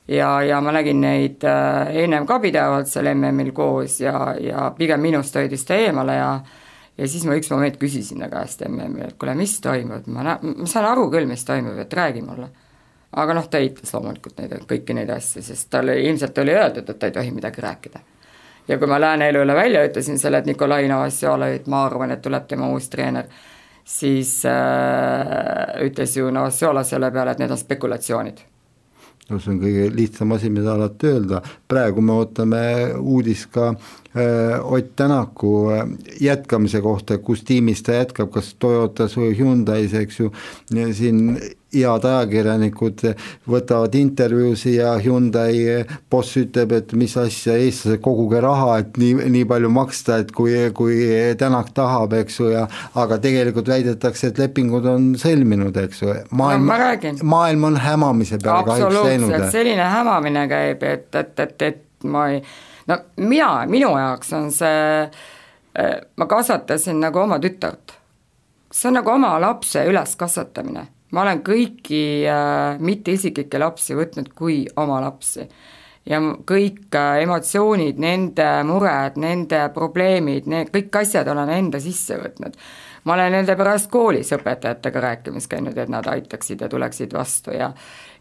ja, 0.07 0.41
ja 0.41 0.61
ma 0.61 0.71
nägin 0.71 1.01
neid 1.01 1.43
äh, 1.43 1.95
ennem 2.03 2.25
ka 2.25 2.39
pidevalt 2.39 2.87
seal 2.87 3.11
MM-il 3.13 3.51
koos 3.51 3.99
ja, 4.01 4.35
ja 4.39 4.71
pigem 4.77 5.01
minust 5.01 5.35
hoidis 5.35 5.65
ta 5.65 5.75
eemale 5.75 6.15
ja 6.15 6.31
ja 6.97 7.07
siis 7.07 7.25
ma 7.25 7.35
üks 7.37 7.51
moment 7.51 7.77
küsisin 7.79 8.23
ta 8.23 8.29
käest 8.31 8.63
MM-il, 8.67 9.11
et 9.11 9.19
kuule, 9.19 9.35
mis 9.35 9.59
toimub, 9.63 10.07
ma 10.11 10.25
nä-, 10.25 10.39
ma 10.41 10.67
saan 10.67 10.89
aru 10.89 11.07
küll, 11.11 11.27
mis 11.29 11.45
toimub, 11.47 11.77
et 11.79 11.93
räägi 11.93 12.23
mulle. 12.25 12.49
Aga 13.11 13.33
noh, 13.33 13.47
ta 13.49 13.61
eitas 13.61 13.93
loomulikult 13.93 14.37
neid, 14.39 14.55
kõiki 14.69 14.95
neid 14.97 15.09
asju, 15.13 15.43
sest 15.45 15.69
talle 15.73 15.97
ilmselt 16.03 16.37
oli 16.43 16.55
öeldud, 16.55 16.89
et 16.89 16.99
ta 16.99 17.09
ei 17.09 17.15
tohi 17.15 17.31
midagi 17.33 17.61
rääkida. 17.61 17.99
ja 18.67 18.77
kui 18.77 18.87
ma 18.87 19.01
Lääne 19.01 19.29
Elule 19.29 19.55
välja 19.55 19.85
ütlesin 19.85 20.19
selle, 20.19 20.37
et 20.37 20.45
Nikolai 20.45 20.87
Novosjolovit, 20.87 21.67
ma 21.67 21.85
arvan, 21.85 22.11
et 22.11 22.21
tuleb 22.21 22.45
tema 22.47 22.69
uus 22.69 22.89
treener, 22.89 23.25
siis 23.83 24.45
äh, 24.45 25.81
ütles 25.85 26.17
ju 26.17 26.29
Novosjolov 26.31 26.85
selle 26.85 27.11
peale, 27.11 27.31
et 27.31 27.39
need 27.39 27.51
on 27.51 27.57
spekulatsioonid 27.57 28.45
no 29.29 29.37
see 29.37 29.53
on 29.53 29.59
kõige 29.61 29.89
lihtsam 29.93 30.33
asi, 30.33 30.49
mida 30.53 30.73
alati 30.73 31.09
öelda, 31.09 31.41
praegu 31.69 32.01
me 32.01 32.15
ootame 32.17 32.61
uudist 32.97 33.49
ka 33.53 33.71
äh, 33.71 34.57
Ott 34.63 34.95
Tänaku 34.95 35.53
äh, 35.73 35.85
jätkamise 36.21 36.81
kohta, 36.81 37.17
kus 37.17 37.43
tiimis 37.45 37.83
ta 37.85 37.99
jätkab, 37.99 38.31
kas 38.33 38.53
Toyotas 38.59 39.17
või 39.17 39.35
Hyundai's, 39.37 39.93
eks 39.97 40.19
ju, 40.19 40.31
siin 40.97 41.37
head 41.73 42.05
ajakirjanikud 42.05 43.03
võtavad 43.49 43.95
intervjuusid 43.99 44.79
ja 44.79 44.93
Hyundai 45.01 45.85
boss 46.11 46.37
ütleb, 46.39 46.73
et 46.79 46.93
mis 46.97 47.13
asja, 47.19 47.55
eestlased, 47.59 48.01
koguge 48.03 48.41
raha, 48.43 48.79
et 48.81 48.97
nii, 48.97 49.29
nii 49.35 49.45
palju 49.49 49.71
maksta, 49.73 50.19
et 50.23 50.33
kui, 50.35 50.55
kui 50.75 50.97
Tänak 51.39 51.71
tahab, 51.77 52.13
eks 52.17 52.39
ju, 52.39 52.49
ja 52.55 52.65
aga 52.97 53.19
tegelikult 53.21 53.69
väidetakse, 53.69 54.31
et 54.31 54.41
lepingud 54.41 54.87
on 54.89 55.11
sõlminud, 55.19 55.77
eks 55.83 56.03
ju, 56.03 56.15
maailm 56.31 56.69
no,, 56.69 57.13
maailm 57.29 57.69
on 57.69 57.79
hämamise 57.83 58.41
peale 58.41 58.65
kahjuks 58.67 58.99
läinud. 59.05 59.49
selline 59.53 59.89
hämamine 59.93 60.47
käib, 60.49 60.83
et, 60.83 61.09
et, 61.15 61.45
et, 61.45 61.67
et 61.69 62.09
ma 62.09 62.29
ei, 62.33 62.43
no 62.89 63.01
mina, 63.21 63.53
minu 63.69 63.93
jaoks 63.93 64.33
on 64.37 64.49
see, 64.53 65.09
ma 66.17 66.29
kasvatasin 66.29 66.97
nagu 67.05 67.21
oma 67.21 67.37
tütart. 67.39 67.99
see 68.73 68.89
on 68.89 68.99
nagu 68.99 69.11
oma 69.13 69.37
lapse 69.41 69.85
üleskasvatamine 69.85 70.87
ma 71.11 71.25
olen 71.25 71.43
kõiki 71.45 72.03
äh, 72.29 72.79
mitteisiklikke 72.83 73.61
lapsi 73.61 73.97
võtnud 73.97 74.33
kui 74.35 74.63
oma 74.77 74.99
lapsi. 75.01 75.47
ja 76.09 76.19
kõik 76.51 76.95
äh, 76.95 77.21
emotsioonid, 77.23 77.97
nende 77.99 78.49
mured, 78.65 79.17
nende 79.17 79.65
probleemid, 79.73 80.47
need 80.47 80.69
kõik 80.73 81.01
asjad 81.01 81.27
olen 81.27 81.49
enda 81.49 81.79
sisse 81.79 82.17
võtnud. 82.17 82.55
ma 83.03 83.13
olen 83.13 83.31
nende 83.31 83.55
pärast 83.55 83.89
koolis 83.89 84.31
õpetajatega 84.35 85.01
rääkimas 85.01 85.47
käinud, 85.47 85.77
et 85.77 85.89
nad 85.89 86.07
aitaksid 86.07 86.61
ja 86.61 86.69
tuleksid 86.69 87.13
vastu 87.13 87.51
ja 87.51 87.73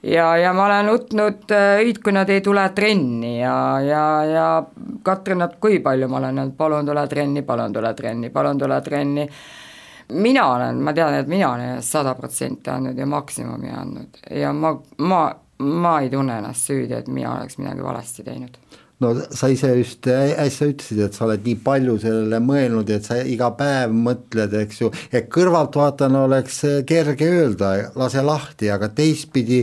ja, 0.03 0.36
ja 0.36 0.53
ma 0.53 0.66
olen 0.66 0.86
nutnud 0.86 1.53
äh, 1.53 1.84
öid, 1.84 2.03
kui 2.03 2.12
nad 2.12 2.28
ei 2.30 2.41
tule 2.41 2.68
trenni 2.74 3.39
ja, 3.41 3.80
ja, 3.84 4.05
ja 4.24 4.49
Katrin, 5.03 5.45
kui 5.61 5.80
palju 5.80 6.09
ma 6.09 6.22
olen 6.22 6.39
öelnud, 6.39 6.57
palun 6.57 6.86
tule 6.86 7.09
trenni, 7.09 7.43
palun 7.43 7.72
tule 7.72 7.95
trenni, 7.95 8.30
palun 8.30 8.59
tule 8.59 8.80
trenni 8.80 9.28
mina 10.13 10.47
olen, 10.55 10.83
ma 10.83 10.93
tean, 10.93 11.15
et 11.15 11.29
mina 11.29 11.53
olen 11.53 11.83
sada 11.83 12.15
protsenti 12.15 12.71
andnud 12.71 12.99
ja 12.99 13.07
maksimumi 13.07 13.71
andnud. 13.71 14.21
Ja 14.31 14.53
ma, 14.53 14.73
ma, 14.99 15.23
ma 15.59 16.01
ei 16.01 16.11
tunne 16.11 16.39
ennast 16.39 16.71
süüdi, 16.71 16.95
et 16.95 17.09
mina 17.09 17.37
oleks 17.37 17.59
midagi 17.59 17.85
valesti 17.85 18.25
teinud 18.25 18.57
no 19.01 19.12
sa 19.30 19.49
ise 19.53 19.70
just 19.78 20.07
äsja 20.11 20.68
ütlesid, 20.72 21.01
et 21.07 21.14
sa 21.14 21.26
oled 21.28 21.44
nii 21.46 21.59
palju 21.62 21.96
sellele 22.03 22.40
mõelnud, 22.42 22.88
et 22.90 23.07
sa 23.07 23.18
iga 23.22 23.51
päev 23.59 23.94
mõtled, 23.94 24.57
eks 24.64 24.80
ju, 24.82 24.90
et 25.14 25.28
kõrvaltvaatajana 25.32 26.24
oleks 26.26 26.61
kerge 26.88 27.28
öelda, 27.30 27.70
lase 27.99 28.24
lahti, 28.26 28.70
aga 28.74 28.90
teistpidi 28.90 29.61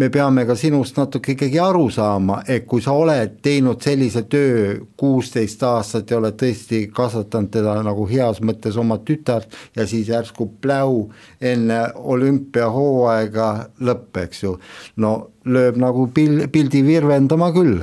me 0.00 0.08
peame 0.12 0.46
ka 0.48 0.56
sinust 0.58 0.96
natuke 1.00 1.34
ikkagi 1.36 1.60
aru 1.60 1.88
saama, 1.92 2.40
et 2.48 2.66
kui 2.70 2.80
sa 2.84 2.96
oled 2.96 3.36
teinud 3.44 3.84
sellise 3.84 4.24
töö 4.32 4.78
kuusteist 5.00 5.62
aastat 5.66 6.10
ja 6.10 6.20
oled 6.20 6.40
tõesti 6.40 6.86
kasvatanud 6.94 7.52
teda 7.52 7.76
nagu 7.84 8.08
heas 8.08 8.40
mõttes 8.40 8.80
oma 8.80 9.00
tütart 9.04 9.52
ja 9.76 9.86
siis 9.88 10.08
järsku 10.08 10.48
pläu 10.62 11.08
enne 11.40 11.82
olümpiahooaega 11.94 13.50
lõpp, 13.84 14.24
eks 14.24 14.44
ju, 14.46 14.56
no 15.04 15.14
lööb 15.44 15.76
nagu 15.80 16.08
pil-, 16.14 16.46
pildi 16.52 16.84
virvendama 16.86 17.52
küll 17.52 17.80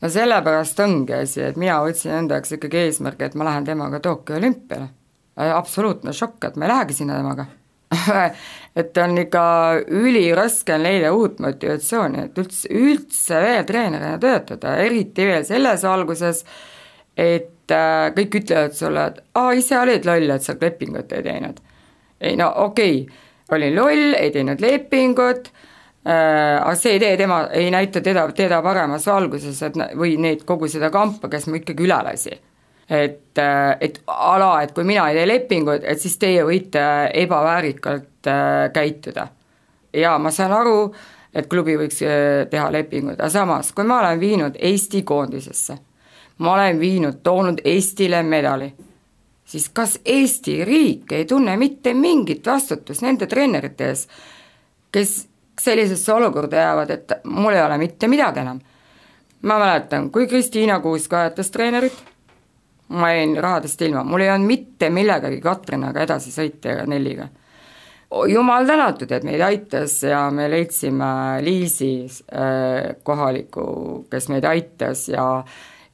no 0.00 0.08
sellepärast 0.12 0.80
ongi 0.84 1.14
asi, 1.16 1.42
et 1.48 1.56
mina 1.60 1.78
võtsin 1.84 2.14
enda 2.20 2.38
jaoks 2.38 2.56
ikkagi 2.56 2.82
eesmärgi, 2.84 3.28
et 3.28 3.36
ma 3.38 3.48
lähen 3.48 3.64
temaga 3.68 4.00
Tokyo 4.00 4.36
olümpiale. 4.36 4.88
absoluutne 5.36 6.12
šokk, 6.16 6.44
et 6.44 6.56
ma 6.56 6.66
ei 6.66 6.72
lähegi 6.72 6.94
sinna 7.00 7.16
temaga 7.20 7.46
et 8.80 8.98
on 8.98 9.18
ikka 9.18 9.42
üliraske 9.94 10.74
on 10.74 10.82
leida 10.82 11.12
uut 11.14 11.38
motivatsiooni, 11.40 12.24
et 12.26 12.40
üldse, 12.40 12.70
üldse 12.72 13.42
veel 13.42 13.66
treenerina 13.68 14.16
töötada, 14.22 14.76
eriti 14.82 15.26
veel 15.28 15.44
selles 15.46 15.84
valguses, 15.86 16.42
et 17.16 17.72
äh, 17.72 18.08
kõik 18.16 18.40
ütlevad 18.42 18.74
sulle, 18.76 19.06
et 19.06 19.22
aa, 19.38 19.52
ise 19.56 19.78
olid 19.78 20.08
loll, 20.08 20.34
et 20.34 20.44
sa 20.44 20.56
lepingut 20.60 21.12
ei 21.12 21.22
teinud. 21.24 21.62
ei 22.20 22.36
no 22.36 22.50
okei 22.64 23.02
okay,, 23.02 23.22
olin 23.54 23.76
loll, 23.76 24.16
ei 24.18 24.32
teinud 24.34 24.60
lepingut 24.60 25.52
Äh, 25.52 25.55
aga 26.06 26.74
see 26.78 26.96
idee 27.00 27.16
tema 27.18 27.40
ei 27.50 27.70
näita 27.70 28.00
teda, 28.00 28.28
teda 28.32 28.60
paremas 28.62 29.06
valguses, 29.10 29.58
et 29.66 29.78
või 29.98 30.14
neid, 30.22 30.44
kogu 30.46 30.68
seda 30.70 30.90
kampa, 30.94 31.30
kes 31.32 31.48
mu 31.50 31.58
ikkagi 31.58 31.82
üle 31.82 31.98
lasi. 32.06 32.36
et, 32.88 33.38
äh, 33.38 33.76
et 33.80 33.98
ala, 34.06 34.62
et 34.62 34.70
kui 34.72 34.84
mina 34.84 35.08
ei 35.10 35.16
tee 35.16 35.26
lepingut, 35.26 35.82
et 35.82 35.98
siis 35.98 36.14
teie 36.22 36.44
võite 36.46 37.10
ebaväärikalt 37.14 38.30
äh, 38.30 38.70
käituda. 38.72 39.28
ja 39.92 40.18
ma 40.18 40.30
saan 40.30 40.52
aru, 40.52 40.94
et 41.34 41.48
klubi 41.50 41.76
võiks 41.76 41.98
teha 42.50 42.70
lepingut, 42.72 43.18
aga 43.18 43.30
samas, 43.30 43.72
kui 43.72 43.84
ma 43.84 43.98
olen 43.98 44.20
viinud 44.20 44.56
Eesti 44.60 45.02
koondisesse, 45.02 45.78
ma 46.38 46.52
olen 46.52 46.78
viinud, 46.78 47.22
toonud 47.22 47.60
Eestile 47.64 48.22
medali, 48.22 48.70
siis 49.44 49.68
kas 49.74 49.98
Eesti 50.04 50.64
riik 50.64 51.12
ei 51.12 51.24
tunne 51.24 51.56
mitte 51.56 51.94
mingit 51.94 52.46
vastutust 52.46 53.02
nende 53.02 53.26
treenerite 53.26 53.88
ees, 53.90 54.06
kes 54.92 55.24
sellisesse 55.60 56.12
olukorda 56.12 56.56
jäävad, 56.56 56.90
et 56.90 57.12
mul 57.24 57.54
ei 57.54 57.62
ole 57.62 57.78
mitte 57.78 58.08
midagi 58.08 58.40
enam. 58.40 58.60
ma 59.42 59.58
mäletan, 59.58 60.10
kui 60.10 60.26
Kristiina 60.26 60.80
Kuusk 60.80 61.12
ajatas 61.12 61.50
treenerit, 61.50 61.98
ma 62.88 63.10
jäin 63.12 63.36
rahadest 63.42 63.82
ilma, 63.82 64.04
mul 64.04 64.24
ei 64.24 64.30
olnud 64.30 64.46
mitte 64.46 64.90
millegagi 64.90 65.40
Katrinaga 65.40 66.02
edasi 66.02 66.32
sõita 66.32 66.72
ega 66.72 66.86
Nelliga. 66.86 67.28
jumal 68.28 68.66
tänatud, 68.66 69.12
et 69.12 69.24
meid 69.24 69.40
aitas 69.40 70.02
ja 70.02 70.30
me 70.30 70.50
leidsime 70.50 71.42
Liisi 71.42 72.06
äh, 72.06 72.96
kohaliku, 73.02 74.06
kes 74.10 74.28
meid 74.28 74.44
aitas 74.44 75.08
ja 75.08 75.44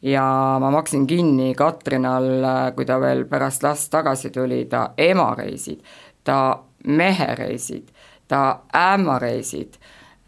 ja 0.02 0.24
ma 0.60 0.70
maksin 0.70 1.06
kinni 1.06 1.54
Katrinal, 1.54 2.72
kui 2.74 2.84
ta 2.84 2.98
veel 3.00 3.24
pärast 3.30 3.62
last 3.62 3.90
tagasi 3.90 4.30
tuli, 4.30 4.64
ta 4.64 4.90
ema 4.98 5.34
reisid, 5.38 5.80
ta 6.24 6.58
mehe 6.84 7.34
reisid 7.38 7.92
ta 8.32 8.42
ämmareisid, 8.76 9.76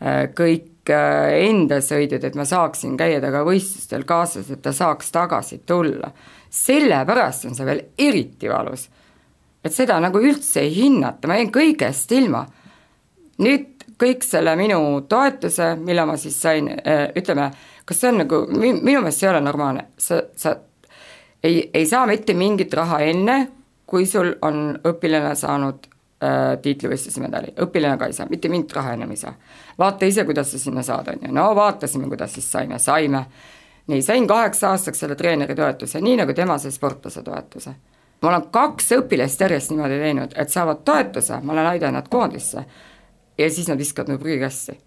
äh, 0.05 0.27
kõik 0.37 0.91
äh, 0.93 1.33
enda 1.49 1.81
sõidud, 1.85 2.25
et 2.25 2.37
ma 2.37 2.45
saaksin 2.49 2.99
käia 3.01 3.21
temaga 3.23 3.45
võistlustel 3.49 4.05
kaasas, 4.09 4.51
et 4.53 4.63
ta 4.63 4.75
saaks 4.77 5.13
tagasi 5.15 5.63
tulla. 5.67 6.13
sellepärast 6.55 7.49
on 7.49 7.55
see 7.57 7.67
veel 7.67 7.81
eriti 7.99 8.49
valus. 8.49 8.89
et 9.65 9.73
seda 9.73 9.97
nagu 10.01 10.21
üldse 10.21 10.61
ei 10.61 10.75
hinnata, 10.75 11.29
ma 11.29 11.39
jäin 11.39 11.53
kõigest 11.53 12.13
ilma. 12.13 12.45
nüüd 13.39 13.71
kõik 13.99 14.23
selle 14.27 14.57
minu 14.57 15.07
toetuse, 15.09 15.75
mille 15.77 16.05
ma 16.05 16.17
siis 16.17 16.37
sain, 16.43 16.69
äh, 16.69 17.09
ütleme, 17.17 17.51
kas 17.85 18.01
see 18.01 18.13
on 18.13 18.19
nagu, 18.19 18.45
minu 18.53 19.01
meelest 19.01 19.21
see 19.21 19.29
ei 19.29 19.33
ole 19.33 19.41
normaalne, 19.41 19.87
sa, 19.97 20.21
sa 20.37 20.57
ei, 21.43 21.71
ei 21.73 21.87
saa 21.87 22.07
mitte 22.07 22.35
mingit 22.35 22.75
raha 22.75 23.01
enne, 23.01 23.39
kui 23.87 24.07
sul 24.07 24.35
on 24.43 24.79
õpilane 24.85 25.35
saanud 25.37 25.94
äh, 26.23 26.55
tiitlivõistluse 26.63 27.23
medali, 27.23 27.53
õpilane 27.65 27.99
ka 27.99 28.09
ei 28.11 28.17
saa, 28.17 28.29
mitte 28.31 28.49
mingit 28.53 28.73
raha 28.77 28.95
enam 28.99 29.11
ei 29.11 29.21
saa. 29.21 29.35
vaata 29.79 30.07
ise, 30.07 30.25
kuidas 30.25 30.53
sa 30.53 30.59
sinna 30.59 30.83
saad, 30.83 31.09
on 31.15 31.27
ju, 31.29 31.33
no 31.35 31.49
vaatasime, 31.57 32.09
kuidas 32.09 32.35
siis 32.35 32.53
saime, 32.53 32.79
saime. 32.79 33.25
nii, 33.87 34.03
sain 34.03 34.27
kaheks 34.27 34.65
aastaks 34.65 35.01
selle 35.01 35.15
treeneri 35.15 35.55
toetuse, 35.55 36.01
nii 36.01 36.17
nagu 36.23 36.35
tema 36.35 36.59
sai 36.59 36.73
sportlase 36.73 37.23
toetuse. 37.23 37.75
ma 38.23 38.29
olen 38.29 38.49
kaks 38.51 38.93
õpilast 38.99 39.41
järjest 39.41 39.71
niimoodi 39.71 40.01
teinud, 40.01 40.35
et 40.37 40.51
saavad 40.51 40.85
toetuse, 40.85 41.41
ma 41.43 41.53
olen 41.53 41.67
aidanud 41.67 42.01
nad 42.01 42.09
koondisse 42.09 42.65
ja 43.39 43.51
siis 43.51 43.69
nad 43.69 43.79
viskavad 43.79 44.13
mu 44.13 44.19
prügikasti 44.19 44.79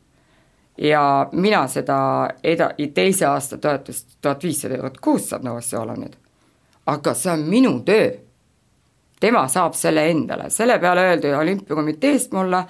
ja 0.78 1.30
mina 1.32 1.68
seda 1.68 2.30
eda-, 2.44 2.72
teise 2.94 3.26
aasta 3.26 3.58
toetust, 3.58 4.18
tuhat 4.22 4.44
viissada 4.44 4.76
eurot 4.76 5.00
kuus 5.02 5.30
saab 5.30 5.44
Novosjolov 5.44 5.98
nüüd. 5.98 6.16
aga 6.86 7.14
see 7.14 7.32
on 7.32 7.44
minu 7.50 7.80
töö 7.86 8.12
tema 9.20 9.48
saab 9.48 9.74
selle 9.74 10.08
endale, 10.12 10.50
selle 10.50 10.80
peale 10.80 11.02
öeldi 11.02 11.36
olümpiakomiteest 11.36 12.32
mulle, 12.32 12.64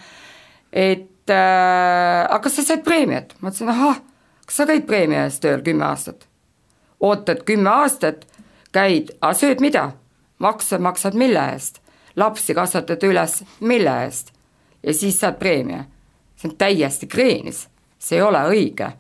et 0.74 1.30
äh, 1.30 2.26
aga 2.30 2.40
kas 2.44 2.60
sa 2.60 2.64
said 2.64 2.84
preemiat, 2.86 3.36
ma 3.42 3.52
ütlesin 3.52 3.72
ahah, 3.74 4.00
kas 4.46 4.62
sa 4.62 4.68
käid 4.70 4.88
preemia 4.88 5.26
eest 5.28 5.44
tööl 5.44 5.64
kümme 5.66 5.88
aastat? 5.90 6.28
ootad 7.00 7.44
kümme 7.46 7.70
aastat, 7.70 8.26
käid, 8.72 9.12
aga 9.22 9.34
sööd 9.38 9.64
mida? 9.64 9.92
makse 10.40 10.80
maksad 10.80 11.18
mille 11.18 11.44
eest? 11.54 11.82
lapsi 12.16 12.56
kasvatad 12.58 13.04
üles 13.04 13.42
mille 13.60 13.98
eest? 14.06 14.32
ja 14.84 14.94
siis 14.94 15.20
saad 15.20 15.40
preemia. 15.40 15.84
see 16.36 16.50
on 16.50 16.56
täiesti 16.58 17.08
kreenis, 17.08 17.68
see 18.00 18.22
ei 18.22 18.24
ole 18.24 18.46
õige. 18.54 18.92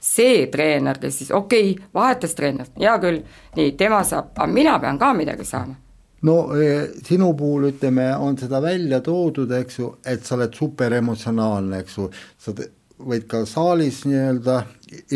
see 0.00 0.46
treener, 0.46 0.98
kes 0.98 1.18
siis 1.18 1.30
okei 1.30 1.70
okay,, 1.74 1.86
vahetas 1.94 2.34
treenerit, 2.34 2.72
hea 2.80 2.96
küll, 2.98 3.20
nii, 3.56 3.76
tema 3.76 4.00
saab, 4.04 4.32
aga 4.36 4.48
mina 4.48 4.78
pean 4.80 4.98
ka 4.98 5.12
midagi 5.12 5.44
saama 5.44 5.76
no 6.22 6.36
e, 6.56 6.88
sinu 7.06 7.32
puhul 7.34 7.70
ütleme, 7.70 8.10
on 8.16 8.36
seda 8.38 8.60
välja 8.62 9.00
toodud, 9.04 9.52
eks 9.60 9.78
ju, 9.78 9.94
et 10.04 10.26
sa 10.26 10.36
oled 10.36 10.54
superemotsionaalne, 10.56 11.80
eks 11.84 11.98
ju, 11.98 12.10
sa 12.38 12.54
võid 13.00 13.24
ka 13.30 13.44
saalis 13.48 14.02
nii-öelda 14.08 14.56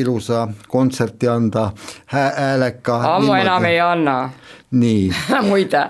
ilusa 0.00 0.46
kontserti 0.68 1.28
anda 1.28 1.70
hää, 2.06 2.30
hääleka. 2.36 2.96
ammu 3.14 3.34
enam 3.34 3.64
ei 3.64 3.80
anna. 3.80 4.30
nii 4.70 5.10
muide 5.48 5.82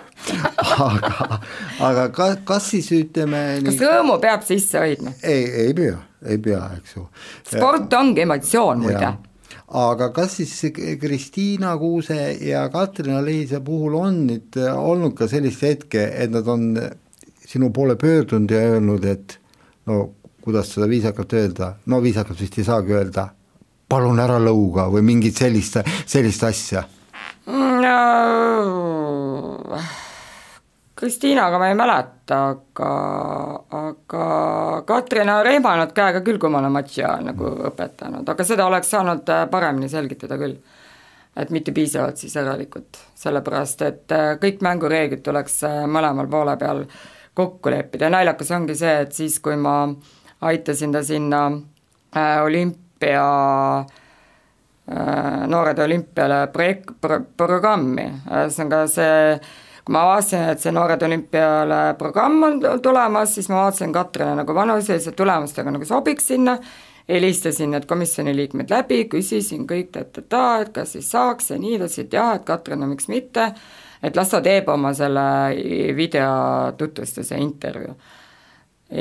aga, 0.86 1.38
aga 1.80 2.08
ka, 2.08 2.28
kas 2.44 2.70
siis 2.70 2.90
ütleme 2.92 3.44
kas 3.64 3.78
nii... 3.78 3.84
rõõmu 3.86 4.18
peab 4.20 4.42
sisse 4.46 4.80
hoidma? 4.82 5.14
ei, 5.22 5.44
ei 5.66 5.74
pea, 5.74 6.00
ei 6.26 6.38
pea, 6.38 6.64
eks 6.78 6.96
ju. 6.96 7.06
sport 7.52 7.92
ongi 8.00 8.26
emotsioon 8.26 8.82
muide 8.82 9.14
aga 9.68 10.10
kas 10.12 10.36
siis 10.40 10.72
Kristiina 11.00 11.76
Kuuse 11.78 12.36
ja 12.44 12.68
Katrina 12.72 13.22
Leise 13.24 13.60
puhul 13.64 13.94
on 13.98 14.26
nüüd 14.28 14.58
olnud 14.74 15.16
ka 15.16 15.28
sellist 15.30 15.62
hetke, 15.64 16.04
et 16.12 16.30
nad 16.30 16.48
on 16.48 16.74
sinu 17.46 17.70
poole 17.72 17.96
pöördunud 17.96 18.50
ja 18.50 18.58
öelnud, 18.74 19.04
et 19.04 19.38
no 19.86 20.10
kuidas 20.44 20.74
seda 20.74 20.88
viisakalt 20.88 21.32
öelda, 21.32 21.74
no 21.86 22.02
viisakalt 22.02 22.40
vist 22.40 22.58
ei 22.58 22.66
saagi 22.66 22.92
öelda, 22.92 23.28
palun 23.88 24.20
ära 24.20 24.38
lõuga 24.42 24.88
või 24.92 25.04
mingit 25.06 25.40
sellist, 25.40 25.80
sellist 26.06 26.44
asja. 26.44 26.84
No,? 27.46 27.94
Kristiinaga 31.04 31.58
ma 31.60 31.66
ei 31.68 31.74
mäleta, 31.76 32.36
aga, 32.48 32.90
aga 33.76 34.26
Katrin 34.88 35.28
on 35.28 35.42
reimanud 35.44 35.90
käega 35.92 36.22
küll, 36.24 36.38
kui 36.40 36.48
ma 36.48 36.62
olen 36.62 36.72
matši 36.72 37.02
ajal 37.02 37.26
nagu 37.26 37.48
õpetanud, 37.68 38.30
aga 38.32 38.44
seda 38.48 38.64
oleks 38.64 38.88
saanud 38.94 39.28
äh, 39.28 39.42
paremini 39.52 39.90
selgitada 39.92 40.38
küll. 40.40 40.54
et 41.36 41.50
mitte 41.50 41.74
piisavalt 41.76 42.16
siis 42.16 42.36
järelikult, 42.38 42.96
sellepärast 43.20 43.82
et 43.84 44.14
äh, 44.16 44.30
kõik 44.40 44.62
mängureeglid 44.64 45.20
tuleks 45.26 45.58
äh, 45.68 45.82
mõlemal 45.84 46.30
poole 46.32 46.54
peal 46.56 46.80
kokku 47.36 47.74
leppida 47.74 48.06
ja 48.08 48.14
naljakas 48.14 48.54
ongi 48.56 48.76
see, 48.80 48.94
et 49.04 49.12
siis, 49.12 49.36
kui 49.44 49.58
ma 49.60 49.74
aitasin 50.40 50.94
ta 50.94 51.02
sinna 51.04 51.42
olümpia 52.44 53.26
noored 55.52 55.84
olümpiale 55.84 56.40
projekt 56.54 56.96
pro,, 57.00 57.20
programmi, 57.36 58.08
ühesõnaga 58.30 58.80
see 58.88 59.36
kui 59.84 59.92
ma 59.92 60.06
vaatasin, 60.08 60.48
et 60.54 60.62
see 60.64 60.72
Noored 60.72 61.02
Olümpiale 61.04 61.80
programm 61.98 62.42
on 62.46 62.60
tulemas, 62.82 63.34
siis 63.36 63.50
ma 63.52 63.66
vaatasin 63.66 63.92
Katrile 63.92 64.32
nagu 64.38 64.54
vanuselise 64.56 65.12
tulemustega 65.12 65.72
nagu 65.74 65.84
sobiks 65.84 66.30
sinna, 66.32 66.56
helistasin 67.08 67.74
need 67.74 67.84
komisjoni 67.88 68.32
liikmed 68.36 68.72
läbi, 68.72 69.02
küsisin 69.12 69.66
kõik 69.68 69.92
ta-ta-ta, 69.92 70.44
et 70.64 70.72
kas 70.76 70.96
siis 70.96 71.10
saaks 71.12 71.52
ja 71.52 71.60
nii, 71.60 71.76
ütles, 71.76 71.98
et 72.00 72.16
jah, 72.16 72.32
et 72.38 72.48
Katrin, 72.48 72.80
no 72.80 72.88
miks 72.88 73.10
mitte, 73.12 73.50
et 74.02 74.16
las 74.16 74.32
ta 74.32 74.40
teeb 74.44 74.72
oma 74.72 74.94
selle 74.96 75.28
videotutvustuse 76.00 77.36
intervjuu. 77.44 77.94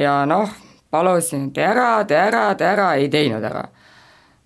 ja 0.03 0.23
noh, 0.27 0.51
palusin, 0.91 1.51
tee 1.55 1.63
ära, 1.63 2.03
tee 2.07 2.19
ära, 2.19 2.49
tee 2.59 2.67
ära, 2.67 2.93
ei 2.99 3.07
teinud 3.09 3.43
ära. 3.43 3.69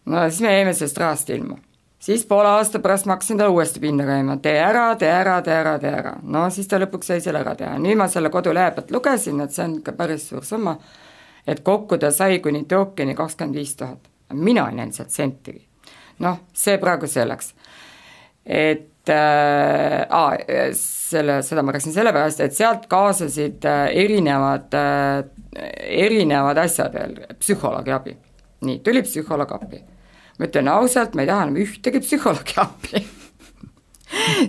no 0.06 0.30
siis 0.30 0.46
me 0.46 0.54
jäime 0.54 0.74
sellest 0.78 1.02
rahast 1.02 1.34
ilma 1.34 1.58
siis 2.00 2.26
poole 2.26 2.50
aasta 2.50 2.80
pärast 2.80 3.06
ma 3.06 3.16
hakkasin 3.16 3.38
talle 3.38 3.54
uuesti 3.54 3.80
pinda 3.80 4.06
käima, 4.06 4.38
tee 4.42 4.58
ära, 4.62 4.96
tee 4.96 5.12
ära, 5.12 5.42
tee 5.42 5.54
ära, 5.54 5.78
tee 5.80 5.94
ära. 5.94 6.16
no 6.24 6.48
siis 6.54 6.68
ta 6.70 6.80
lõpuks 6.82 7.12
sai 7.12 7.22
selle 7.24 7.42
ära 7.42 7.56
teha, 7.58 7.78
nüüd 7.82 7.98
ma 7.98 8.08
selle 8.12 8.30
kodulehe 8.34 8.72
pealt 8.76 8.92
lugesin, 8.94 9.42
et 9.42 9.56
see 9.56 9.66
on 9.66 9.80
ikka 9.80 9.96
päris 9.98 10.28
suur 10.30 10.46
summa, 10.46 10.78
et 11.48 11.64
kokku 11.66 11.98
ta 11.98 12.12
sai 12.12 12.40
kuni 12.44 12.66
Tokyoni 12.70 13.16
kakskümmend 13.18 13.58
viis 13.58 13.76
tuhat. 13.76 14.12
mina 14.34 14.70
ei 14.70 14.76
näinud 14.76 14.94
sealt 14.94 15.10
sentigi. 15.10 15.66
noh, 16.20 16.40
see 16.54 16.78
praegu 16.78 17.08
selleks. 17.08 17.54
et 18.46 19.10
äh, 19.10 20.70
selle, 20.74 21.42
seda 21.42 21.64
ma 21.64 21.72
rääkisin 21.72 21.98
sellepärast, 21.98 22.40
et 22.40 22.54
sealt 22.54 22.88
kaasasid 22.88 23.66
äh, 23.66 23.88
erinevad 24.06 24.74
äh,, 24.74 25.26
erinevad 25.82 26.58
asjad 26.62 26.94
veel, 26.94 27.20
psühholoogi 27.40 27.92
abi. 27.92 28.18
nii, 28.62 28.80
tuli 28.86 29.02
psühholoog 29.02 29.54
appi 29.58 29.82
ma 30.38 30.50
ütlen 30.50 30.68
ausalt, 30.72 31.16
ma 31.16 31.24
ei 31.24 31.30
taha 31.30 31.48
enam 31.48 31.62
ühtegi 31.62 32.02
psühholoogi 32.04 32.60
appi 32.62 33.06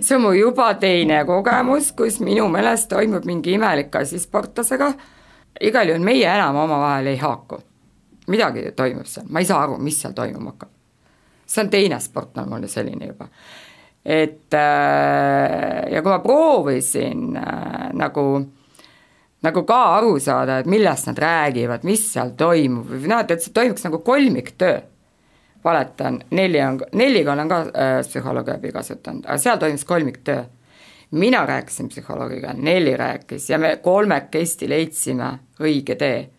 see 0.01 0.15
on 0.15 0.21
mu 0.21 0.33
juba 0.33 0.73
teine 0.79 1.23
kogemus, 1.25 1.91
kus 1.97 2.19
minu 2.23 2.47
meelest 2.51 2.89
toimub 2.91 3.25
mingi 3.27 3.55
imelik 3.57 3.95
asi 3.95 4.19
sportlasega, 4.19 4.91
igal 5.61 5.91
juhul 5.91 6.05
meie 6.05 6.27
enam 6.29 6.61
omavahel 6.63 7.11
ei 7.13 7.17
haaku. 7.17 7.63
midagi 8.29 8.71
toimub 8.77 9.07
seal, 9.09 9.25
ma 9.29 9.41
ei 9.41 9.47
saa 9.49 9.63
aru, 9.63 9.79
mis 9.81 9.97
seal 10.01 10.13
toimuma 10.13 10.53
hakkab. 10.53 10.69
see 11.45 11.63
on 11.63 11.69
teine 11.69 11.99
sportlane 11.99 12.49
mul 12.49 12.67
selline 12.67 13.11
juba. 13.11 13.27
et 14.05 14.53
äh, 14.53 15.91
ja 15.91 16.01
kui 16.01 16.11
ma 16.11 16.19
proovisin 16.19 17.35
äh, 17.37 17.89
nagu 17.93 18.25
nagu 19.43 19.63
ka 19.63 19.83
aru 19.97 20.19
saada, 20.19 20.59
et 20.59 20.67
millest 20.67 21.07
nad 21.07 21.19
räägivad, 21.19 21.83
mis 21.83 22.05
seal 22.13 22.33
toimub, 22.37 22.87
või 22.91 23.11
noh, 23.11 23.23
et, 23.23 23.41
see 23.41 23.53
toimuks 23.55 23.85
nagu 23.87 23.99
kolmiktöö 24.03 24.79
valetan, 25.63 26.21
Nelli 26.31 26.61
on, 26.61 26.79
Nelliga 26.93 27.33
olen 27.33 27.49
ka 27.49 27.59
äh, 27.59 27.99
psühholoogi 28.07 28.53
abi 28.53 28.71
kasutanud, 28.71 29.25
aga 29.25 29.37
seal 29.37 29.57
toimus 29.57 29.85
kolmiktöö. 29.85 30.43
mina 31.11 31.45
rääkisin 31.45 31.89
psühholoogiga, 31.89 32.53
Nelli 32.53 32.97
rääkis 32.97 33.49
ja 33.49 33.57
me 33.57 33.75
kolmekesti 33.83 34.69
leidsime 34.69 35.39
õige 35.59 35.95
tee. 35.95 36.29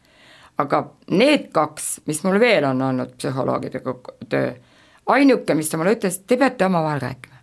aga 0.58 0.90
need 1.10 1.48
kaks, 1.52 2.00
mis 2.06 2.24
mul 2.24 2.40
veel 2.40 2.64
on 2.64 2.82
olnud 2.82 3.14
psühholoogidega 3.16 3.94
töö, 4.28 4.52
ainuke, 5.06 5.54
mis 5.54 5.70
ta 5.70 5.76
mulle 5.76 5.94
ütles, 5.96 6.18
te 6.26 6.36
peate 6.36 6.66
omavahel 6.66 7.00
rääkima. 7.00 7.36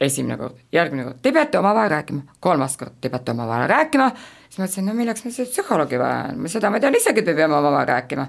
esimene 0.00 0.36
kord, 0.36 0.56
järgmine 0.72 1.04
kord, 1.04 1.18
te 1.22 1.32
peate 1.32 1.58
omavahel 1.58 1.90
rääkima, 1.90 2.22
kolmas 2.40 2.76
kord, 2.76 2.92
te 3.00 3.08
peate 3.08 3.30
omavahel 3.30 3.68
rääkima, 3.68 4.10
siis 4.48 4.58
ma 4.58 4.64
ütlesin, 4.64 4.86
no 4.86 4.94
milleks 4.94 5.24
meil 5.24 5.34
seda 5.34 5.50
psühholoogi 5.50 5.98
vaja 5.98 6.24
on, 6.32 6.48
seda 6.48 6.70
ma 6.70 6.80
tean 6.80 6.94
isegi, 6.94 7.22
et 7.22 7.26
me 7.26 7.34
peame 7.34 7.54
omavahel 7.54 7.88
rääkima 7.88 8.26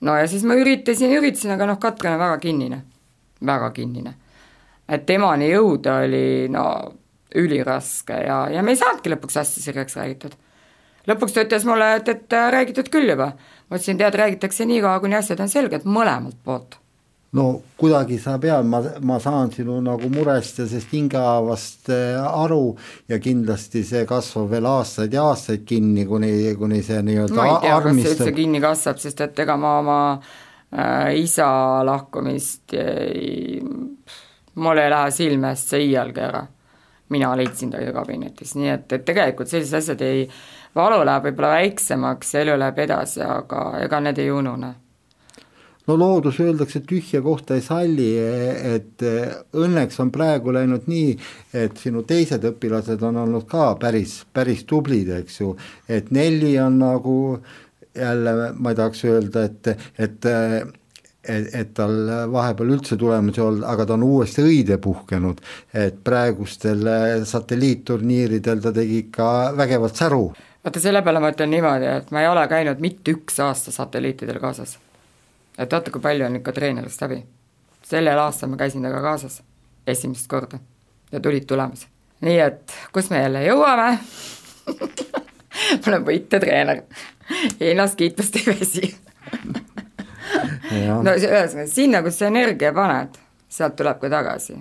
no 0.00 0.16
ja 0.16 0.26
siis 0.28 0.44
ma 0.48 0.56
üritasin, 0.58 1.12
üritasin, 1.18 1.54
aga 1.56 1.68
noh, 1.70 1.78
Katrin 1.80 2.14
on 2.14 2.22
väga 2.22 2.38
kinnine, 2.42 2.82
väga 3.46 3.70
kinnine. 3.76 4.14
et 4.88 5.06
temani 5.06 5.50
jõuda 5.52 6.00
oli 6.04 6.48
no 6.50 6.64
üliraske 7.34 8.16
ja, 8.26 8.42
ja 8.50 8.62
me 8.62 8.74
ei 8.74 8.80
saanudki 8.80 9.12
lõpuks 9.12 9.38
asja 9.38 9.62
selgeks 9.62 9.96
räägitud. 9.96 10.36
lõpuks 11.08 11.34
ta 11.34 11.46
ütles 11.46 11.64
mulle, 11.68 11.94
et, 11.96 12.08
et 12.08 12.38
räägitud 12.56 12.90
küll 12.90 13.10
juba. 13.10 13.32
ma 13.68 13.76
ütlesin, 13.76 13.98
tead, 13.98 14.14
räägitakse 14.14 14.66
nii 14.66 14.80
kaua, 14.84 15.00
kuni 15.00 15.18
asjad 15.18 15.40
on 15.40 15.52
selged 15.52 15.86
mõlemalt 15.86 16.38
poolt 16.44 16.80
no 17.32 17.62
kuidagi 17.78 18.18
sa 18.18 18.38
pead, 18.42 18.66
ma, 18.66 18.80
ma 19.06 19.18
saan 19.22 19.52
sinu 19.54 19.78
nagu 19.84 20.08
murest 20.10 20.58
ja 20.58 20.66
sellest 20.66 20.90
hingehaavast 20.94 21.90
äh, 21.94 22.18
aru 22.18 22.74
ja 23.08 23.20
kindlasti 23.22 23.84
see 23.86 24.02
kasvab 24.08 24.50
veel 24.50 24.66
aastaid 24.66 25.14
ja 25.14 25.28
aastaid 25.30 25.62
kinni, 25.66 26.06
kuni, 26.10 26.32
kuni 26.58 26.82
see 26.82 26.98
nii-öelda 27.06 27.38
ma 27.38 27.46
ei 27.46 27.56
tea, 27.66 27.80
kas 27.86 28.00
see 28.00 28.14
üldse 28.16 28.34
kinni 28.34 28.62
kasvab, 28.64 29.02
sest 29.04 29.22
et 29.28 29.44
ega 29.46 29.56
ma 29.62 29.76
oma 29.78 30.00
äh, 30.16 31.14
isa 31.22 31.48
lahkumist 31.86 32.74
ei, 32.74 33.62
mul 34.58 34.82
ei 34.82 34.90
lähe 34.90 35.14
silme 35.14 35.54
eest 35.54 35.76
see 35.76 35.86
iialgi 35.86 36.26
ära. 36.26 36.46
mina 37.10 37.30
leidsin 37.36 37.70
ta 37.70 37.78
ju 37.82 37.94
kabinetis, 37.94 38.54
nii 38.58 38.74
et, 38.74 38.92
et 38.92 39.06
tegelikult 39.06 39.50
sellised 39.50 39.78
asjad 39.78 40.02
ei, 40.06 40.26
valu 40.74 41.02
läheb 41.06 41.30
võib-olla 41.30 41.56
väiksemaks 41.60 42.34
ja 42.34 42.42
elu 42.42 42.58
läheb 42.58 42.78
edasi, 42.78 43.22
aga 43.22 43.64
ega 43.86 44.02
need 44.02 44.18
ei 44.18 44.30
unune 44.30 44.74
no 45.90 45.96
loodus 45.98 46.38
öeldakse, 46.42 46.82
tühja 46.86 47.22
kohta 47.24 47.56
ei 47.58 47.64
salli, 47.64 48.10
et 48.74 49.02
õnneks 49.58 49.98
on 50.02 50.12
praegu 50.14 50.54
läinud 50.54 50.86
nii, 50.90 51.14
et 51.64 51.80
sinu 51.80 52.04
teised 52.06 52.44
õpilased 52.52 53.02
on 53.06 53.18
olnud 53.24 53.48
ka 53.50 53.72
päris, 53.80 54.20
päris 54.32 54.62
tublid, 54.70 55.10
eks 55.20 55.40
ju, 55.42 55.54
et 55.90 56.12
Nelli 56.14 56.54
on 56.62 56.78
nagu 56.80 57.16
jälle, 57.96 58.52
ma 58.54 58.70
ei 58.70 58.78
tahaks 58.78 59.02
öelda, 59.08 59.48
et, 59.50 59.72
et 59.98 60.30
et, 61.20 61.48
et 61.52 61.72
tal 61.76 61.92
vahepeal 62.32 62.70
üldse 62.72 62.96
tulemusi 62.96 63.42
olnud, 63.44 63.66
aga 63.68 63.84
ta 63.86 63.92
on 63.98 64.06
uuesti 64.06 64.40
õide 64.40 64.78
puhkenud, 64.80 65.42
et 65.76 65.98
praegustel 66.04 66.86
satelliitturniiridel 67.28 68.62
ta 68.64 68.72
tegi 68.72 69.02
ikka 69.04 69.26
vägevalt 69.58 70.00
säru. 70.00 70.22
vaata, 70.64 70.80
selle 70.80 71.02
peale 71.04 71.20
ma 71.20 71.34
ütlen 71.34 71.52
niimoodi, 71.52 71.90
et 72.00 72.14
ma 72.14 72.24
ei 72.24 72.30
ole 72.30 72.46
käinud 72.48 72.80
mitte 72.80 73.12
üks 73.12 73.36
aasta 73.44 73.74
satelliitidel 73.74 74.40
kaasas 74.40 74.78
et 75.60 75.72
vaata, 75.72 75.92
kui 75.92 76.02
palju 76.02 76.26
on 76.26 76.40
ikka 76.40 76.52
treenerist 76.56 77.02
abi. 77.06 77.20
sellel 77.82 78.18
aastal 78.18 78.50
ma 78.50 78.56
käisin 78.56 78.82
temaga 78.82 79.02
kaasas 79.02 79.42
esimest 79.86 80.28
korda 80.28 80.58
ja 81.12 81.20
tulid 81.20 81.46
tulemused. 81.46 81.88
nii 82.20 82.38
et 82.40 82.72
kus 82.92 83.10
me 83.10 83.22
jälle 83.22 83.44
jõuame 83.44 83.92
ma 85.80 85.86
olen 85.86 86.04
võitjatreener, 86.06 86.82
ennast 87.60 87.98
kiitust 87.98 88.36
ei 88.36 88.46
väsi 88.46 88.94
no 91.04 91.14
ühesõnaga, 91.16 91.66
sinna, 91.70 92.02
kus 92.04 92.18
sa 92.20 92.28
energia 92.30 92.72
paned, 92.76 93.18
sealt 93.50 93.76
tuleb 93.78 94.00
ka 94.02 94.10
tagasi. 94.12 94.58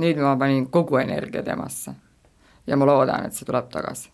nüüd 0.00 0.18
ma 0.18 0.34
panin 0.36 0.66
kogu 0.74 0.98
energia 0.98 1.42
temasse 1.46 1.94
ja 2.66 2.76
ma 2.76 2.86
loodan, 2.88 3.26
et 3.26 3.36
see 3.36 3.46
tuleb 3.46 3.68
tagasi. 3.70 4.10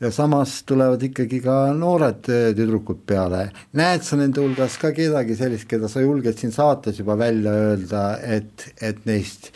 Ja 0.00 0.10
samas 0.10 0.62
tulevad 0.66 1.02
ikkagi 1.02 1.40
ka 1.44 1.56
noored 1.76 2.26
tüdrukud 2.26 3.04
peale, 3.06 3.46
näed 3.78 4.04
sa 4.06 4.18
nende 4.20 4.42
hulgas 4.42 4.76
ka 4.80 4.90
kedagi 4.96 5.36
sellist, 5.38 5.68
keda 5.70 5.88
sa 5.90 6.02
julged 6.02 6.40
siin 6.40 6.52
saates 6.54 6.98
juba 7.00 7.16
välja 7.20 7.54
öelda, 7.68 8.04
et, 8.22 8.66
et 8.82 9.04
neist 9.08 9.52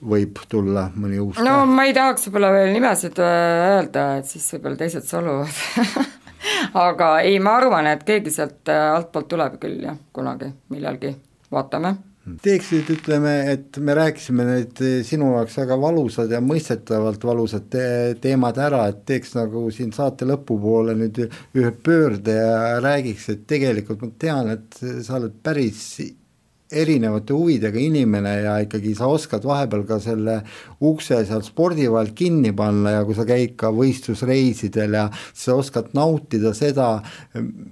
võib 0.00 0.38
tulla 0.48 0.88
mõni 0.94 1.18
uus 1.22 1.40
no 1.42 1.58
täht? 1.62 1.74
ma 1.74 1.86
ei 1.88 1.96
tahaks 1.96 2.28
võib-olla 2.28 2.52
veel 2.54 2.72
nimesid 2.76 3.18
öelda, 3.26 4.06
et 4.20 4.30
siis 4.30 4.46
võib-olla 4.56 4.82
teised 4.84 5.08
solvuvad. 5.08 6.08
Aga 6.86 7.08
ei, 7.22 7.36
ma 7.38 7.54
arvan, 7.60 7.86
et 7.86 8.02
keegi 8.06 8.32
sealt 8.34 8.70
altpoolt 8.72 9.28
tuleb 9.30 9.60
küll 9.62 9.84
jah, 9.86 9.98
kunagi, 10.14 10.50
millalgi, 10.74 11.12
vaatame 11.54 11.94
teeks 12.42 12.70
nüüd 12.72 12.90
ütleme, 12.94 13.32
et 13.50 13.78
me 13.82 13.94
rääkisime 13.98 14.46
need 14.46 14.82
sinu 15.06 15.32
jaoks 15.34 15.56
väga 15.58 15.78
valusad 15.82 16.30
ja 16.30 16.38
mõistetavalt 16.44 17.24
valusad 17.26 17.66
te 17.72 17.84
teemad 18.22 18.58
ära, 18.62 18.84
et 18.92 19.02
teeks 19.08 19.34
nagu 19.38 19.64
siin 19.74 19.90
saate 19.96 20.28
lõpupoole 20.30 20.94
nüüd 20.98 21.18
ühe 21.26 21.72
pöörde 21.84 22.36
ja 22.38 22.80
räägiks, 22.82 23.28
et 23.34 23.46
tegelikult 23.50 24.04
ma 24.06 24.12
tean, 24.22 24.52
et 24.54 24.82
sa 25.02 25.18
oled 25.18 25.34
päris 25.42 25.82
erinevate 26.72 27.34
huvidega 27.36 27.78
inimene 27.80 28.32
ja 28.44 28.56
ikkagi 28.64 28.94
sa 28.98 29.08
oskad 29.12 29.44
vahepeal 29.46 29.84
ka 29.88 29.98
selle 30.02 30.38
ukse 30.82 31.20
seal 31.28 31.44
spordi 31.46 31.88
vahel 31.90 32.12
kinni 32.16 32.52
panna 32.56 32.96
ja 32.96 33.04
kui 33.06 33.16
sa 33.16 33.26
käid 33.28 33.54
ka 33.60 33.72
võistlusreisidel 33.74 34.96
ja 34.98 35.06
sa 35.12 35.56
oskad 35.58 35.92
nautida 35.96 36.54
seda, 36.56 36.88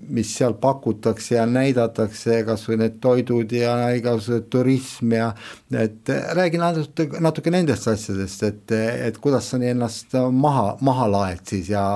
mis 0.08 0.32
seal 0.36 0.56
pakutakse 0.60 1.36
ja 1.38 1.46
näidatakse, 1.48 2.42
kas 2.48 2.66
või 2.68 2.80
need 2.84 2.98
toidud 3.02 3.54
ja 3.56 3.76
igasugused 3.96 4.50
turism 4.52 5.14
ja 5.16 5.30
et 5.70 6.10
räägi 6.36 6.60
natuke, 6.60 7.22
natuke 7.22 7.54
nendest 7.54 7.88
asjadest, 7.90 8.44
et, 8.48 8.76
et 9.10 9.22
kuidas 9.22 9.52
sa 9.52 9.60
ennast 9.60 10.16
maha, 10.32 10.74
maha 10.84 11.08
laed 11.10 11.46
siis 11.48 11.72
ja 11.72 11.86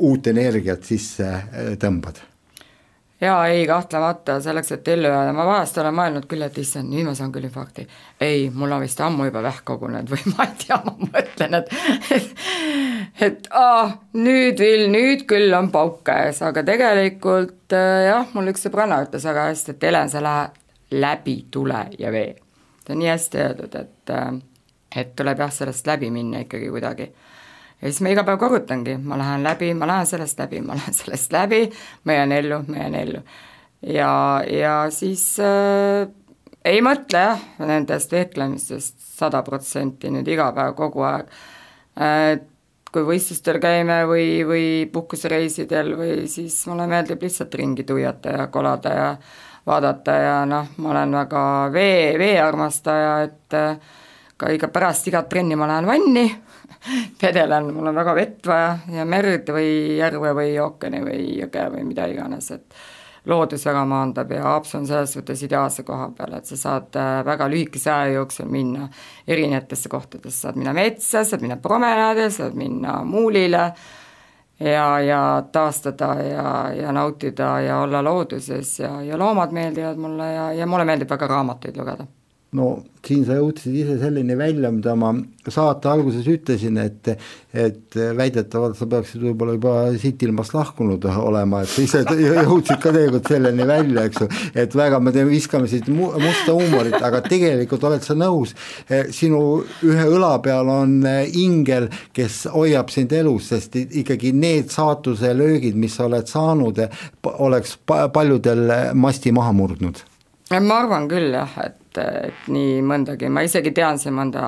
uut 0.00 0.30
energiat 0.30 0.86
sisse 0.86 1.32
tõmbad 1.80 2.22
jaa, 3.24 3.46
ei 3.48 3.66
kahtlemata, 3.66 4.38
selleks, 4.44 4.72
et 4.76 4.88
ellu 4.94 5.08
jääda, 5.08 5.32
ma 5.36 5.46
vahest 5.48 5.78
olen 5.80 5.96
mõelnud 5.96 6.26
küll, 6.30 6.44
et 6.46 6.58
issand, 6.60 6.90
nüüd 6.92 7.06
ma 7.08 7.14
saan 7.18 7.32
küll 7.34 7.48
infarkti. 7.48 7.86
ei, 8.20 8.48
mul 8.54 8.72
on 8.76 8.84
vist 8.84 9.00
ammu 9.00 9.28
juba 9.28 9.42
vähk 9.44 9.64
kogunenud 9.68 10.12
või 10.12 10.22
ma 10.34 10.48
ei 10.48 10.56
tea, 10.64 10.80
ma 10.84 10.94
mõtlen, 11.08 11.58
et 11.60 11.72
et, 12.18 12.46
et 13.28 13.50
aa, 13.50 13.90
nüüd 14.18 14.62
Vill, 14.64 14.86
nüüd 14.92 15.26
küll 15.30 15.54
on 15.56 15.70
pauk 15.74 16.02
käes, 16.06 16.40
aga 16.46 16.64
tegelikult 16.66 17.76
äh, 17.76 18.06
jah, 18.10 18.32
mul 18.36 18.52
üks 18.54 18.66
sõbranna 18.68 19.02
ütles 19.06 19.26
väga 19.28 19.50
hästi, 19.50 19.76
et 19.76 19.88
Helen, 19.90 20.12
sa 20.12 20.24
lähed 20.24 20.62
läbi 20.94 21.38
tule 21.50 21.86
ja 21.98 22.12
vee. 22.14 22.34
see 22.84 22.94
on 22.94 23.00
nii 23.00 23.10
hästi 23.10 23.40
öeldud, 23.44 23.78
et 23.80 24.14
äh, 24.14 24.32
et 24.94 25.16
tuleb 25.16 25.40
jah, 25.42 25.52
sellest 25.52 25.86
läbi 25.86 26.10
minna 26.14 26.44
ikkagi 26.44 26.68
kuidagi 26.70 27.08
ja 27.84 27.90
siis 27.92 28.00
ma 28.00 28.12
iga 28.14 28.24
päev 28.24 28.38
korrutangi, 28.40 28.96
ma 29.04 29.18
lähen 29.20 29.42
läbi, 29.44 29.68
ma 29.76 29.88
lähen 29.88 30.08
sellest 30.08 30.38
läbi, 30.40 30.62
ma 30.64 30.76
lähen 30.78 30.96
sellest 30.96 31.32
läbi, 31.34 31.66
ma 32.08 32.16
jään 32.16 32.32
ellu, 32.32 32.62
ma 32.68 32.78
jään 32.80 32.94
ellu. 32.94 33.20
ja, 33.92 34.12
ja 34.48 34.76
siis 34.90 35.26
äh, 35.40 36.08
ei 36.64 36.80
mõtle 36.80 37.20
jah, 37.20 37.42
nendest 37.60 38.12
vehklemistest 38.12 38.96
sada 39.18 39.42
protsenti 39.44 40.08
nüüd 40.10 40.28
iga 40.32 40.48
päev, 40.56 40.72
kogu 40.78 41.04
aeg 41.04 41.28
äh,. 42.00 42.40
kui 42.94 43.02
võistlustel 43.02 43.58
käime 43.58 44.04
või, 44.06 44.44
või 44.46 44.66
puhkusereisidel 44.92 45.96
või 45.98 46.12
siis 46.30 46.60
mulle 46.70 46.86
meeldib 46.86 47.24
lihtsalt 47.26 47.54
ringi 47.58 47.82
tuiata 47.84 48.36
ja 48.36 48.46
kolada 48.54 48.92
ja 48.94 49.08
vaadata 49.66 50.14
ja 50.22 50.36
noh, 50.46 50.70
ma 50.78 50.92
olen 50.92 51.16
väga 51.18 51.42
vee, 51.74 52.14
veearmastaja, 52.22 53.14
et 53.26 53.58
äh, 53.58 53.76
ka 54.40 54.54
iga 54.54 54.70
pärast 54.72 55.10
igat 55.10 55.28
trenni 55.28 55.58
ma 55.58 55.68
lähen 55.68 55.90
vanni 55.90 56.24
vedelen, 57.22 57.70
mul 57.74 57.86
on 57.86 57.94
väga 57.94 58.14
vett 58.14 58.46
vaja 58.46 58.74
ja 58.92 59.04
merd 59.08 59.48
või 59.54 59.96
järve 59.98 60.34
või 60.36 60.58
ookeani 60.60 61.00
või 61.04 61.22
jõge 61.40 61.64
või 61.72 61.86
mida 61.88 62.06
iganes, 62.10 62.50
et 62.54 62.76
loodus 63.26 63.64
väga 63.66 63.84
maandab 63.88 64.32
ja 64.32 64.42
Haapsalu 64.42 64.82
on 64.82 64.86
selles 64.86 65.12
suhtes 65.16 65.42
ideaalse 65.46 65.82
koha 65.82 66.10
peal, 66.16 66.36
et 66.36 66.46
sa 66.46 66.56
saad 66.60 66.96
äh, 67.00 67.18
väga 67.24 67.48
lühikese 67.48 67.92
aja 67.92 68.18
jooksul 68.18 68.50
minna 68.52 68.88
erinevatesse 69.26 69.88
kohtadesse, 69.88 70.40
saad 70.44 70.60
minna 70.60 70.74
metsa, 70.76 71.24
saad 71.24 71.44
minna 71.44 71.56
promenaadile, 71.56 72.30
saad 72.30 72.58
minna 72.58 72.98
muulile 73.04 73.62
ja, 74.60 74.88
ja 75.00 75.22
taastada 75.52 76.14
ja, 76.22 76.50
ja 76.82 76.92
nautida 76.92 77.60
ja 77.60 77.80
olla 77.80 78.04
looduses 78.04 78.78
ja, 78.80 78.98
ja 79.02 79.18
loomad 79.18 79.56
meeldivad 79.56 79.96
mulle 79.96 80.32
ja, 80.32 80.52
ja 80.52 80.66
mulle 80.66 80.84
meeldib 80.84 81.10
väga 81.10 81.30
raamatuid 81.32 81.80
lugeda 81.80 82.06
no 82.54 82.68
siin 83.04 83.24
sa 83.26 83.36
jõudsid 83.36 83.74
ise 83.76 83.96
selleni 84.00 84.36
välja, 84.38 84.70
mida 84.72 84.94
ma 84.96 85.10
saate 85.52 85.90
alguses 85.90 86.26
ütlesin, 86.30 86.78
et 86.80 87.10
et 87.54 87.96
väidetavalt 88.16 88.78
sa 88.78 88.88
peaksid 88.90 89.22
võib-olla 89.22 89.54
juba 89.54 89.74
siit 90.00 90.22
ilmast 90.26 90.54
lahkunud 90.56 91.04
olema, 91.10 91.60
et 91.62 91.70
sa 91.70 91.84
ise 91.84 92.02
jõudsid 92.48 92.80
ka 92.80 92.94
tegelikult 92.94 93.30
selleni 93.30 93.66
välja, 93.68 94.06
eks 94.08 94.22
ju, 94.24 94.28
et 94.64 94.74
väga 94.78 95.00
me 95.02 95.12
teeme, 95.14 95.30
viskame 95.34 95.68
siit 95.70 95.90
musta 95.92 96.54
huumorit, 96.54 96.96
aga 96.96 97.20
tegelikult 97.26 97.84
oled 97.90 98.06
sa 98.06 98.16
nõus, 98.18 98.54
sinu 99.14 99.42
ühe 99.84 100.08
õla 100.16 100.32
peal 100.44 100.72
on 100.72 100.96
ingel, 101.44 101.90
kes 102.16 102.44
hoiab 102.54 102.90
sind 102.94 103.12
elus, 103.14 103.52
sest 103.52 103.76
ikkagi 103.84 104.32
need 104.32 104.72
saatuselöögid, 104.74 105.76
mis 105.78 105.94
sa 105.98 106.08
oled 106.08 106.30
saanud, 106.30 106.82
oleks 107.36 107.76
paljudel 107.86 108.66
masti 108.98 109.34
maha 109.34 109.54
murdnud. 109.54 110.02
Ma 110.54 110.82
arvan 110.82 111.06
küll 111.08 111.32
jah, 111.34 111.50
et 111.64 111.78
et, 111.94 112.30
et 112.30 112.48
nii 112.52 112.80
mõndagi, 112.86 113.28
ma 113.32 113.44
isegi 113.46 113.72
tean 113.74 113.98
siin 113.98 114.14
mõnda 114.16 114.44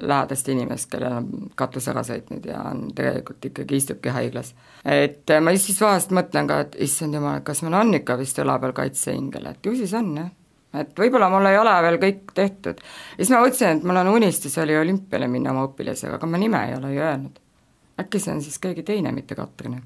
lähedast 0.00 0.48
inimest, 0.52 0.90
kellel 0.92 1.18
on 1.20 1.28
katus 1.58 1.88
ära 1.92 2.02
sõitnud 2.06 2.46
ja 2.46 2.62
on 2.70 2.88
tegelikult 2.96 3.50
ikkagi 3.50 3.80
istubki 3.80 4.12
haiglas. 4.14 4.54
et 4.84 5.32
ma 5.40 5.54
siis 5.56 5.80
vahest 5.80 6.12
mõtlen 6.16 6.48
ka, 6.48 6.60
et 6.66 6.76
issand 6.88 7.14
jumal, 7.14 7.40
kas 7.46 7.62
mul 7.62 7.78
on 7.80 7.94
ikka 8.00 8.18
vist 8.20 8.38
õla 8.38 8.58
peal 8.60 8.76
kaitseingel, 8.76 9.46
et 9.52 9.66
ju 9.66 9.76
siis 9.76 9.94
on 9.94 10.16
jah 10.16 10.30
et 10.80 10.98
võib-olla 10.98 11.26
mul 11.32 11.48
ei 11.50 11.58
ole 11.58 11.76
veel 11.82 11.96
kõik 12.02 12.34
tehtud. 12.34 12.82
ja 12.82 13.24
siis 13.24 13.30
ma 13.34 13.40
mõtlesin, 13.42 13.80
et 13.80 13.86
mul 13.86 14.02
on 14.02 14.12
unistus 14.14 14.58
oli 14.62 14.76
olümpiale 14.78 15.28
minna 15.28 15.54
oma 15.54 15.66
õpilasega, 15.70 16.20
aga 16.20 16.26
ma 16.30 16.38
nime 16.38 16.66
ei 16.68 16.76
ole 16.76 16.92
ju 16.94 17.06
öelnud. 17.06 17.40
äkki 18.00 18.20
see 18.22 18.34
on 18.34 18.44
siis 18.44 18.58
keegi 18.58 18.86
teine, 18.86 19.12
mitte 19.12 19.34
Katrin 19.34 19.80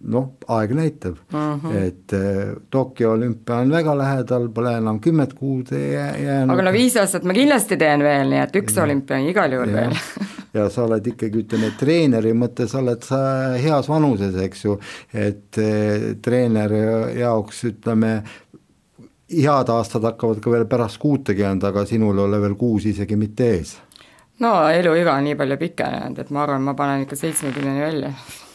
noh, 0.00 0.32
aeg 0.48 0.72
näitab 0.74 1.16
mm, 1.32 1.60
-hmm. 1.60 1.76
et 1.76 2.12
äh, 2.12 2.56
Tokyo 2.70 3.12
olümpia 3.12 3.56
on 3.56 3.70
väga 3.70 3.98
lähedal, 3.98 4.48
pole 4.48 4.76
enam 4.76 5.00
kümmet 5.00 5.34
kuud 5.34 5.72
jäänud. 5.72 6.54
aga 6.54 6.62
no 6.62 6.72
viis 6.72 6.96
aastat 6.96 7.24
ma 7.24 7.36
kindlasti 7.36 7.76
teen 7.76 8.02
veel, 8.04 8.30
nii 8.30 8.40
et 8.40 8.56
üks 8.56 8.76
ja. 8.76 8.84
olümpia 8.84 9.16
on 9.16 9.28
igal 9.28 9.52
juhul 9.52 9.68
ja. 9.68 9.76
veel 9.76 9.96
ja 10.54 10.68
sa 10.70 10.84
oled 10.84 11.06
ikkagi, 11.06 11.44
ütleme, 11.44 11.72
treeneri 11.78 12.32
mõttes 12.32 12.74
oled 12.78 13.04
sa 13.06 13.20
heas 13.60 13.88
vanuses, 13.88 14.36
eks 14.46 14.64
ju, 14.64 14.78
et 15.12 15.60
äh, 15.60 16.10
treeneri 16.22 16.82
jaoks 17.20 17.64
ütleme, 17.70 18.14
head 19.30 19.68
aastad 19.68 20.04
hakkavad 20.08 20.40
ka 20.42 20.50
veel 20.50 20.66
pärast 20.66 20.98
kuutekümmet, 20.98 21.64
aga 21.64 21.84
sinul 21.86 22.18
ei 22.18 22.24
ole 22.24 22.40
veel 22.40 22.58
kuus 22.58 22.88
isegi 22.90 23.16
mitte 23.16 23.54
ees. 23.54 23.78
no 24.40 24.54
eluiga 24.68 25.14
on 25.14 25.28
nii 25.28 25.36
palju 25.36 25.60
pikenenud, 25.60 26.18
et 26.18 26.30
ma 26.30 26.46
arvan, 26.46 26.62
ma 26.64 26.74
panen 26.74 27.04
ikka 27.04 27.20
seitsmekümneni 27.20 27.84
välja 27.84 28.14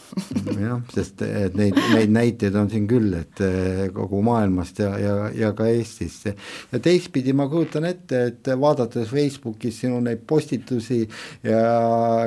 jah, 0.60 0.80
sest 0.94 1.22
et 1.26 1.56
neid, 1.58 1.76
neid 1.94 2.12
näiteid 2.14 2.56
on 2.60 2.70
siin 2.72 2.88
küll, 2.90 3.12
et 3.18 3.42
eh, 3.44 3.82
kogu 3.94 4.22
maailmast 4.26 4.80
ja, 4.84 4.92
ja, 5.00 5.16
ja 5.36 5.52
ka 5.58 5.68
Eestist. 5.70 6.30
ja 6.72 6.82
teistpidi 6.84 7.34
ma 7.36 7.48
kujutan 7.52 7.88
ette, 7.90 8.22
et 8.32 8.52
vaadates 8.60 9.10
Facebookis 9.12 9.82
sinu 9.84 10.00
neid 10.04 10.24
postitusi 10.28 11.02
ja 11.46 11.62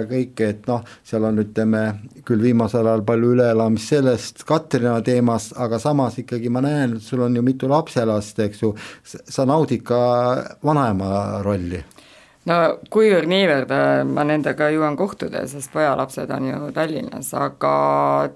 kõike, 0.09 0.53
et 0.55 0.68
noh, 0.70 0.84
seal 1.07 1.28
on, 1.28 1.43
ütleme, 1.45 1.84
küll 2.28 2.45
viimasel 2.45 2.86
ajal 2.86 3.05
palju 3.09 3.34
üleelamist 3.36 3.95
sellest 3.95 4.45
Katrina 4.49 4.99
teemast, 5.05 5.57
aga 5.57 5.80
samas 5.82 6.18
ikkagi 6.20 6.53
ma 6.53 6.64
näen, 6.64 6.99
et 6.99 7.05
sul 7.05 7.24
on 7.24 7.36
ju 7.36 7.45
mitu 7.45 7.70
lapselast, 7.70 8.41
eks 8.45 8.64
ju, 8.64 8.74
sa 9.05 9.49
naudid 9.49 9.84
ka 9.86 10.01
vanaema 10.64 11.41
rolli 11.47 11.82
no 12.49 12.57
kuivõrd-niivõrd 12.94 13.74
äh, 13.74 14.01
ma 14.09 14.24
nendega 14.28 14.70
jõuan 14.74 14.96
kohtuda, 14.99 15.44
sest 15.51 15.72
pojalapsed 15.74 16.30
on 16.34 16.49
ju 16.51 16.72
Tallinnas, 16.76 17.30
aga 17.36 17.74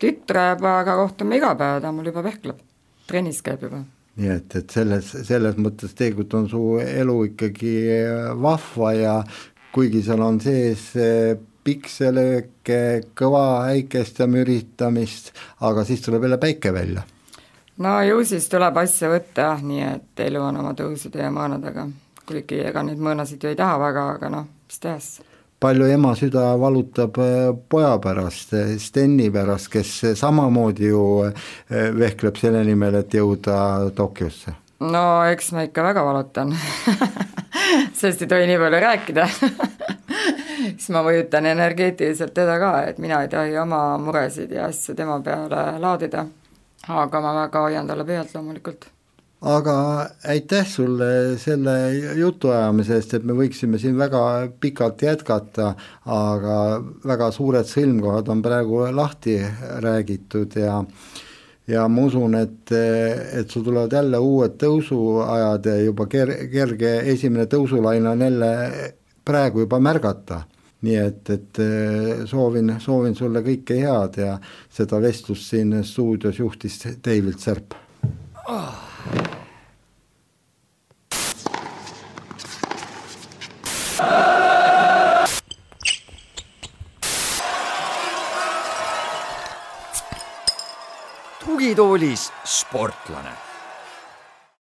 tütrepojaga 0.01 0.99
kohtume 1.01 1.41
iga 1.41 1.55
päev, 1.59 1.81
ta 1.85 1.93
mul 1.95 2.13
juba 2.13 2.25
vehkleb, 2.29 2.61
trennis 3.09 3.43
käib 3.45 3.67
juba 3.69 3.83
nii 4.21 4.29
et, 4.29 4.59
et 4.59 4.75
selles, 4.75 5.07
selles 5.25 5.57
mõttes 5.57 5.95
tegelikult 5.97 6.35
on 6.37 6.51
su 6.51 6.61
elu 6.85 7.15
ikkagi 7.31 7.73
vahva 8.43 8.93
ja 8.93 9.15
kuigi 9.73 10.03
seal 10.05 10.21
on 10.21 10.37
sees 10.43 10.91
pikselööke, 11.65 12.79
kõva 13.17 13.47
äikeste 13.71 14.27
müritamist, 14.29 15.33
aga 15.63 15.85
siis 15.89 16.03
tuleb 16.05 16.27
jälle 16.27 16.39
päike 16.43 16.75
välja. 16.75 17.07
no 17.79 18.03
ju 18.03 18.25
siis 18.29 18.49
tuleb 18.53 18.77
asja 18.83 19.09
võtta 19.09 19.49
jah, 19.49 19.63
nii 19.65 19.85
et 19.87 20.25
elu 20.27 20.43
on 20.43 20.61
oma 20.61 20.75
tõusude 20.77 21.23
ja 21.23 21.31
maanadega 21.33 21.89
kuigi 22.33 22.63
ega 22.71 22.83
neid 22.87 23.03
mõõnasid 23.03 23.43
ju 23.45 23.53
ei 23.53 23.59
taha 23.59 23.79
väga, 23.83 24.09
aga 24.17 24.33
noh, 24.33 24.49
mis 24.67 24.83
teha 24.83 24.99
siis 25.01 25.21
palju 25.63 25.87
ema 25.87 26.15
süda 26.19 26.57
valutab 26.59 27.19
äh, 27.23 27.53
poja 27.69 27.95
pärast, 28.03 28.55
äh, 28.59 28.75
Steni 28.83 29.31
pärast, 29.31 29.71
kes 29.71 29.93
samamoodi 30.19 30.91
ju 30.91 31.05
äh, 31.29 31.37
vehkleb 31.95 32.41
selle 32.41 32.65
nimel, 32.67 32.99
et 32.99 33.15
jõuda 33.15 33.57
Tokyosse? 33.97 34.57
no 34.83 35.05
eks 35.31 35.53
ma 35.55 35.63
ikka 35.69 35.85
väga 35.87 36.03
valutan 36.05 36.55
sest 38.01 38.25
ei 38.25 38.31
tohi 38.31 38.49
nii 38.51 38.59
palju 38.59 38.81
rääkida 38.83 39.29
siis 40.73 40.89
ma 40.95 41.05
mõjutan 41.07 41.47
energeetiliselt 41.53 42.35
teda 42.35 42.59
ka, 42.63 42.73
et 42.91 42.99
mina 43.03 43.23
ei 43.23 43.31
tohi 43.31 43.55
oma 43.63 43.85
muresid 44.03 44.51
ja 44.57 44.67
asju 44.71 44.97
tema 44.99 45.21
peale 45.23 45.79
laadida. 45.83 46.27
aga 46.89 47.21
ma 47.23 47.37
väga 47.45 47.67
hoian 47.69 47.87
talle 47.87 48.09
pealt 48.09 48.35
loomulikult 48.35 48.92
aga 49.43 49.77
aitäh 50.31 50.67
sulle 50.69 51.39
selle 51.43 51.75
jutuajamise 52.19 52.95
eest, 52.99 53.17
et 53.19 53.25
me 53.27 53.35
võiksime 53.35 53.79
siin 53.83 53.99
väga 53.99 54.23
pikalt 54.63 55.03
jätkata, 55.03 55.73
aga 56.07 56.59
väga 57.07 57.31
suured 57.35 57.67
sõlmkohad 57.67 58.31
on 58.31 58.43
praegu 58.45 58.85
lahti 58.95 59.41
räägitud 59.83 60.57
ja 60.63 60.79
ja 61.71 61.87
ma 61.89 62.07
usun, 62.07 62.35
et, 62.39 62.73
et 62.75 63.51
sul 63.51 63.65
tulevad 63.67 63.93
jälle 63.95 64.19
uued 64.19 64.57
tõusuajad 64.63 65.69
ja 65.71 65.77
juba 65.83 66.07
ker-, 66.11 66.35
kerge 66.51 66.95
esimene 67.13 67.47
tõusulaine 67.51 68.11
on 68.13 68.25
jälle 68.27 68.53
praegu 69.25 69.67
juba 69.67 69.81
märgata. 69.81 70.43
nii 70.83 70.97
et, 70.99 71.31
et 71.31 71.59
soovin, 72.27 72.73
soovin 72.83 73.15
sulle 73.15 73.39
kõike 73.47 73.77
head 73.79 74.17
ja 74.19 74.33
seda 74.67 74.99
vestlust 74.99 75.47
siin 75.53 75.77
stuudios 75.87 76.41
juhtis 76.43 76.81
David 77.05 77.39
Serp 77.39 77.77
oh.. 78.49 78.92
Tugitoolis 91.45 92.33
sportlane 92.45 93.52